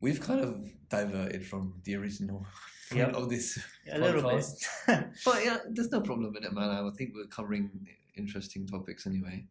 We've 0.00 0.20
kind 0.20 0.40
of 0.40 0.60
diverted 0.90 1.46
from 1.46 1.80
the 1.84 1.96
original 1.96 2.46
Yep. 2.94 3.14
of 3.14 3.30
this 3.30 3.58
A 3.90 3.98
little 3.98 4.22
bit. 4.22 4.44
But 5.24 5.44
yeah, 5.44 5.58
there's 5.70 5.90
no 5.90 6.02
problem 6.02 6.36
in 6.36 6.44
it, 6.44 6.52
man. 6.52 6.68
I 6.68 6.90
think 6.96 7.12
we're 7.14 7.24
covering 7.26 7.70
interesting 8.18 8.66
topics 8.66 9.06
anyway. 9.06 9.46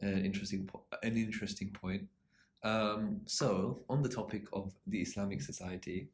An 0.00 0.24
interesting, 0.24 0.66
po- 0.66 0.84
an 1.02 1.16
interesting 1.16 1.70
point. 1.70 2.08
Um, 2.62 3.20
so, 3.26 3.82
on 3.88 4.02
the 4.02 4.08
topic 4.08 4.46
of 4.52 4.72
the 4.86 5.00
Islamic 5.00 5.40
society, 5.42 6.08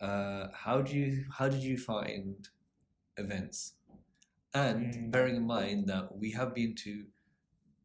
uh, 0.00 0.48
how 0.52 0.80
do 0.80 0.96
you 0.96 1.24
how 1.36 1.48
did 1.48 1.62
you 1.62 1.76
find 1.76 2.48
events? 3.16 3.74
And 4.54 4.94
Mm. 4.94 5.10
bearing 5.10 5.36
in 5.36 5.46
mind 5.46 5.88
that 5.88 6.16
we 6.16 6.30
have 6.32 6.54
been 6.54 6.74
to 6.76 7.04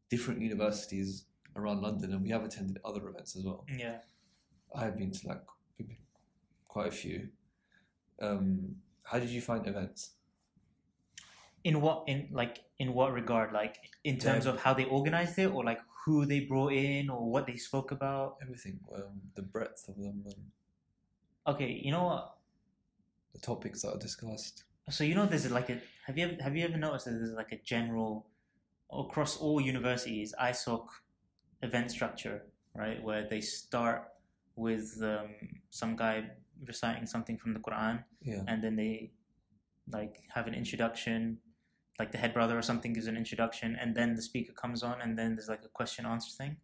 different 0.08 0.40
universities 0.40 1.26
around 1.56 1.82
London, 1.82 2.12
and 2.12 2.22
we 2.22 2.30
have 2.30 2.44
attended 2.44 2.78
other 2.84 3.06
events 3.08 3.36
as 3.36 3.44
well. 3.44 3.64
yeah. 3.68 3.98
I 4.74 4.84
have 4.86 4.96
been 4.96 5.12
to 5.12 5.28
like 5.28 5.42
quite 6.66 6.88
a 6.88 6.90
few. 6.90 7.28
Um, 8.20 8.76
how 9.04 9.18
did 9.20 9.28
you 9.30 9.40
find 9.40 9.66
events? 9.68 10.12
In 11.64 11.80
what 11.80 12.04
in 12.06 12.28
like 12.30 12.58
in 12.78 12.92
what 12.92 13.12
regard? 13.12 13.52
Like 13.52 13.76
in 14.04 14.18
terms 14.18 14.44
of 14.46 14.60
how 14.60 14.74
they 14.74 14.84
organized 14.84 15.38
it, 15.38 15.46
or 15.50 15.64
like 15.64 15.80
who 16.04 16.26
they 16.26 16.40
brought 16.40 16.72
in, 16.74 17.08
or 17.08 17.30
what 17.30 17.46
they 17.46 17.56
spoke 17.56 17.90
about. 17.90 18.36
Everything, 18.42 18.78
um, 18.94 19.20
the 19.34 19.42
breadth 19.42 19.88
of 19.88 19.96
them, 19.96 20.22
and 20.26 20.50
Okay, 21.46 21.80
you 21.84 21.90
know 21.90 22.04
what? 22.04 22.30
the 23.34 23.40
topics 23.40 23.82
that 23.82 23.88
are 23.94 23.98
discussed. 23.98 24.62
So 24.90 25.02
you 25.02 25.14
know, 25.16 25.26
there's 25.26 25.50
like 25.50 25.70
a 25.70 25.80
have 26.06 26.16
you 26.18 26.26
ever, 26.26 26.42
have 26.42 26.54
you 26.56 26.64
ever 26.64 26.76
noticed 26.76 27.06
that 27.06 27.12
there's 27.12 27.32
like 27.32 27.50
a 27.52 27.60
general 27.64 28.26
across 28.92 29.38
all 29.38 29.60
universities 29.60 30.34
ISOC 30.40 30.86
event 31.62 31.90
structure, 31.90 32.42
right? 32.76 33.02
Where 33.02 33.26
they 33.28 33.40
start 33.40 34.04
with 34.56 35.00
um, 35.02 35.30
some 35.70 35.96
guy 35.96 36.30
reciting 36.66 37.06
something 37.06 37.36
from 37.38 37.54
the 37.54 37.60
Quran, 37.60 38.04
Yeah. 38.22 38.42
and 38.46 38.62
then 38.62 38.76
they 38.76 39.10
like 39.90 40.22
have 40.34 40.46
an 40.46 40.54
introduction, 40.54 41.38
like 41.98 42.10
the 42.12 42.18
head 42.18 42.34
brother 42.34 42.58
or 42.58 42.62
something 42.62 42.92
gives 42.92 43.06
an 43.06 43.16
introduction, 43.16 43.76
and 43.80 43.94
then 43.94 44.14
the 44.16 44.22
speaker 44.22 44.52
comes 44.52 44.82
on, 44.82 45.00
and 45.00 45.16
then 45.18 45.36
there's 45.36 45.48
like 45.48 45.64
a 45.64 45.68
question 45.68 46.06
answer 46.06 46.30
thing. 46.36 46.56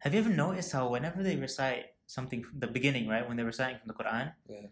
Have 0.00 0.12
you 0.14 0.20
ever 0.20 0.28
noticed 0.30 0.72
how 0.72 0.88
whenever 0.88 1.22
they 1.22 1.36
recite 1.36 1.86
something 2.06 2.42
from 2.42 2.58
the 2.60 2.66
beginning, 2.66 3.08
right, 3.08 3.26
when 3.26 3.36
they're 3.36 3.46
reciting 3.46 3.78
from 3.78 3.88
the 3.88 3.94
Quran, 3.94 4.32
Yeah. 4.48 4.66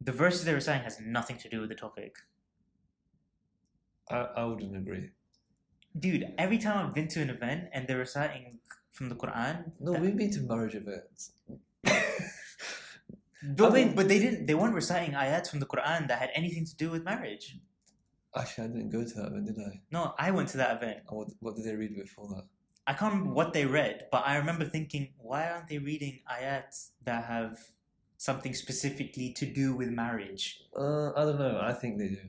the 0.00 0.12
verses 0.12 0.44
they're 0.44 0.54
reciting 0.56 0.82
has 0.84 1.00
nothing 1.00 1.38
to 1.38 1.48
do 1.48 1.60
with 1.60 1.68
the 1.70 1.74
topic. 1.76 2.16
I, 4.10 4.16
I 4.36 4.44
wouldn't 4.44 4.76
agree. 4.76 5.10
Dude, 5.98 6.32
every 6.36 6.58
time 6.58 6.86
I've 6.86 6.94
been 6.94 7.08
to 7.08 7.22
an 7.22 7.30
event 7.30 7.68
and 7.72 7.86
they're 7.88 7.98
reciting 7.98 8.58
from 8.90 9.08
the 9.08 9.14
Quran, 9.16 9.72
No, 9.80 9.92
that- 9.92 10.02
we've 10.02 10.16
been 10.16 10.30
to 10.32 10.40
marriage 10.40 10.74
events. 10.74 11.32
But, 13.40 13.70
I 13.70 13.74
mean- 13.74 13.94
but 13.94 14.08
they 14.08 14.18
didn't. 14.18 14.46
They 14.46 14.54
weren't 14.54 14.74
reciting 14.74 15.14
ayats 15.14 15.48
from 15.48 15.60
the 15.60 15.66
Quran 15.66 16.08
that 16.08 16.18
had 16.18 16.30
anything 16.34 16.64
to 16.66 16.74
do 16.76 16.90
with 16.90 17.04
marriage. 17.04 17.56
Actually, 18.38 18.64
I 18.64 18.66
didn't 18.68 18.90
go 18.90 19.04
to 19.04 19.14
that 19.14 19.26
event, 19.26 19.46
did 19.46 19.58
I? 19.58 19.80
No, 19.90 20.14
I 20.18 20.30
went 20.30 20.48
to 20.50 20.58
that 20.58 20.76
event. 20.76 20.98
And 21.08 21.18
what, 21.18 21.28
what 21.40 21.56
did 21.56 21.64
they 21.64 21.74
read 21.74 21.96
before 21.96 22.28
that? 22.28 22.44
I 22.86 22.94
can't 22.94 23.12
remember 23.12 23.34
what 23.34 23.52
they 23.52 23.66
read, 23.66 24.06
but 24.10 24.22
I 24.26 24.36
remember 24.36 24.64
thinking, 24.64 25.08
why 25.18 25.50
aren't 25.50 25.68
they 25.68 25.78
reading 25.78 26.20
ayats 26.30 26.90
that 27.04 27.24
have 27.24 27.58
something 28.16 28.54
specifically 28.54 29.32
to 29.34 29.44
do 29.44 29.74
with 29.74 29.88
marriage? 29.90 30.62
Uh, 30.74 31.10
I 31.14 31.24
don't 31.24 31.38
know. 31.38 31.60
I 31.62 31.72
think 31.72 31.98
they 31.98 32.08
do. 32.08 32.20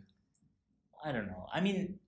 I 1.04 1.12
don't 1.12 1.28
know. 1.28 1.46
I 1.54 1.62
mean, 1.62 2.00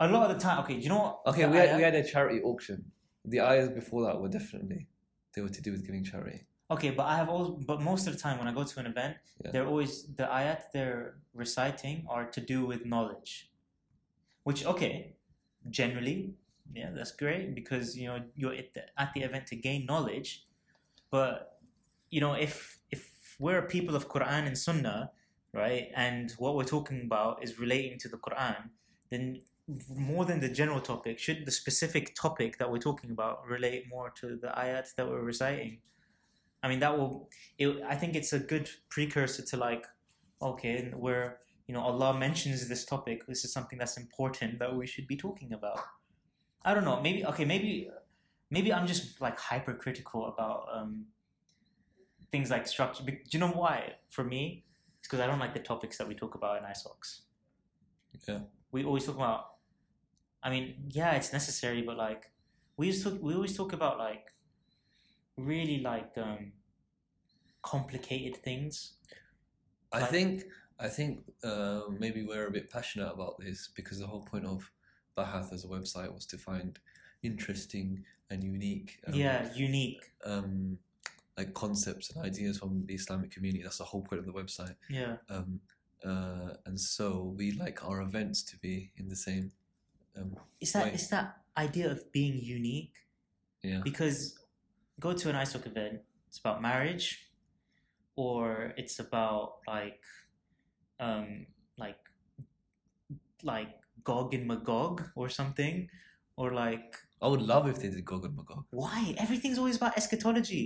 a 0.00 0.08
lot 0.08 0.30
of 0.30 0.36
the 0.36 0.42
time. 0.42 0.58
Okay, 0.64 0.74
do 0.74 0.80
you 0.80 0.88
know 0.90 0.98
what? 0.98 1.20
Okay, 1.28 1.42
the 1.42 1.48
we 1.48 1.56
had, 1.56 1.70
ayat- 1.70 1.76
we 1.76 1.82
had 1.82 1.94
a 1.94 2.04
charity 2.04 2.42
auction. 2.42 2.92
The 3.24 3.40
ayahs 3.40 3.70
before 3.70 4.04
that 4.06 4.20
were 4.20 4.28
definitely 4.28 4.88
they 5.34 5.40
were 5.40 5.48
to 5.48 5.62
do 5.62 5.70
with 5.72 5.86
giving 5.86 6.04
charity. 6.04 6.42
Okay, 6.72 6.90
but 6.90 7.04
I 7.12 7.16
have 7.20 7.28
all. 7.28 7.60
But 7.70 7.78
most 7.90 8.06
of 8.06 8.12
the 8.14 8.20
time, 8.26 8.38
when 8.38 8.48
I 8.48 8.52
go 8.52 8.64
to 8.64 8.76
an 8.80 8.86
event, 8.94 9.14
Yeah. 9.44 9.50
they're 9.52 9.68
always 9.72 9.92
the 10.18 10.26
ayat 10.40 10.60
they're 10.72 11.04
reciting 11.44 11.96
are 12.14 12.26
to 12.36 12.40
do 12.52 12.58
with 12.70 12.80
knowledge, 12.92 13.30
which 14.48 14.60
okay, 14.72 14.94
generally, 15.80 16.18
yeah, 16.78 16.90
that's 16.96 17.12
great 17.24 17.54
because 17.60 17.86
you 18.00 18.06
know 18.08 18.18
you're 18.40 18.56
at 18.62 18.70
the, 18.74 18.82
at 19.02 19.08
the 19.14 19.22
event 19.28 19.44
to 19.52 19.56
gain 19.56 19.80
knowledge, 19.90 20.28
but 21.10 21.32
you 22.14 22.20
know 22.24 22.32
if 22.48 22.56
if 22.90 23.02
we're 23.44 23.62
people 23.76 23.94
of 24.00 24.08
Quran 24.14 24.42
and 24.48 24.56
Sunnah, 24.56 25.10
right, 25.52 25.86
and 26.06 26.32
what 26.42 26.52
we're 26.56 26.72
talking 26.76 27.00
about 27.10 27.42
is 27.44 27.58
relating 27.64 27.98
to 28.02 28.08
the 28.08 28.16
Quran, 28.26 28.60
then 29.10 29.24
more 30.10 30.24
than 30.24 30.40
the 30.40 30.48
general 30.60 30.80
topic, 30.80 31.18
should 31.18 31.44
the 31.44 31.50
specific 31.62 32.14
topic 32.14 32.50
that 32.58 32.68
we're 32.72 32.86
talking 32.90 33.10
about 33.10 33.34
relate 33.46 33.82
more 33.94 34.08
to 34.20 34.26
the 34.44 34.50
ayat 34.64 34.86
that 34.96 35.06
we're 35.08 35.26
reciting? 35.34 35.74
I 36.62 36.68
mean, 36.68 36.80
that 36.80 36.96
will. 36.96 37.28
It, 37.58 37.82
I 37.88 37.96
think 37.96 38.14
it's 38.14 38.32
a 38.32 38.38
good 38.38 38.70
precursor 38.88 39.42
to 39.42 39.56
like, 39.56 39.86
okay, 40.40 40.92
where 40.94 41.38
you 41.66 41.74
know 41.74 41.80
Allah 41.80 42.16
mentions 42.16 42.68
this 42.68 42.84
topic. 42.84 43.26
This 43.26 43.44
is 43.44 43.52
something 43.52 43.78
that's 43.78 43.96
important 43.96 44.58
that 44.60 44.74
we 44.74 44.86
should 44.86 45.06
be 45.06 45.16
talking 45.16 45.52
about. 45.52 45.80
I 46.64 46.74
don't 46.74 46.84
know. 46.84 47.00
Maybe 47.00 47.24
okay. 47.26 47.44
Maybe 47.44 47.90
maybe 48.50 48.72
I'm 48.72 48.86
just 48.86 49.20
like 49.20 49.38
hypercritical 49.38 50.26
about 50.26 50.68
um, 50.72 51.06
things 52.30 52.50
like 52.50 52.68
structure. 52.68 53.02
Do 53.04 53.16
you 53.30 53.38
know 53.40 53.48
why? 53.48 53.94
For 54.08 54.22
me, 54.22 54.64
it's 54.98 55.08
because 55.08 55.20
I 55.20 55.26
don't 55.26 55.40
like 55.40 55.54
the 55.54 55.60
topics 55.60 55.98
that 55.98 56.06
we 56.06 56.14
talk 56.14 56.36
about 56.36 56.58
in 56.58 56.64
ISOCs. 56.64 57.22
Yeah. 58.28 58.40
We 58.70 58.84
always 58.84 59.04
talk 59.04 59.16
about. 59.16 59.46
I 60.44 60.50
mean, 60.50 60.74
yeah, 60.90 61.12
it's 61.12 61.32
necessary, 61.32 61.82
but 61.82 61.96
like, 61.96 62.30
we 62.76 62.86
used 62.86 63.02
to. 63.04 63.10
We 63.10 63.34
always 63.34 63.56
talk 63.56 63.72
about 63.72 63.98
like 63.98 64.26
really 65.36 65.78
like 65.80 66.12
um 66.16 66.52
complicated 67.62 68.36
things. 68.42 68.94
I 69.92 70.00
Like- 70.00 70.10
think 70.10 70.44
I 70.78 70.88
think 70.88 71.32
uh, 71.44 71.82
maybe 71.98 72.24
we're 72.24 72.48
a 72.48 72.50
bit 72.50 72.68
passionate 72.68 73.12
about 73.12 73.38
this 73.38 73.68
because 73.76 74.00
the 74.00 74.06
whole 74.06 74.22
point 74.22 74.44
of 74.46 74.68
Bahath 75.16 75.52
as 75.52 75.64
a 75.64 75.68
website 75.68 76.12
was 76.12 76.26
to 76.26 76.38
find 76.38 76.76
interesting 77.22 78.04
and 78.30 78.42
unique 78.42 78.98
um, 79.06 79.14
yeah, 79.14 79.52
unique. 79.54 80.10
um, 80.24 80.78
like 81.36 81.54
concepts 81.54 82.10
and 82.10 82.24
ideas 82.24 82.58
from 82.58 82.84
the 82.86 82.94
Islamic 82.94 83.30
community. 83.30 83.62
That's 83.62 83.78
the 83.78 83.84
whole 83.84 84.02
point 84.02 84.18
of 84.18 84.26
the 84.26 84.32
website. 84.32 84.74
Yeah. 84.90 85.16
Um, 85.30 85.60
uh, 86.04 86.54
and 86.66 86.80
so 86.80 87.32
we 87.38 87.52
like 87.52 87.84
our 87.88 88.00
events 88.00 88.42
to 88.44 88.56
be 88.58 88.90
in 88.96 89.08
the 89.08 89.16
same. 89.16 89.52
Um, 90.16 90.34
It's 90.60 90.72
that 90.72 90.84
Right. 90.84 90.94
it's 90.94 91.08
that 91.08 91.42
idea 91.56 91.90
of 91.92 92.10
being 92.10 92.38
unique 92.42 92.96
yeah, 93.62 93.82
because 93.84 94.36
go 95.02 95.12
to 95.12 95.26
an 95.30 95.36
ISOC 95.36 95.66
event, 95.66 95.96
it's 96.28 96.38
about 96.38 96.62
marriage 96.62 97.06
or 98.16 98.72
it's 98.76 98.96
about 99.06 99.48
like 99.66 100.02
um 101.00 101.46
like 101.84 102.00
like 103.42 103.72
Gog 104.04 104.34
and 104.34 104.46
Magog 104.46 104.96
or 105.16 105.28
something 105.28 105.88
or 106.36 106.52
like 106.64 106.88
I 107.20 107.28
would 107.32 107.42
love 107.42 107.64
if 107.68 107.78
they 107.80 107.90
did 107.90 108.04
Gog 108.04 108.24
and 108.24 108.36
Magog. 108.36 108.64
why 108.70 109.14
everything's 109.18 109.58
always 109.58 109.76
about 109.76 109.96
eschatology 109.96 110.64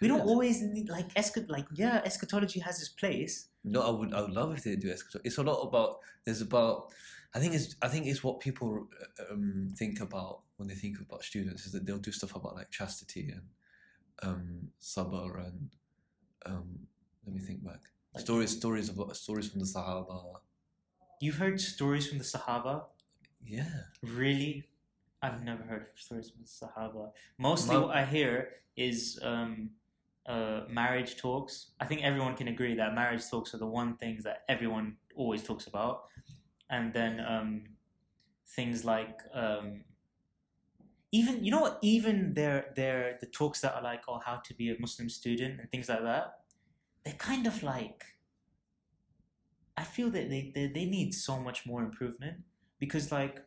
we 0.00 0.08
don't 0.08 0.26
always 0.32 0.56
need 0.62 0.88
like 0.88 1.08
eschat 1.14 1.44
like 1.56 1.66
yeah 1.82 1.96
eschatology 2.08 2.60
has 2.60 2.76
its 2.82 2.92
place 3.02 3.34
No, 3.74 3.82
I 3.82 3.90
would. 3.90 4.14
I 4.14 4.20
would 4.22 4.30
love 4.30 4.50
if 4.56 4.62
they 4.62 4.76
do 4.76 4.90
eschatology. 4.90 5.26
It's 5.28 5.38
a 5.38 5.42
lot 5.42 5.60
about. 5.68 5.98
There's 6.24 6.40
about. 6.40 6.94
I 7.34 7.40
think 7.40 7.52
it's. 7.52 7.74
I 7.82 7.88
think 7.88 8.06
it's 8.06 8.22
what 8.22 8.38
people 8.38 8.86
um, 9.28 9.68
think 9.76 10.00
about 10.00 10.42
when 10.56 10.68
they 10.68 10.74
think 10.74 11.00
about 11.00 11.24
students 11.24 11.66
is 11.66 11.72
that 11.72 11.84
they'll 11.84 11.98
do 11.98 12.12
stuff 12.12 12.36
about 12.36 12.54
like 12.54 12.70
chastity 12.70 13.30
and 13.30 13.42
um, 14.22 14.68
sabr 14.80 15.46
and 15.46 15.70
um, 16.46 16.78
let 17.26 17.34
me 17.34 17.40
think 17.40 17.64
back. 17.64 17.80
Like- 18.14 18.24
stories, 18.24 18.50
stories 18.56 18.88
of 18.88 19.16
stories 19.16 19.48
from 19.50 19.60
the 19.60 19.66
Sahaba. 19.66 20.36
you've 21.20 21.36
heard 21.36 21.60
stories 21.60 22.08
from 22.08 22.18
the 22.18 22.24
Sahaba 22.24 22.84
Yeah, 23.44 23.64
Really? 24.02 24.64
I've 25.22 25.42
never 25.42 25.62
heard 25.64 25.86
stories 25.96 26.30
from 26.30 26.42
the 26.42 26.48
Sahaba. 26.48 27.10
Mostly 27.38 27.74
My- 27.76 27.82
what 27.82 27.96
I 27.96 28.04
hear 28.04 28.48
is 28.76 29.18
um, 29.22 29.70
uh, 30.26 30.60
marriage 30.68 31.16
talks. 31.16 31.70
I 31.80 31.86
think 31.86 32.02
everyone 32.02 32.34
can 32.36 32.48
agree 32.48 32.74
that 32.76 32.94
marriage 32.94 33.24
talks 33.30 33.54
are 33.54 33.58
the 33.58 33.66
one 33.66 33.96
things 33.96 34.24
that 34.24 34.44
everyone 34.48 34.96
always 35.14 35.42
talks 35.42 35.66
about. 35.66 36.04
And 36.70 36.92
then 36.92 37.20
um, 37.20 37.64
things 38.56 38.84
like 38.84 39.18
um, 39.34 39.84
even 41.12 41.44
you 41.44 41.50
know 41.50 41.60
what 41.60 41.78
even 41.82 42.34
their 42.34 42.72
their 42.74 43.16
the 43.20 43.26
talks 43.26 43.60
that 43.60 43.74
are 43.74 43.82
like 43.82 44.02
oh 44.08 44.20
how 44.24 44.36
to 44.36 44.54
be 44.54 44.70
a 44.70 44.76
Muslim 44.78 45.08
student 45.08 45.60
and 45.60 45.70
things 45.70 45.88
like 45.88 46.02
that 46.02 46.40
they're 47.04 47.14
kind 47.14 47.46
of 47.46 47.62
like 47.62 48.04
I 49.76 49.84
feel 49.84 50.10
that 50.10 50.30
they, 50.30 50.50
they, 50.54 50.68
they 50.68 50.84
need 50.86 51.12
so 51.14 51.38
much 51.38 51.66
more 51.66 51.82
improvement 51.82 52.38
because 52.78 53.12
like 53.12 53.42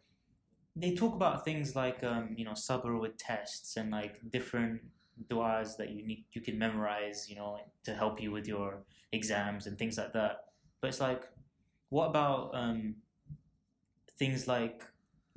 they 0.76 0.93
talk 0.95 1.16
about 1.16 1.43
things 1.43 1.76
like 1.76 2.03
um, 2.03 2.36
you 2.38 2.45
know 2.45 2.51
sabr 2.51 2.99
with 2.99 3.18
tests 3.18 3.76
and 3.76 3.91
like 3.91 4.20
different 4.32 4.82
du'as 5.30 5.76
that 5.78 5.89
you 5.89 6.07
need 6.07 6.24
you 6.32 6.39
can 6.39 6.57
memorize 6.57 7.30
you 7.30 7.36
know 7.36 7.57
to 7.84 7.93
help 7.93 8.22
you 8.22 8.32
with 8.32 8.47
your 8.47 8.84
exams 9.12 9.68
and 9.68 9.78
things 9.78 9.97
like 9.97 10.14
that. 10.14 10.45
But 10.80 10.88
it's 10.88 11.01
like 11.01 11.28
what 11.89 12.07
about 12.07 12.51
um, 12.53 12.95
things 14.18 14.47
like 14.47 14.84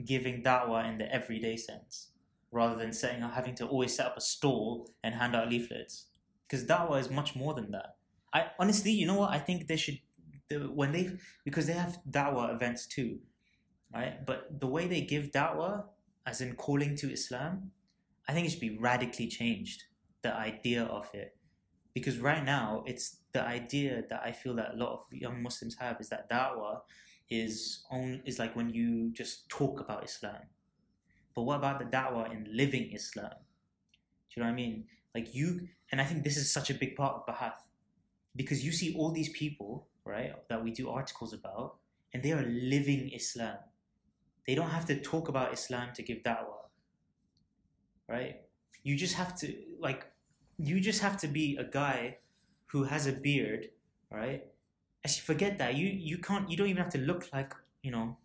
giving 0.05 0.43
da'wah 0.43 0.89
in 0.89 0.99
the 0.99 1.13
everyday 1.13 1.57
sense 1.57 2.12
rather 2.53 2.77
than 2.77 2.93
setting 2.93 3.23
having 3.23 3.55
to 3.57 3.67
always 3.67 3.97
set 3.97 4.07
up 4.07 4.17
a 4.17 4.21
stall 4.21 4.89
and 5.03 5.15
hand 5.15 5.35
out 5.35 5.49
leaflets. 5.49 6.07
Because 6.47 6.65
da'wah 6.67 7.01
is 7.01 7.11
much 7.11 7.35
more 7.35 7.55
than 7.55 7.71
that. 7.73 7.97
I 8.33 8.47
honestly 8.59 8.93
you 8.93 9.07
know 9.07 9.19
what? 9.19 9.31
I 9.31 9.39
think 9.39 9.67
they 9.67 9.77
should 9.77 9.99
when 10.75 10.93
they 10.93 11.11
because 11.45 11.67
they 11.67 11.73
have 11.73 11.99
da'wah 12.09 12.55
events 12.55 12.87
too 12.87 13.19
right? 13.95 14.25
But 14.25 14.61
the 14.61 14.67
way 14.67 14.87
they 14.87 15.03
give 15.03 15.31
da'wah 15.33 15.85
as 16.27 16.41
in 16.41 16.55
calling 16.55 16.97
to 16.97 17.13
islam 17.13 17.73
i 18.29 18.33
think 18.33 18.47
it 18.47 18.51
should 18.51 18.61
be 18.61 18.79
radically 18.79 19.27
changed 19.27 19.85
the 20.23 20.33
idea 20.33 20.85
of 20.85 21.11
it. 21.13 21.37
Because 21.95 22.19
right 22.19 22.45
now 22.45 22.85
it's 22.87 23.19
the 23.33 23.43
idea 23.43 24.05
that 24.09 24.23
i 24.25 24.33
feel 24.33 24.55
that 24.55 24.75
a 24.75 24.77
lot 24.77 24.93
of 24.93 25.01
young 25.11 25.43
muslims 25.43 25.77
have 25.79 26.01
is 26.01 26.09
that 26.11 26.31
da'wah 26.31 26.81
is 27.29 27.85
on 27.91 28.23
is 28.25 28.39
like 28.39 28.55
when 28.55 28.71
you 28.71 29.11
just 29.13 29.49
talk 29.49 29.81
about 29.81 30.05
islam 30.05 30.43
but 31.35 31.43
what 31.43 31.57
about 31.57 31.79
the 31.79 31.85
da'wah 31.85 32.33
in 32.33 32.47
living 32.51 32.91
islam? 32.93 33.31
Do 33.31 34.33
you 34.37 34.43
know 34.43 34.49
what 34.49 34.53
i 34.53 34.57
mean? 34.57 34.85
Like 35.15 35.35
you 35.35 35.69
and 35.91 36.01
i 36.01 36.05
think 36.05 36.25
this 36.25 36.37
is 36.37 36.53
such 36.53 36.71
a 36.71 36.75
big 36.75 36.97
part 36.97 37.15
of 37.17 37.27
bahath 37.27 37.61
because 38.35 38.65
you 38.65 38.73
see 38.73 38.95
all 38.97 39.11
these 39.11 39.29
people 39.31 39.87
right 40.05 40.33
that 40.49 40.63
we 40.65 40.71
do 40.71 40.89
articles 40.89 41.33
about 41.33 41.77
and 42.15 42.23
they 42.23 42.33
are 42.33 42.43
living 42.43 43.11
islam. 43.13 43.57
They 44.47 44.55
don't 44.55 44.71
have 44.71 44.87
to 44.87 45.01
talk 45.01 45.29
about 45.29 45.53
islam 45.53 45.91
to 45.95 46.03
give 46.03 46.23
da'wah 46.23 46.63
right? 48.09 48.43
You 48.83 48.97
just 48.97 49.15
have 49.15 49.37
to 49.41 49.55
like 49.81 50.07
you 50.59 50.81
just 50.81 51.01
have 51.01 51.17
to 51.19 51.29
be 51.29 51.57
a 51.57 51.65
guy 51.65 52.19
who 52.67 52.85
has 52.85 53.07
a 53.07 53.13
beard 53.13 53.69
right? 54.11 54.45
Actually 55.05 55.23
forget 55.23 55.59
that. 55.59 55.75
You 55.75 55.89
you 55.89 56.19
can't 56.19 56.51
you 56.51 56.57
don't 56.57 56.69
even 56.69 56.83
have 56.83 56.93
to 56.93 56.99
look 56.99 57.29
like 57.33 57.55
you 57.83 57.91
know 57.91 58.17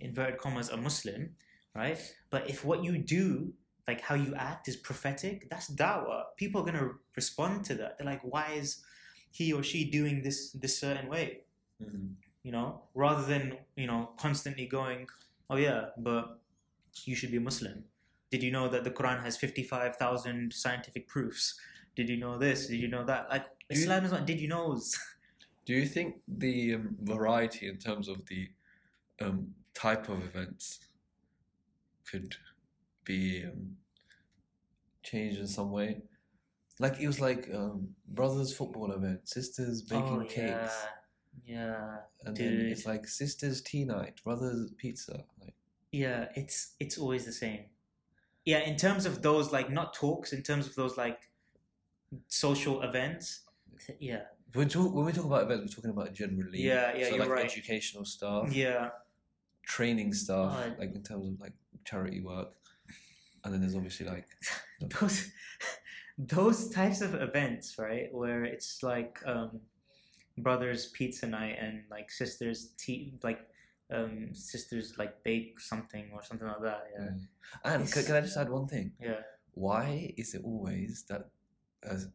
inverted 0.00 0.38
commas 0.38 0.68
a 0.70 0.76
muslim 0.76 1.30
right 1.74 1.98
but 2.30 2.48
if 2.50 2.64
what 2.64 2.82
you 2.84 2.98
do 2.98 3.52
like 3.88 4.00
how 4.02 4.14
you 4.14 4.32
act 4.36 4.68
is 4.68 4.76
prophetic, 4.76 5.48
that's 5.50 5.68
da'wah. 5.68 6.22
People 6.36 6.60
are 6.60 6.64
gonna 6.64 6.90
respond 7.16 7.64
to 7.64 7.74
that. 7.74 7.98
They're 7.98 8.06
like, 8.06 8.20
why 8.22 8.52
is 8.52 8.84
he 9.32 9.52
or 9.52 9.64
she 9.64 9.84
doing 9.90 10.22
this 10.22 10.52
this 10.52 10.78
certain 10.78 11.08
way? 11.08 11.40
Mhm. 11.82 12.14
You 12.44 12.52
know, 12.52 12.82
rather 12.94 13.24
than 13.26 13.56
you 13.74 13.88
know 13.88 14.10
constantly 14.16 14.66
going, 14.66 15.08
oh 15.48 15.56
yeah, 15.56 15.86
but 15.98 16.38
you 17.04 17.16
should 17.16 17.32
be 17.32 17.40
Muslim. 17.40 17.82
Did 18.30 18.44
you 18.44 18.52
know 18.52 18.68
that 18.68 18.84
the 18.84 18.92
Quran 18.92 19.24
has 19.24 19.36
fifty 19.36 19.64
five 19.64 19.96
thousand 19.96 20.52
scientific 20.52 21.08
proofs? 21.08 21.58
Did 21.96 22.08
you 22.08 22.16
know 22.16 22.38
this? 22.38 22.68
Did 22.68 22.78
you 22.78 22.88
know 22.88 23.04
that? 23.06 23.28
Like 23.28 23.46
Do 23.68 23.74
you- 23.74 23.82
Islam 23.82 24.04
is 24.04 24.12
not. 24.12 24.24
Did 24.24 24.38
you 24.40 24.46
knows? 24.48 24.96
Do 25.66 25.74
you 25.74 25.86
think 25.86 26.20
the 26.28 26.74
um, 26.74 26.96
variety 27.02 27.66
in 27.68 27.78
terms 27.78 28.06
of 28.08 28.24
the 28.26 28.48
um, 29.20 29.54
type 29.74 30.08
of 30.08 30.22
events 30.24 30.80
could 32.10 32.36
be 33.04 33.44
um, 33.44 33.76
changed 35.02 35.38
in 35.38 35.46
some 35.46 35.70
way? 35.70 36.02
Like 36.78 36.98
it 36.98 37.06
was 37.06 37.20
like 37.20 37.48
um, 37.54 37.88
brothers 38.08 38.54
football 38.54 38.92
event, 38.92 39.28
sisters 39.28 39.82
baking 39.82 40.22
oh, 40.22 40.24
cakes, 40.24 40.86
Yeah, 41.44 41.56
yeah. 41.56 41.96
and 42.24 42.36
then 42.36 42.66
it's 42.72 42.86
like 42.86 43.06
sisters 43.06 43.60
tea 43.60 43.84
night, 43.84 44.20
brothers 44.24 44.72
pizza. 44.78 45.24
Like 45.40 45.54
Yeah, 45.92 46.28
it's 46.34 46.74
it's 46.80 46.96
always 46.96 47.26
the 47.26 47.32
same. 47.32 47.64
Yeah, 48.46 48.60
in 48.60 48.76
terms 48.76 49.04
of 49.04 49.20
those 49.20 49.52
like 49.52 49.70
not 49.70 49.92
talks, 49.92 50.32
in 50.32 50.42
terms 50.42 50.66
of 50.66 50.74
those 50.74 50.96
like 50.96 51.30
social 52.28 52.82
events. 52.82 53.42
Yeah, 53.98 54.22
when, 54.54 54.68
talk, 54.68 54.94
when 54.94 55.04
we 55.04 55.12
talk 55.12 55.26
about 55.26 55.44
events, 55.44 55.76
we're 55.76 55.82
talking 55.82 55.90
about 55.90 56.14
generally. 56.14 56.60
Yeah, 56.60 56.96
yeah, 56.96 57.04
so 57.04 57.10
you're 57.10 57.20
like 57.20 57.28
right. 57.28 57.44
educational 57.44 58.04
stuff, 58.04 58.52
yeah, 58.52 58.88
training 59.66 60.12
stuff, 60.12 60.54
Oh, 60.56 60.74
like 60.78 60.94
in 60.94 61.02
terms 61.02 61.26
of 61.28 61.40
like 61.40 61.52
charity 61.84 62.20
work, 62.20 62.48
and 63.44 63.52
then 63.52 63.60
there's 63.60 63.76
obviously 63.76 64.06
like 64.06 64.26
those 65.00 65.30
those 66.18 66.68
types 66.70 67.00
of 67.00 67.14
events, 67.14 67.76
right, 67.78 68.08
where 68.12 68.44
it's 68.44 68.82
like 68.82 69.18
um, 69.26 69.60
brothers 70.38 70.86
pizza 70.88 71.26
night 71.26 71.56
and 71.60 71.82
like 71.90 72.10
sisters 72.10 72.72
tea, 72.78 73.14
like 73.22 73.40
um, 73.92 74.28
sisters 74.34 74.94
like 74.98 75.22
bake 75.24 75.58
something 75.60 76.10
or 76.12 76.22
something 76.22 76.46
like 76.46 76.62
that. 76.62 76.84
Yeah, 76.98 77.04
Mm. 77.06 77.26
And 77.64 77.92
can, 77.92 78.04
can 78.04 78.14
I 78.16 78.20
just 78.20 78.36
add 78.36 78.50
one 78.50 78.66
thing? 78.68 78.92
yeah. 79.00 79.20
Why 79.54 80.14
is 80.16 80.34
it 80.34 80.42
always 80.44 81.04
that? 81.08 81.28
As 81.82 82.08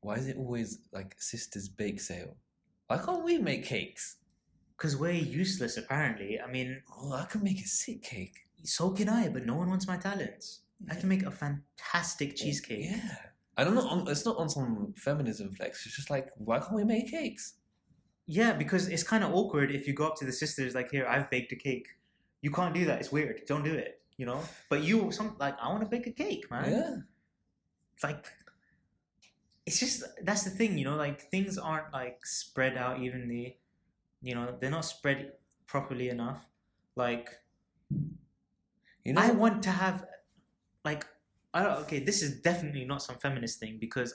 why 0.00 0.16
is 0.16 0.26
it 0.28 0.36
always 0.36 0.78
like 0.92 1.14
sisters 1.18 1.68
bake 1.68 2.00
sale? 2.00 2.36
Why 2.88 2.98
can't 2.98 3.24
we 3.24 3.38
make 3.38 3.64
cakes? 3.64 4.16
Because 4.76 4.96
we're 4.96 5.12
useless, 5.12 5.76
apparently. 5.76 6.40
I 6.40 6.50
mean, 6.50 6.82
Oh, 6.96 7.12
I 7.12 7.24
can 7.26 7.42
make 7.42 7.60
a 7.60 7.66
sick 7.68 8.02
cake. 8.02 8.46
so 8.64 8.90
can 8.90 9.08
I, 9.08 9.28
but 9.28 9.46
no 9.46 9.54
one 9.56 9.68
wants 9.68 9.86
my 9.86 9.96
talents. 9.96 10.60
I 10.90 10.94
can 10.96 11.08
make 11.08 11.22
a 11.22 11.30
fantastic 11.30 12.34
cheesecake. 12.36 12.86
Yeah, 12.90 13.16
I 13.56 13.64
don't 13.64 13.74
know. 13.74 13.86
on- 13.88 14.08
It's 14.08 14.24
not 14.24 14.36
on 14.36 14.48
some 14.50 14.92
feminism 14.96 15.54
flex. 15.54 15.86
It's 15.86 15.94
just 15.96 16.10
like 16.10 16.30
why 16.36 16.58
can't 16.58 16.74
we 16.74 16.84
make 16.84 17.08
cakes? 17.10 17.54
Yeah, 18.26 18.52
because 18.54 18.88
it's 18.88 19.02
kind 19.02 19.22
of 19.22 19.32
awkward 19.34 19.70
if 19.70 19.86
you 19.86 19.92
go 19.94 20.06
up 20.08 20.16
to 20.16 20.24
the 20.24 20.32
sisters 20.32 20.74
like, 20.74 20.90
"Here, 20.90 21.06
I've 21.06 21.30
baked 21.30 21.52
a 21.52 21.56
cake." 21.56 21.88
You 22.42 22.50
can't 22.50 22.74
do 22.74 22.84
that. 22.86 22.98
It's 23.00 23.12
weird. 23.12 23.42
Don't 23.46 23.62
do 23.64 23.72
it. 23.74 24.02
You 24.16 24.26
know. 24.26 24.40
But 24.70 24.82
you, 24.82 25.12
some 25.12 25.36
like, 25.38 25.56
I 25.60 25.68
want 25.68 25.82
to 25.82 25.88
bake 25.88 26.06
a 26.06 26.12
cake, 26.12 26.50
man. 26.50 26.70
Yeah, 26.70 26.96
Like, 28.02 28.26
it's 29.66 29.78
just 29.80 30.02
that's 30.22 30.42
the 30.44 30.50
thing. 30.50 30.76
You 30.78 30.84
know, 30.84 30.96
like 30.96 31.20
things 31.30 31.56
aren't 31.58 31.92
like 31.92 32.24
spread 32.26 32.76
out 32.76 33.00
evenly. 33.00 33.58
You 34.24 34.34
know, 34.34 34.56
they're 34.58 34.70
not 34.70 34.86
spread 34.86 35.32
properly 35.66 36.08
enough. 36.08 36.46
Like, 36.96 37.28
you 39.04 39.12
know. 39.12 39.20
I 39.20 39.30
want 39.32 39.62
to 39.64 39.70
have, 39.70 40.06
like, 40.82 41.04
I 41.52 41.62
don't, 41.62 41.78
okay, 41.82 42.00
this 42.00 42.22
is 42.22 42.40
definitely 42.40 42.86
not 42.86 43.02
some 43.02 43.16
feminist 43.16 43.60
thing 43.60 43.76
because, 43.78 44.14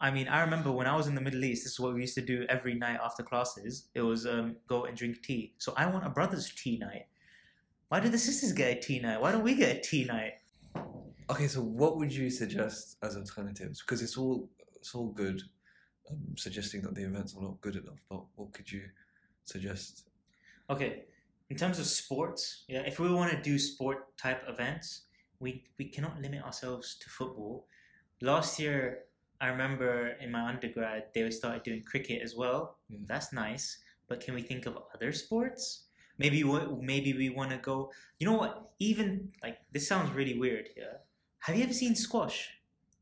I 0.00 0.10
mean, 0.10 0.28
I 0.28 0.40
remember 0.40 0.72
when 0.72 0.86
I 0.86 0.96
was 0.96 1.08
in 1.08 1.14
the 1.14 1.20
Middle 1.20 1.44
East, 1.44 1.64
this 1.64 1.72
is 1.72 1.80
what 1.80 1.92
we 1.92 2.00
used 2.00 2.14
to 2.14 2.22
do 2.22 2.46
every 2.48 2.74
night 2.74 2.98
after 3.04 3.22
classes. 3.22 3.88
It 3.94 4.00
was 4.00 4.24
um, 4.26 4.56
go 4.66 4.86
and 4.86 4.96
drink 4.96 5.22
tea. 5.22 5.52
So 5.58 5.74
I 5.76 5.84
want 5.86 6.06
a 6.06 6.10
brother's 6.10 6.50
tea 6.50 6.78
night. 6.78 7.06
Why 7.88 8.00
do 8.00 8.08
the 8.08 8.18
sisters 8.18 8.52
get 8.52 8.78
a 8.78 8.80
tea 8.80 9.00
night? 9.00 9.20
Why 9.20 9.32
don't 9.32 9.44
we 9.44 9.54
get 9.54 9.76
a 9.76 9.80
tea 9.80 10.04
night? 10.04 10.34
Okay, 11.30 11.48
so 11.48 11.60
what 11.60 11.98
would 11.98 12.12
you 12.12 12.30
suggest 12.30 12.96
as 13.02 13.14
alternatives? 13.14 13.82
Because 13.82 14.00
it's 14.00 14.16
all 14.16 14.48
it's 14.76 14.94
all 14.94 15.08
good, 15.08 15.42
um, 16.10 16.18
suggesting 16.36 16.80
that 16.82 16.94
the 16.94 17.04
events 17.04 17.36
are 17.36 17.42
not 17.42 17.60
good 17.60 17.76
enough. 17.76 18.00
But 18.08 18.22
what 18.36 18.52
could 18.54 18.70
you 18.72 18.84
suggest? 19.48 20.04
Okay, 20.70 21.04
in 21.50 21.56
terms 21.56 21.78
of 21.78 21.86
sports, 21.86 22.64
yeah, 22.68 22.80
if 22.80 22.98
we 23.00 23.10
want 23.10 23.30
to 23.32 23.40
do 23.40 23.58
sport 23.58 24.16
type 24.16 24.42
events, 24.48 25.02
we 25.40 25.64
we 25.78 25.86
cannot 25.86 26.20
limit 26.20 26.42
ourselves 26.42 26.96
to 26.96 27.08
football. 27.08 27.66
Last 28.20 28.58
year, 28.58 29.04
I 29.40 29.48
remember 29.48 30.16
in 30.20 30.30
my 30.30 30.48
undergrad 30.48 31.04
they 31.14 31.30
started 31.30 31.62
doing 31.62 31.82
cricket 31.84 32.22
as 32.22 32.34
well. 32.34 32.78
Yeah. 32.88 32.98
That's 33.06 33.32
nice, 33.32 33.78
but 34.08 34.20
can 34.20 34.34
we 34.34 34.42
think 34.42 34.66
of 34.66 34.76
other 34.94 35.12
sports? 35.12 35.84
Maybe 36.18 36.42
we- 36.42 36.82
maybe 36.82 37.12
we 37.14 37.30
want 37.30 37.50
to 37.52 37.58
go. 37.58 37.92
You 38.18 38.26
know 38.26 38.36
what? 38.36 38.72
Even 38.78 39.32
like 39.42 39.58
this 39.72 39.86
sounds 39.86 40.10
really 40.12 40.36
weird. 40.38 40.68
Yeah, 40.76 40.98
have 41.38 41.56
you 41.56 41.62
ever 41.64 41.72
seen 41.72 41.94
squash? 41.94 42.50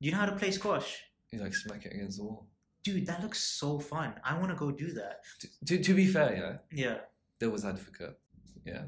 Do 0.01 0.07
you 0.07 0.13
know 0.13 0.19
how 0.21 0.27
to 0.31 0.37
play 0.37 0.51
squash? 0.51 1.03
You 1.33 1.41
like 1.41 1.55
smack 1.55 1.87
it 1.87 1.93
against 1.95 2.19
the 2.19 2.25
wall. 2.25 2.47
Dude, 2.87 3.07
that 3.07 3.21
looks 3.23 3.43
so 3.43 3.79
fun. 3.79 4.15
I 4.25 4.39
want 4.39 4.51
to 4.51 4.57
go 4.57 4.71
do 4.71 4.93
that. 4.93 5.23
To, 5.41 5.49
to, 5.67 5.83
to 5.83 5.95
be 5.95 6.07
fair, 6.07 6.31
yeah, 6.37 6.85
Yeah, 6.85 6.99
there 7.41 7.51
was 7.51 7.65
advocate. 7.65 8.17
Yeah, 8.65 8.83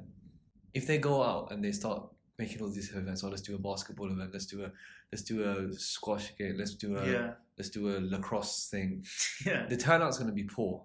if 0.73 0.87
they 0.87 0.99
go 0.99 1.23
out 1.23 1.51
and 1.53 1.65
they 1.65 1.73
start 1.73 2.01
making 2.39 2.63
all 2.63 2.71
these 2.71 2.91
events, 2.95 3.25
oh, 3.25 3.29
let's 3.29 3.43
do 3.43 3.55
a 3.57 3.59
basketball 3.59 4.11
event, 4.11 4.31
let's 4.33 4.47
do 4.47 4.63
a 4.65 4.71
let's 5.13 5.23
do 5.25 5.43
a 5.43 5.73
squash 5.75 6.37
game, 6.39 6.55
let's 6.59 6.75
do 6.75 6.97
a 6.97 7.05
yeah, 7.11 7.31
let's 7.59 7.71
do 7.71 7.89
a 7.89 7.99
lacrosse 7.99 8.69
thing. 8.71 9.05
yeah. 9.47 9.67
The 9.67 9.77
turnout's 9.77 10.19
going 10.19 10.31
to 10.31 10.35
be 10.35 10.45
poor. 10.45 10.85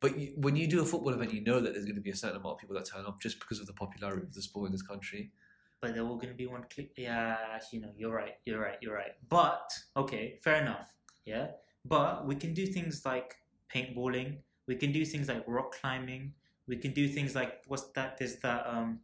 But 0.00 0.18
you, 0.18 0.32
when 0.36 0.54
you 0.56 0.66
do 0.68 0.82
a 0.82 0.84
football 0.84 1.12
event, 1.14 1.32
you 1.32 1.42
know 1.42 1.60
that 1.60 1.72
there's 1.72 1.84
going 1.84 1.96
to 1.96 2.00
be 2.00 2.10
a 2.10 2.16
certain 2.16 2.36
amount 2.40 2.54
of 2.54 2.58
people 2.60 2.76
that 2.76 2.84
turn 2.86 3.04
up 3.06 3.20
just 3.20 3.38
because 3.40 3.58
of 3.60 3.66
the 3.66 3.72
popularity 3.72 4.26
of 4.26 4.34
the 4.34 4.42
sport 4.42 4.66
in 4.66 4.72
this 4.72 4.82
country. 4.82 5.30
but 5.80 5.94
they're 5.94 6.04
all 6.04 6.16
going 6.16 6.28
to 6.28 6.34
be 6.34 6.46
one 6.46 6.64
clip. 6.72 6.92
Yeah, 6.96 7.36
you 7.72 7.80
know, 7.80 7.90
you're 7.96 8.14
right, 8.14 8.34
you're 8.44 8.60
right, 8.60 8.78
you're 8.80 8.94
right. 8.94 9.12
But 9.28 9.68
okay, 9.96 10.38
fair 10.42 10.62
enough. 10.62 10.88
Yeah, 11.24 11.48
but 11.84 12.26
we 12.26 12.34
can 12.34 12.54
do 12.54 12.66
things 12.66 13.02
like 13.04 13.36
paintballing. 13.74 14.38
We 14.66 14.76
can 14.76 14.92
do 14.92 15.04
things 15.04 15.28
like 15.28 15.44
rock 15.46 15.74
climbing. 15.80 16.34
We 16.68 16.76
can 16.76 16.92
do 16.92 17.08
things 17.08 17.34
like 17.34 17.62
what's 17.66 17.84
that? 17.94 18.18
There's 18.18 18.36
that 18.36 18.66
um, 18.66 19.00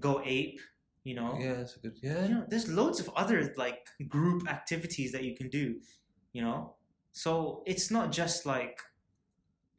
go 0.00 0.22
ape. 0.24 0.60
You 1.04 1.14
know, 1.14 1.38
Yeah, 1.38 1.52
it's 1.62 1.76
a 1.76 1.78
good. 1.78 1.98
Yeah, 2.02 2.26
you 2.26 2.34
know, 2.34 2.44
there's 2.48 2.68
loads 2.68 2.98
of 2.98 3.08
other 3.14 3.54
like 3.56 3.86
group 4.08 4.50
activities 4.50 5.12
that 5.12 5.22
you 5.22 5.36
can 5.36 5.48
do. 5.48 5.76
You 6.32 6.42
know, 6.42 6.74
so 7.12 7.62
it's 7.66 7.90
not 7.90 8.12
just 8.12 8.46
like. 8.46 8.80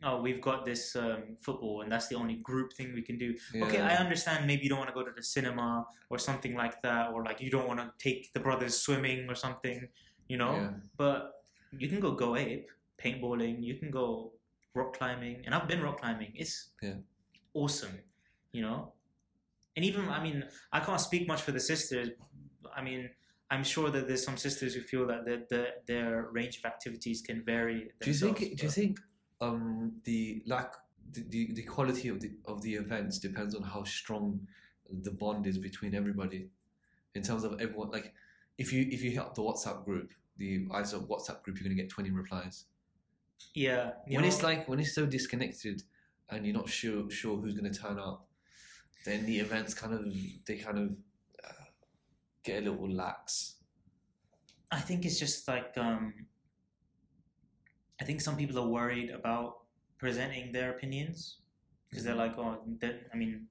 Oh, 0.03 0.21
we've 0.21 0.41
got 0.41 0.63
this 0.63 0.95
um, 0.95 1.35
football, 1.41 1.81
and 1.81 1.91
that's 1.91 2.07
the 2.07 2.13
only 2.13 2.35
group 2.35 2.71
thing 2.73 2.93
we 2.93 3.01
can 3.01 3.17
do. 3.17 3.33
Okay, 3.63 3.81
I 3.81 3.95
understand 3.95 4.45
maybe 4.45 4.61
you 4.61 4.69
don't 4.69 4.77
want 4.77 4.89
to 4.89 4.93
go 4.93 5.03
to 5.03 5.11
the 5.11 5.23
cinema 5.23 5.87
or 6.11 6.19
something 6.19 6.53
like 6.53 6.83
that, 6.83 7.09
or 7.11 7.25
like 7.25 7.41
you 7.41 7.49
don't 7.49 7.67
want 7.67 7.79
to 7.79 7.91
take 7.97 8.31
the 8.31 8.39
brothers 8.39 8.77
swimming 8.79 9.27
or 9.27 9.33
something, 9.33 9.87
you 10.27 10.37
know. 10.37 10.53
Yeah. 10.53 10.69
But 10.97 11.31
you 11.71 11.87
can 11.89 11.99
go 11.99 12.11
go 12.11 12.35
ape, 12.35 12.69
paintballing. 13.03 13.63
You 13.63 13.75
can 13.75 13.91
go 13.91 14.33
rock 14.73 14.97
climbing, 14.97 15.43
and 15.45 15.53
I've 15.55 15.67
been 15.67 15.81
rock 15.81 16.01
climbing. 16.01 16.33
It's 16.35 16.69
Yeah. 16.81 16.95
awesome, 17.53 17.99
you 18.51 18.61
know. 18.61 18.93
And 19.75 19.85
even 19.85 20.09
I 20.09 20.23
mean, 20.23 20.43
I 20.71 20.79
can't 20.79 20.99
speak 21.01 21.27
much 21.27 21.41
for 21.41 21.51
the 21.51 21.59
sisters. 21.59 22.09
I 22.75 22.81
mean, 22.81 23.09
I'm 23.49 23.63
sure 23.63 23.89
that 23.91 24.07
there's 24.07 24.23
some 24.23 24.37
sisters 24.37 24.73
who 24.75 24.81
feel 24.81 25.07
that 25.07 25.25
the, 25.25 25.45
the, 25.49 25.67
their 25.85 26.27
range 26.31 26.57
of 26.57 26.65
activities 26.65 27.21
can 27.21 27.43
vary. 27.43 27.91
Do 28.01 28.09
you 28.09 28.15
think? 28.15 28.37
themselves, 28.39 28.59
Do 28.59 28.65
you 28.65 28.71
think 28.71 28.99
um, 29.39 29.93
the 30.03 30.43
lack, 30.45 30.73
the, 31.11 31.23
the, 31.29 31.53
the 31.53 31.63
quality 31.63 32.09
of 32.09 32.19
the 32.19 32.31
of 32.45 32.61
the 32.61 32.73
events 32.75 33.19
depends 33.19 33.55
on 33.55 33.63
how 33.63 33.83
strong 33.83 34.47
the 35.01 35.11
bond 35.11 35.45
is 35.47 35.57
between 35.57 35.93
everybody, 35.95 36.49
in 37.15 37.21
terms 37.21 37.43
of 37.43 37.53
everyone. 37.61 37.89
Like, 37.91 38.13
if 38.57 38.73
you 38.73 38.87
if 38.91 39.01
you 39.03 39.11
hit 39.11 39.19
up 39.19 39.35
the 39.35 39.41
WhatsApp 39.41 39.85
group, 39.85 40.13
the 40.37 40.65
ISO 40.67 41.07
WhatsApp 41.07 41.43
group, 41.43 41.59
you're 41.59 41.63
gonna 41.67 41.75
get 41.75 41.89
twenty 41.89 42.11
replies. 42.11 42.65
Yeah. 43.53 43.91
when 44.07 44.21
know- 44.21 44.27
it's 44.27 44.43
like 44.43 44.67
when 44.67 44.79
it's 44.79 44.93
so 44.93 45.05
disconnected, 45.05 45.83
and 46.29 46.45
you're 46.45 46.55
not 46.55 46.69
sure 46.69 47.09
sure 47.09 47.37
who's 47.37 47.53
gonna 47.53 47.73
turn 47.73 47.99
up, 47.99 48.27
then 49.05 49.25
the 49.25 49.39
events 49.39 49.73
kind 49.73 49.93
of 49.93 50.05
they 50.45 50.57
kind 50.57 50.77
of 50.77 50.97
uh, 51.43 51.65
get 52.43 52.63
a 52.63 52.69
little 52.69 52.89
lax. 52.89 53.55
I 54.71 54.79
think 54.79 55.05
it's 55.05 55.19
just 55.19 55.47
like 55.47 55.73
um, 55.77 56.13
I 58.01 58.03
think 58.03 58.21
some 58.21 58.35
people 58.35 58.59
are 58.59 58.67
worried 58.67 59.09
about 59.09 59.59
presenting 59.97 60.51
their 60.51 60.71
opinions 60.71 61.37
because 61.89 62.03
they're 62.03 62.15
like, 62.15 62.37
oh, 62.37 62.59
I 63.13 63.17
mean, 63.17 63.47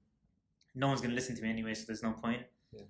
no 0.75 0.87
one's 0.87 1.01
gonna 1.01 1.15
listen 1.15 1.35
to 1.35 1.41
me 1.41 1.49
anyway, 1.49 1.73
so 1.73 1.85
there's 1.87 2.03
no 2.03 2.11
point. 2.11 2.43
Yeah. 2.71 2.83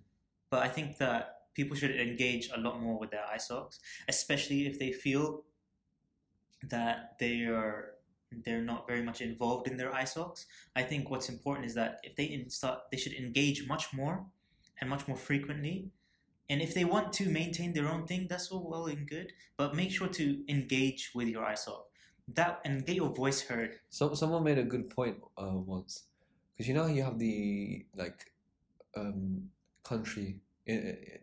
But 0.49 0.63
I 0.63 0.67
think 0.67 0.97
that 0.97 1.36
people 1.57 1.75
should 1.75 1.95
engage 1.95 2.49
a 2.55 2.59
lot 2.59 2.81
more 2.81 2.97
with 2.97 3.11
their 3.11 3.25
ISOCs, 3.35 3.79
especially 4.07 4.65
if 4.65 4.79
they 4.79 4.91
feel 4.93 5.43
that 6.69 7.17
they 7.19 7.41
are 7.41 7.95
they're 8.45 8.63
not 8.73 8.87
very 8.87 9.03
much 9.03 9.21
involved 9.21 9.67
in 9.67 9.77
their 9.77 9.91
ISOCs. 9.91 10.45
I 10.75 10.83
think 10.83 11.09
what's 11.09 11.29
important 11.29 11.65
is 11.65 11.75
that 11.75 11.99
if 12.03 12.15
they 12.17 12.45
start, 12.49 12.79
they 12.91 12.97
should 12.97 13.13
engage 13.13 13.67
much 13.67 13.93
more 13.93 14.25
and 14.79 14.89
much 14.89 15.07
more 15.07 15.17
frequently 15.17 15.91
and 16.49 16.61
if 16.61 16.73
they 16.73 16.85
want 16.85 17.11
to 17.13 17.29
maintain 17.29 17.73
their 17.73 17.89
own 17.89 18.07
thing, 18.07 18.27
that's 18.29 18.51
all 18.51 18.69
well 18.69 18.85
and 18.85 19.07
good. 19.07 19.33
But 19.57 19.75
make 19.75 19.91
sure 19.91 20.07
to 20.07 20.43
engage 20.49 21.11
with 21.13 21.27
your 21.27 21.43
ISOC, 21.43 21.81
that 22.35 22.61
and 22.63 22.85
get 22.85 22.95
your 22.95 23.09
voice 23.09 23.41
heard. 23.41 23.75
So 23.89 24.13
someone 24.13 24.43
made 24.43 24.57
a 24.57 24.63
good 24.63 24.89
point 24.89 25.17
uh, 25.37 25.51
once, 25.53 26.03
because 26.53 26.67
you 26.67 26.73
know 26.73 26.87
you 26.87 27.03
have 27.03 27.19
the 27.19 27.85
like 27.95 28.31
um, 28.95 29.49
country 29.83 30.39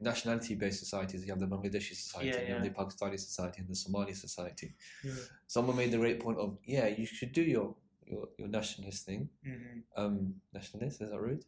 nationality 0.00 0.54
based 0.54 0.80
societies. 0.80 1.24
You 1.24 1.32
have 1.32 1.40
the 1.40 1.46
Bangladeshi 1.46 1.94
society, 1.94 2.28
Yeah, 2.28 2.40
you 2.48 2.54
have 2.54 2.62
the 2.62 2.70
Pakistani 2.70 3.18
society, 3.18 3.60
and 3.60 3.68
the 3.68 3.76
Somali 3.76 4.14
society. 4.14 4.74
Yeah. 5.02 5.12
Someone 5.46 5.76
made 5.76 5.90
the 5.90 5.98
great 5.98 6.20
point 6.20 6.38
of 6.38 6.58
yeah, 6.64 6.86
you 6.86 7.06
should 7.06 7.32
do 7.32 7.42
your 7.42 7.74
your, 8.06 8.28
your 8.38 8.48
nationalist 8.48 9.06
thing. 9.06 9.28
Mm-hmm. 9.46 10.02
Um, 10.02 10.34
nationalist 10.52 11.00
is 11.02 11.10
that 11.10 11.20
rude? 11.20 11.44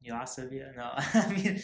Your 0.00 0.16
Asab, 0.16 0.52
yeah, 0.52 0.70
no, 0.76 0.90
I 0.96 1.28
mean, 1.32 1.60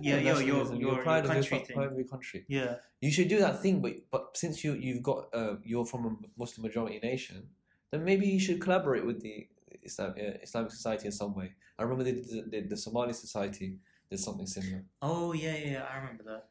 yeah, 0.00 0.18
your 0.18 0.40
your 0.40 0.64
your, 0.64 0.74
you're 0.76 1.02
proud 1.02 1.24
of 1.24 1.34
your, 1.34 1.42
country 1.42 1.58
thing. 1.58 1.76
proud 1.76 1.90
of 1.90 1.98
your 1.98 2.06
country. 2.06 2.44
Yeah, 2.48 2.76
You 3.00 3.10
should 3.10 3.28
do 3.28 3.40
that 3.40 3.62
thing, 3.62 3.82
but 3.82 3.94
but 4.12 4.36
since 4.36 4.62
you 4.62 4.74
you've 4.74 5.02
got 5.02 5.28
uh, 5.34 5.56
you're 5.64 5.84
from 5.84 6.06
a 6.06 6.10
Muslim 6.38 6.62
majority 6.62 7.00
nation, 7.02 7.48
then 7.90 8.04
maybe 8.04 8.26
you 8.26 8.38
should 8.38 8.60
collaborate 8.60 9.04
with 9.04 9.22
the 9.22 9.48
Islam, 9.82 10.14
uh, 10.18 10.38
Islamic 10.42 10.70
society 10.70 11.06
in 11.06 11.12
some 11.12 11.34
way. 11.34 11.52
I 11.78 11.82
remember 11.82 12.04
the, 12.04 12.12
the, 12.50 12.60
the 12.60 12.76
Somali 12.76 13.12
society 13.12 13.78
did 14.10 14.20
something 14.20 14.46
similar. 14.46 14.84
Oh 15.02 15.32
yeah, 15.32 15.56
yeah, 15.56 15.70
yeah, 15.72 15.84
I 15.90 15.96
remember 15.98 16.24
that. 16.24 16.48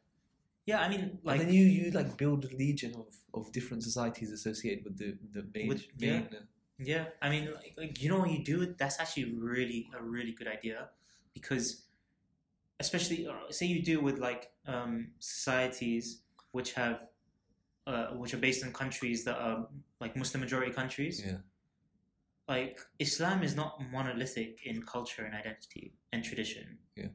Yeah, 0.66 0.80
I 0.80 0.88
mean, 0.88 1.18
like 1.22 1.40
and 1.40 1.48
then 1.48 1.54
you 1.54 1.64
you 1.64 1.90
like 1.90 2.16
build 2.16 2.44
a 2.44 2.56
legion 2.56 2.94
of, 2.94 3.14
of 3.38 3.52
different 3.52 3.82
societies 3.82 4.30
associated 4.32 4.84
with 4.84 4.96
the 4.98 5.18
the 5.32 5.46
main, 5.54 5.68
With- 5.68 5.86
yeah. 5.98 6.10
main 6.12 6.28
uh, 6.32 6.44
Yeah, 6.78 7.04
I 7.22 7.28
mean, 7.30 7.44
like, 7.54 7.74
like 7.76 8.02
you 8.02 8.08
know 8.10 8.20
when 8.20 8.30
you 8.30 8.42
do 8.42 8.62
it, 8.62 8.78
that's 8.78 8.98
actually 8.98 9.26
really 9.34 9.88
a 9.98 10.02
really 10.02 10.32
good 10.32 10.48
idea, 10.48 10.88
because 11.32 11.84
especially 12.80 13.26
uh, 13.26 13.32
say 13.50 13.66
you 13.66 13.82
do 13.82 13.98
it 13.98 14.02
with 14.02 14.18
like 14.18 14.50
um, 14.66 15.08
societies 15.20 16.22
which 16.52 16.72
have 16.74 16.98
uh, 17.86 18.06
which 18.20 18.32
are 18.34 18.38
based 18.38 18.64
in 18.64 18.72
countries 18.72 19.24
that 19.24 19.36
are 19.38 19.68
like 20.00 20.16
Muslim 20.16 20.40
majority 20.40 20.72
countries. 20.72 21.22
yeah 21.24 21.38
Like 22.48 22.78
Islam 22.98 23.42
is 23.42 23.54
not 23.54 23.78
monolithic 23.92 24.60
in 24.64 24.82
culture 24.82 25.24
and 25.24 25.34
identity 25.34 25.94
and 26.12 26.24
tradition. 26.24 26.78
Yeah. 26.96 27.08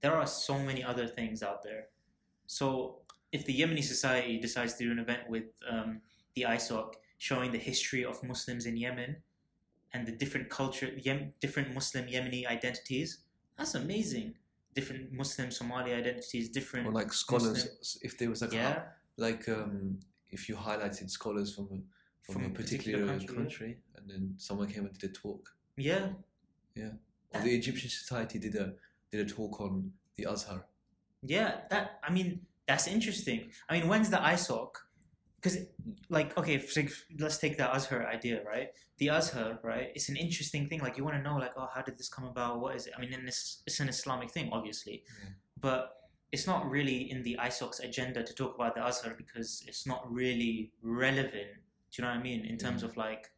There 0.00 0.14
are 0.14 0.26
so 0.26 0.58
many 0.58 0.82
other 0.84 1.06
things 1.06 1.42
out 1.42 1.62
there. 1.62 1.86
So 2.46 2.98
if 3.32 3.44
the 3.46 3.58
Yemeni 3.60 3.82
society 3.82 4.38
decides 4.38 4.74
to 4.74 4.84
do 4.84 4.92
an 4.92 4.98
event 4.98 5.22
with 5.28 5.44
um, 5.68 6.00
the 6.34 6.42
ISOC 6.42 6.94
showing 7.18 7.50
the 7.52 7.58
history 7.58 8.04
of 8.04 8.22
Muslims 8.22 8.66
in 8.66 8.76
Yemen 8.76 9.16
and 9.92 10.06
the 10.06 10.12
different 10.12 10.50
culture, 10.50 10.90
Yem, 10.96 11.32
different 11.40 11.74
Muslim 11.74 12.06
Yemeni 12.06 12.46
identities, 12.46 13.18
that's 13.56 13.74
amazing. 13.74 14.34
Different 14.74 15.12
Muslim 15.12 15.50
Somali 15.50 15.92
identities, 15.94 16.48
different. 16.48 16.86
or 16.88 16.92
like 16.92 17.12
scholars 17.12 17.68
Muslim- 17.78 18.00
if 18.02 18.18
there 18.18 18.28
was 18.28 18.42
like 18.42 18.52
a- 18.52 18.56
yeah, 18.56 18.82
like 19.16 19.48
um 19.48 20.00
if 20.30 20.48
you 20.48 20.56
highlighted 20.56 21.08
scholars 21.08 21.54
from 21.54 21.68
a, 21.72 22.32
from, 22.32 22.44
a 22.44 22.50
particular, 22.50 23.06
country, 23.06 23.78
yeah. 23.78 24.00
and 24.00 24.10
then 24.10 24.34
someone 24.36 24.68
came 24.68 24.84
and 24.84 24.98
did 24.98 25.10
a 25.10 25.12
talk 25.12 25.54
Yeah. 25.76 26.08
yeah, 26.74 26.90
or 27.32 27.40
the 27.40 27.54
Egyptian 27.54 27.88
society 27.88 28.40
did 28.40 28.56
a 28.56 28.74
did 29.16 29.26
a 29.26 29.30
talk 29.30 29.60
on 29.60 29.92
the 30.16 30.24
Azhar 30.24 30.64
Yeah, 31.22 31.50
that 31.70 32.00
I 32.02 32.10
mean 32.12 32.40
that's 32.66 32.86
interesting. 32.86 33.50
I 33.68 33.78
mean, 33.78 33.88
when's 33.88 34.10
the 34.10 34.16
ISOC? 34.16 34.70
Because 35.36 35.58
like 36.08 36.36
okay, 36.38 36.56
let's 37.18 37.38
take 37.38 37.56
the 37.58 37.64
Azhar 37.76 38.06
idea, 38.16 38.42
right? 38.44 38.68
The 38.98 39.08
Azhar, 39.10 39.58
right? 39.62 39.88
It's 39.94 40.08
an 40.08 40.16
interesting 40.16 40.68
thing. 40.68 40.80
Like 40.80 40.96
you 40.98 41.04
want 41.04 41.16
to 41.16 41.22
know, 41.22 41.36
like, 41.36 41.52
oh, 41.56 41.68
how 41.74 41.82
did 41.82 41.98
this 41.98 42.08
come 42.08 42.24
about? 42.24 42.60
What 42.60 42.74
is 42.76 42.86
it? 42.86 42.94
I 42.96 43.00
mean, 43.00 43.12
and 43.12 43.28
it's 43.28 43.62
it's 43.66 43.80
an 43.80 43.88
Islamic 43.88 44.30
thing, 44.30 44.48
obviously, 44.52 44.96
Yeah. 45.22 45.30
but 45.60 45.80
it's 46.32 46.46
not 46.46 46.68
really 46.76 47.10
in 47.12 47.22
the 47.22 47.34
ISOC's 47.48 47.80
agenda 47.80 48.20
to 48.28 48.32
talk 48.34 48.52
about 48.58 48.74
the 48.74 48.80
Azhar 48.90 49.14
because 49.16 49.62
it's 49.68 49.86
not 49.86 50.00
really 50.20 50.72
relevant. 50.82 51.50
Do 51.90 51.94
you 51.94 52.02
know 52.02 52.10
what 52.10 52.18
I 52.18 52.22
mean? 52.22 52.44
In 52.52 52.56
terms 52.56 52.82
Yeah. 52.82 52.88
of 52.88 52.96
like, 52.96 53.30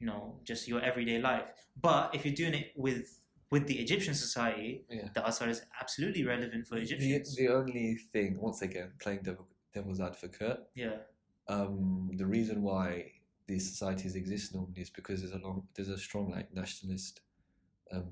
you 0.00 0.06
know, 0.06 0.40
just 0.50 0.66
your 0.66 0.80
everyday 0.90 1.18
life. 1.20 1.48
But 1.88 2.14
if 2.16 2.24
you're 2.24 2.34
doing 2.42 2.54
it 2.54 2.72
with 2.76 3.20
with 3.50 3.66
the 3.66 3.78
Egyptian 3.78 4.14
society, 4.14 4.84
yeah 4.90 5.08
the 5.14 5.22
Azhar 5.26 5.48
is 5.48 5.62
absolutely 5.80 6.24
relevant 6.24 6.66
for 6.66 6.74
the, 6.76 6.82
Egyptians. 6.82 7.34
the 7.36 7.48
only 7.48 7.96
thing 8.12 8.38
once 8.40 8.60
again 8.62 8.90
playing 9.02 9.22
devil, 9.22 9.46
devil's 9.74 10.00
advocate 10.00 10.60
yeah, 10.74 10.96
um 11.48 12.10
the 12.16 12.26
reason 12.26 12.62
why 12.62 13.12
these 13.46 13.64
societies 13.72 14.14
exist 14.14 14.54
normally 14.54 14.82
is 14.82 14.90
because 14.90 15.20
there's 15.20 15.32
a 15.40 15.42
long 15.46 15.66
there's 15.74 15.88
a 15.88 15.98
strong 15.98 16.30
like 16.30 16.52
nationalist 16.54 17.20
um 17.92 18.08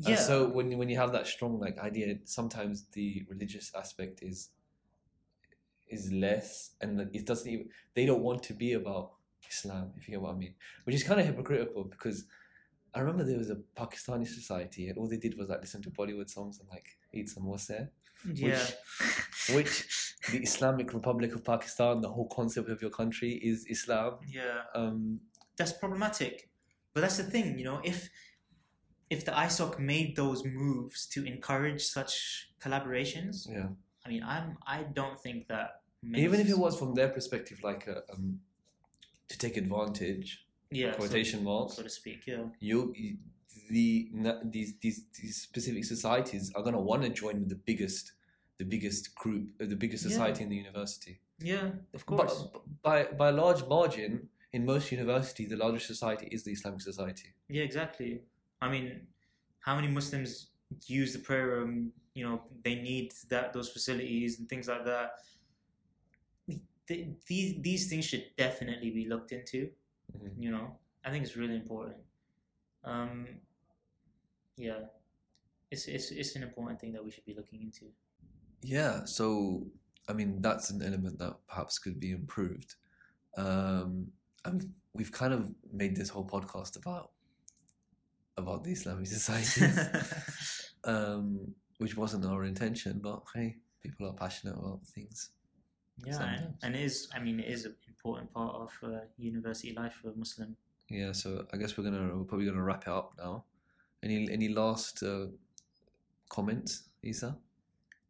yeah. 0.00 0.14
So 0.16 0.48
when 0.48 0.70
you- 0.70 0.78
when 0.78 0.88
you 0.88 0.96
have 0.96 1.12
that 1.12 1.26
strong 1.26 1.58
like 1.58 1.76
idea, 1.78 2.18
sometimes 2.24 2.86
the 2.92 3.26
religious 3.28 3.72
aspect 3.74 4.22
is 4.22 4.50
is 5.88 6.12
less, 6.12 6.72
and 6.80 7.00
it 7.14 7.24
doesn't 7.26 7.50
even. 7.50 7.68
They 7.94 8.04
don't 8.06 8.22
want 8.22 8.42
to 8.44 8.54
be 8.54 8.74
about 8.74 9.12
Islam, 9.50 9.92
if 9.96 10.06
you 10.06 10.12
get 10.12 10.20
what 10.20 10.34
I 10.34 10.36
mean. 10.36 10.54
Which 10.84 10.94
is 10.94 11.02
kind 11.02 11.18
of 11.20 11.26
hypocritical 11.26 11.84
because 11.84 12.26
I 12.94 13.00
remember 13.00 13.24
there 13.24 13.38
was 13.38 13.50
a 13.50 13.56
Pakistani 13.76 14.26
society, 14.26 14.88
and 14.88 14.98
all 14.98 15.08
they 15.08 15.16
did 15.16 15.36
was 15.38 15.48
like 15.48 15.60
listen 15.60 15.82
to 15.82 15.90
Bollywood 15.90 16.28
songs 16.30 16.58
and 16.60 16.68
like 16.68 16.96
eat 17.12 17.28
samosa. 17.28 17.88
yeah, 18.34 18.64
Which 19.54 20.14
the 20.32 20.38
Islamic 20.38 20.92
Republic 20.92 21.34
of 21.34 21.44
Pakistan, 21.44 22.00
the 22.00 22.08
whole 22.08 22.28
concept 22.28 22.68
of 22.68 22.80
your 22.82 22.90
country 22.90 23.32
is 23.34 23.66
Islam. 23.68 24.18
yeah. 24.28 24.62
Um, 24.74 25.20
That's 25.56 25.72
problematic. 25.72 26.48
But 26.94 27.02
that's 27.02 27.18
the 27.18 27.24
thing, 27.24 27.58
you 27.58 27.64
know, 27.64 27.80
if 27.84 28.08
if 29.10 29.24
the 29.24 29.32
ISOC 29.32 29.78
made 29.78 30.16
those 30.16 30.44
moves 30.44 31.06
to 31.08 31.24
encourage 31.24 31.82
such 31.84 32.50
collaborations, 32.60 33.48
yeah. 33.48 33.68
I 34.04 34.08
mean, 34.08 34.22
I'm 34.24 34.56
I 34.66 34.82
don't 34.82 35.18
think 35.20 35.48
that 35.48 35.82
Even 36.14 36.40
if 36.40 36.48
it 36.48 36.58
was 36.58 36.78
from 36.78 36.94
their 36.94 37.08
perspective, 37.08 37.60
like 37.62 37.86
a, 37.86 38.02
um, 38.12 38.40
to 39.28 39.38
take 39.38 39.56
advantage, 39.56 40.46
yeah, 40.70 40.92
so, 40.92 40.98
quotation 40.98 41.42
marks. 41.44 41.74
so 41.76 41.82
to 41.82 41.88
speak, 41.90 42.26
yeah, 42.26 42.44
you, 42.60 42.94
the 43.70 44.10
these 44.44 44.74
these 44.80 45.04
these 45.20 45.36
specific 45.42 45.84
societies 45.84 46.52
are 46.54 46.62
gonna 46.62 46.80
want 46.80 47.02
to 47.02 47.08
join 47.10 47.40
with 47.40 47.48
the 47.48 47.60
biggest 47.70 48.12
the 48.58 48.64
biggest 48.64 49.14
group 49.14 49.48
uh, 49.60 49.66
the 49.66 49.76
biggest 49.76 50.04
Yeah. 50.04 50.10
society 50.10 50.42
in 50.44 50.50
the 50.50 50.56
university 50.56 51.20
yeah, 51.40 51.70
of 51.94 52.04
course, 52.06 52.42
b- 52.52 52.58
by 52.82 53.04
by 53.04 53.28
a 53.28 53.32
large 53.32 53.64
margin 53.66 54.28
in 54.52 54.64
most 54.64 54.90
universities 54.90 55.48
the 55.50 55.56
largest 55.56 55.86
society 55.86 56.26
is 56.30 56.44
the 56.44 56.52
islamic 56.52 56.80
society 56.80 57.34
yeah, 57.48 57.62
exactly. 57.62 58.22
I 58.60 58.68
mean, 58.68 59.06
how 59.60 59.74
many 59.76 59.88
Muslims 59.88 60.48
use 60.86 61.12
the 61.14 61.18
prayer 61.20 61.46
room? 61.48 61.92
You 62.14 62.24
know, 62.26 62.42
they 62.64 62.74
need 62.74 63.12
that 63.30 63.52
those 63.52 63.68
facilities 63.70 64.38
and 64.38 64.48
things 64.48 64.66
like 64.68 64.84
that. 64.84 65.12
Th- 66.86 67.06
These 67.26 67.62
these 67.62 67.88
things 67.90 68.04
should 68.04 68.24
definitely 68.36 68.90
be 68.90 69.06
looked 69.08 69.32
into. 69.32 69.70
Mhm. 70.16 70.42
You 70.42 70.50
know, 70.50 70.78
I 71.04 71.10
think 71.10 71.24
it's 71.24 71.36
really 71.36 71.56
important. 71.56 71.98
Um, 72.84 73.26
yeah, 74.56 74.80
it's 75.70 75.86
it's 75.86 76.10
it's 76.10 76.36
an 76.36 76.42
important 76.42 76.80
thing 76.80 76.92
that 76.92 77.04
we 77.04 77.10
should 77.10 77.24
be 77.24 77.34
looking 77.34 77.60
into. 77.62 77.86
yeah 78.62 79.04
so 79.04 79.62
i 80.08 80.12
mean 80.12 80.42
that's 80.42 80.70
an 80.70 80.82
element 80.82 81.16
that 81.18 81.34
perhaps 81.46 81.78
could 81.78 82.00
be 82.00 82.10
improved 82.10 82.74
um 83.36 84.08
and 84.44 84.74
we've 84.94 85.12
kind 85.12 85.32
of 85.32 85.54
made 85.72 85.94
this 85.94 86.08
whole 86.08 86.26
podcast 86.26 86.74
about 86.76 87.12
about 88.36 88.64
the 88.64 88.72
islamic 88.72 89.06
societies 89.18 89.78
um, 90.84 91.54
which 91.78 91.96
wasn't 91.96 92.24
our 92.24 92.42
intention, 92.44 92.98
but 93.00 93.22
hey, 93.34 93.56
people 93.82 94.06
are 94.08 94.12
passionate 94.14 94.56
about 94.58 94.80
things. 94.86 95.30
Yeah, 96.04 96.12
and, 96.12 96.14
Sometimes. 96.14 96.54
and 96.62 96.74
it 96.76 96.82
is. 96.82 97.08
I 97.14 97.18
mean, 97.20 97.40
it 97.40 97.48
is 97.48 97.64
an 97.64 97.74
important 97.88 98.32
part 98.32 98.54
of 98.54 98.70
uh, 98.82 99.00
university 99.16 99.72
life 99.74 99.94
for 100.00 100.10
a 100.10 100.14
Muslim. 100.16 100.56
Yeah, 100.88 101.12
so 101.12 101.46
I 101.52 101.56
guess 101.56 101.76
we're 101.76 101.84
gonna 101.84 102.16
we're 102.16 102.24
probably 102.24 102.46
gonna 102.46 102.62
wrap 102.62 102.82
it 102.82 102.88
up 102.88 103.12
now. 103.18 103.44
Any 104.02 104.30
any 104.30 104.48
last 104.48 105.02
uh, 105.02 105.26
comments, 106.28 106.84
Isa? 107.02 107.36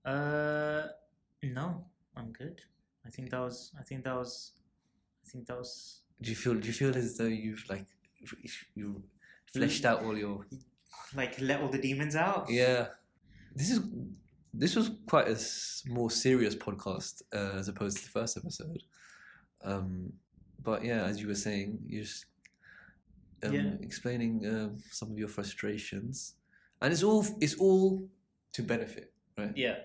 Uh, 0.04 0.82
no, 1.42 1.84
I'm 2.16 2.30
good. 2.32 2.60
I 3.06 3.10
think 3.10 3.30
that 3.30 3.40
was. 3.40 3.72
I 3.78 3.82
think 3.82 4.04
that 4.04 4.14
was. 4.14 4.52
I 5.26 5.30
think 5.30 5.46
that 5.46 5.58
was. 5.58 6.00
Do 6.20 6.30
you 6.30 6.36
feel 6.36 6.54
do 6.54 6.66
you 6.66 6.72
feel 6.74 6.96
as 6.96 7.16
though 7.16 7.26
you've 7.26 7.64
like 7.68 7.86
you 8.74 9.02
fleshed 9.52 9.84
out 9.84 10.02
all 10.04 10.16
your 10.16 10.44
Like 11.14 11.40
let 11.40 11.60
all 11.62 11.68
the 11.68 11.78
demons 11.78 12.16
out. 12.16 12.50
yeah? 12.50 12.88
This 13.54 13.70
is 13.70 13.80
this 14.54 14.74
was 14.76 14.90
quite 15.06 15.28
a 15.28 15.38
more 15.90 16.10
serious 16.10 16.54
podcast 16.54 17.22
uh, 17.34 17.58
as 17.58 17.68
opposed 17.68 17.98
to 17.98 18.04
the 18.04 18.10
first 18.10 18.36
episode. 18.36 18.82
Um, 19.62 20.12
but 20.62 20.84
yeah, 20.84 21.04
as 21.04 21.20
you 21.20 21.28
were 21.28 21.34
saying, 21.34 21.78
you're 21.86 22.04
just 22.04 22.26
um, 23.44 23.54
Yeah. 23.54 23.72
explaining 23.82 24.44
um 24.46 24.78
some 24.90 25.10
of 25.12 25.18
your 25.18 25.28
frustrations, 25.28 26.34
and 26.80 26.92
it's 26.92 27.02
all 27.02 27.24
it's 27.40 27.54
all 27.54 28.08
to 28.52 28.62
benefit, 28.62 29.12
right? 29.36 29.52
yeah 29.56 29.76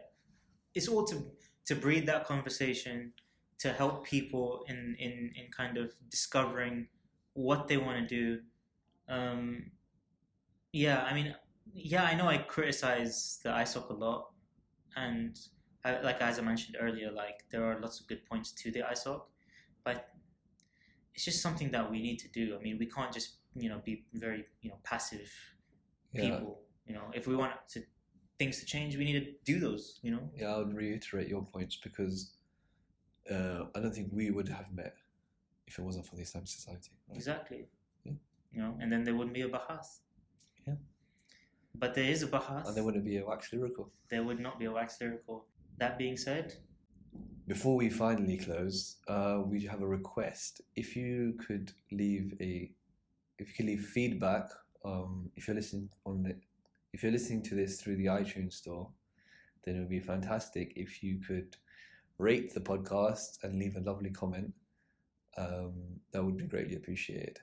it's 0.73 0.87
all 0.87 1.03
to 1.05 1.23
to 1.65 1.75
breed 1.75 2.05
that 2.07 2.25
conversation 2.25 3.13
to 3.59 3.71
help 3.71 4.05
people 4.05 4.65
in 4.67 4.95
in 4.99 5.31
in 5.35 5.51
kind 5.51 5.77
of 5.77 5.91
discovering 6.09 6.87
what 7.33 7.67
they 7.67 7.77
want 7.77 7.97
to 7.97 8.07
do 8.07 8.41
um 9.09 9.69
yeah 10.71 11.03
i 11.03 11.13
mean 11.13 11.35
yeah, 11.73 12.03
I 12.03 12.13
know 12.13 12.27
I 12.27 12.37
criticize 12.39 13.39
the 13.41 13.49
ISOC 13.49 13.89
a 13.89 13.93
lot, 13.93 14.32
and 14.95 15.39
I, 15.85 15.99
like 16.01 16.21
as 16.21 16.39
I 16.39 16.41
mentioned 16.41 16.77
earlier, 16.79 17.11
like 17.11 17.43
there 17.51 17.63
are 17.63 17.79
lots 17.79 17.99
of 17.99 18.07
good 18.07 18.25
points 18.25 18.51
to 18.51 18.71
the 18.71 18.81
ISOC, 18.81 19.21
but 19.83 20.09
it's 21.13 21.25
just 21.25 21.41
something 21.41 21.71
that 21.71 21.89
we 21.89 22.01
need 22.01 22.19
to 22.19 22.27
do. 22.29 22.55
I 22.57 22.61
mean, 22.61 22.77
we 22.77 22.85
can't 22.85 23.11
just 23.13 23.37
you 23.55 23.69
know 23.69 23.81
be 23.83 24.05
very 24.13 24.45
you 24.61 24.69
know 24.69 24.77
passive 24.83 25.31
Yeah, 26.13 26.21
people. 26.21 26.61
You 26.87 26.95
know, 26.95 27.11
if 27.13 27.27
we 27.27 27.35
want 27.35 27.53
to 27.69 27.83
things 28.39 28.59
to 28.59 28.65
change, 28.65 28.97
we 28.97 29.05
need 29.05 29.19
to 29.19 29.31
do 29.45 29.59
those. 29.59 29.99
You 30.01 30.11
know, 30.11 30.29
yeah, 30.35 30.53
I 30.53 30.57
would 30.57 30.73
reiterate 30.73 31.27
your 31.27 31.43
points 31.43 31.75
because 31.75 32.33
uh, 33.29 33.65
I 33.75 33.79
don't 33.79 33.93
think 33.93 34.09
we 34.11 34.31
would 34.31 34.49
have 34.49 34.71
met 34.73 34.95
if 35.67 35.79
it 35.79 35.81
wasn't 35.81 36.05
for 36.05 36.15
the 36.15 36.23
Islamic 36.23 36.49
Society. 36.49 36.91
right? 37.07 37.17
exactly. 37.17 37.67
Yeah. 38.03 38.13
You 38.51 38.61
know, 38.61 38.77
and 38.79 38.91
then 38.91 39.03
there 39.03 39.15
wouldn't 39.15 39.33
be 39.33 39.41
a 39.41 39.49
Bahath. 39.49 39.99
Yeah. 40.67 40.75
But 41.83 41.95
there 41.95 42.05
is 42.05 42.23
a 42.23 42.27
Bahath. 42.27 42.65
And 42.65 42.77
there 42.77 42.83
wouldn't 42.85 43.03
be 43.03 43.17
a 43.17 43.25
wax 43.25 43.51
lyrical. 43.51 43.91
there 44.09 44.23
would 44.23 44.39
not 44.39 44.57
be 44.57 44.63
a 44.63 44.71
wax 44.71 45.01
lyrical. 45.01 45.47
That 45.79 45.97
being 45.97 46.15
said, 46.15 46.55
Before 47.45 47.75
we 47.75 47.89
finally 47.89 48.37
close, 48.37 48.95
uh, 49.09 49.41
we 49.45 49.65
have 49.65 49.81
a 49.81 49.85
request. 49.85 50.61
If 50.77 50.95
you 50.95 51.37
could 51.45 51.73
leave 51.91 52.37
a, 52.39 52.71
if 53.37 53.49
you 53.49 53.53
could 53.57 53.65
leave 53.65 53.81
feedback, 53.81 54.45
um, 54.85 55.29
if 55.35 55.45
you're 55.45 55.57
listening 55.57 55.89
on 56.05 56.23
the, 56.23 56.37
if 56.93 57.03
you're 57.03 57.11
listening 57.11 57.43
to 57.49 57.55
this 57.55 57.81
through 57.81 57.97
the 57.97 58.05
iTunes 58.05 58.53
store, 58.53 58.87
then 59.65 59.75
it 59.75 59.79
would 59.79 59.89
be 59.89 59.99
fantastic 59.99 60.71
if 60.77 61.03
you 61.03 61.19
could 61.19 61.57
rate 62.17 62.53
the 62.53 62.61
podcast 62.61 63.43
and 63.43 63.59
leave 63.59 63.75
a 63.75 63.81
lovely 63.81 64.09
comment. 64.09 64.53
Um, 65.37 65.73
that 66.13 66.23
would 66.23 66.37
be 66.37 66.45
greatly 66.45 66.75
appreciated. 66.77 67.39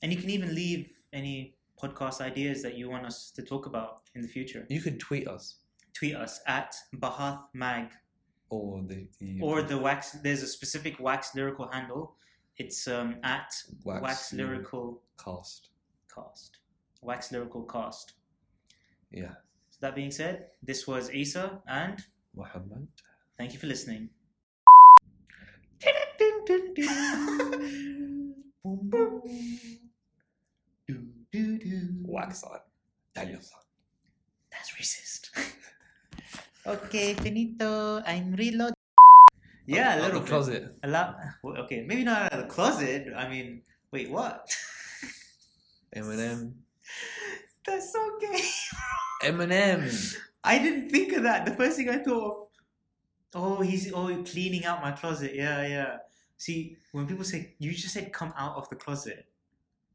and 0.00 0.10
you 0.10 0.18
can 0.18 0.30
even 0.30 0.54
leave 0.54 0.88
any 1.12 1.56
podcast 1.82 2.20
ideas 2.20 2.62
that 2.62 2.76
you 2.76 2.88
want 2.90 3.06
us 3.06 3.30
to 3.32 3.42
talk 3.42 3.66
about 3.66 4.02
in 4.14 4.22
the 4.22 4.28
future. 4.28 4.66
You 4.68 4.80
could 4.80 5.00
tweet 5.00 5.26
us 5.28 5.56
Tweet 5.94 6.14
us 6.14 6.40
at 6.46 6.74
Bahath 6.96 7.40
Mag 7.54 7.86
or 8.50 8.82
the, 8.86 9.06
the 9.18 9.38
or 9.40 9.62
the 9.62 9.78
wax. 9.78 10.10
There's 10.22 10.42
a 10.42 10.46
specific 10.46 11.00
wax 11.00 11.34
lyrical 11.34 11.68
handle. 11.72 12.16
It's 12.58 12.86
um, 12.86 13.16
at 13.22 13.50
wax, 13.82 14.02
wax, 14.02 14.32
lyrical 14.34 15.00
cast. 15.22 15.70
cast. 16.14 16.58
Wax 17.00 17.32
lyrical 17.32 17.62
cast. 17.64 18.12
Yeah, 19.10 19.32
So 19.70 19.78
that 19.80 19.94
being 19.94 20.10
said, 20.10 20.48
this 20.62 20.86
was 20.86 21.10
Isa, 21.10 21.62
and 21.66 21.98
Muhammad. 22.34 22.88
thank 23.38 23.54
you 23.54 23.58
for 23.58 23.68
listening. 23.68 24.10
Wax 31.32 32.42
on. 32.44 32.58
Daniel-san. 33.14 33.58
That's 34.50 34.70
racist. 34.72 35.30
okay, 36.66 37.14
finito. 37.14 38.02
I'm 38.06 38.32
reload. 38.32 38.74
Yeah, 39.66 39.90
Out 39.90 39.94
a 39.94 39.98
of 39.98 40.04
little 40.06 40.20
the 40.20 40.26
closet. 40.28 40.74
A 40.82 40.88
lot. 40.88 41.18
well, 41.42 41.56
Okay, 41.64 41.84
maybe 41.86 42.04
not 42.04 42.22
out 42.22 42.32
of 42.32 42.40
the 42.42 42.46
closet. 42.46 43.08
I 43.16 43.28
mean, 43.28 43.62
wait, 43.90 44.10
what? 44.10 44.54
Eminem. 45.96 46.52
That's 47.66 47.92
so 47.92 48.18
gay. 48.20 48.40
Eminem. 49.24 50.16
I 50.44 50.58
didn't 50.58 50.90
think 50.90 51.12
of 51.14 51.24
that. 51.24 51.44
The 51.44 51.54
first 51.56 51.76
thing 51.76 51.88
I 51.88 51.98
thought 51.98 52.48
of, 53.34 53.42
oh, 53.42 53.60
he's 53.62 53.92
oh 53.92 54.22
cleaning 54.22 54.64
out 54.64 54.82
my 54.82 54.92
closet. 54.92 55.34
Yeah, 55.34 55.66
yeah. 55.66 55.96
See, 56.38 56.76
when 56.92 57.06
people 57.08 57.24
say 57.24 57.54
you 57.58 57.72
just 57.72 57.94
said 57.94 58.12
come 58.12 58.32
out 58.38 58.56
of 58.56 58.68
the 58.68 58.76
closet. 58.76 59.26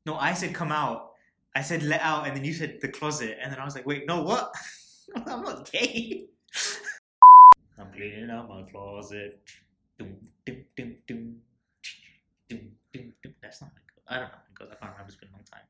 No, 0.05 0.15
I 0.15 0.34
said 0.34 0.53
come 0.53 0.71
out. 0.71 1.11
I 1.56 1.62
said 1.62 1.84
let 1.84 2.02
out, 2.02 2.28
and 2.28 2.36
then 2.36 2.43
you 2.45 2.54
said 2.54 2.80
the 2.82 2.88
closet, 2.88 3.38
and 3.41 3.52
then 3.52 3.60
I 3.60 3.66
was 3.66 3.76
like, 3.76 3.86
wait, 3.86 4.08
no, 4.08 4.24
what? 4.24 4.54
I'm 5.16 5.41
not 5.41 5.70
gay. 5.72 6.26
I'm 7.78 7.91
cleaning 7.91 8.30
out 8.30 8.47
my 8.47 8.64
closet. 8.72 9.39
Dum. 9.99 10.16
Dum, 10.45 10.66
dum, 10.78 10.95
dum. 11.08 11.36
That's 13.41 13.62
not 13.62 13.72
how 13.72 13.78
it 13.78 13.88
goes. 13.95 14.04
I 14.08 14.16
don't 14.20 14.24
know 14.24 14.30
how. 14.32 14.62
I 14.62 14.76
can't 14.76 14.91
remember. 14.93 15.08
It's 15.08 15.16
been 15.16 15.30
a 15.30 15.34
long 15.34 15.43
time. 15.52 15.62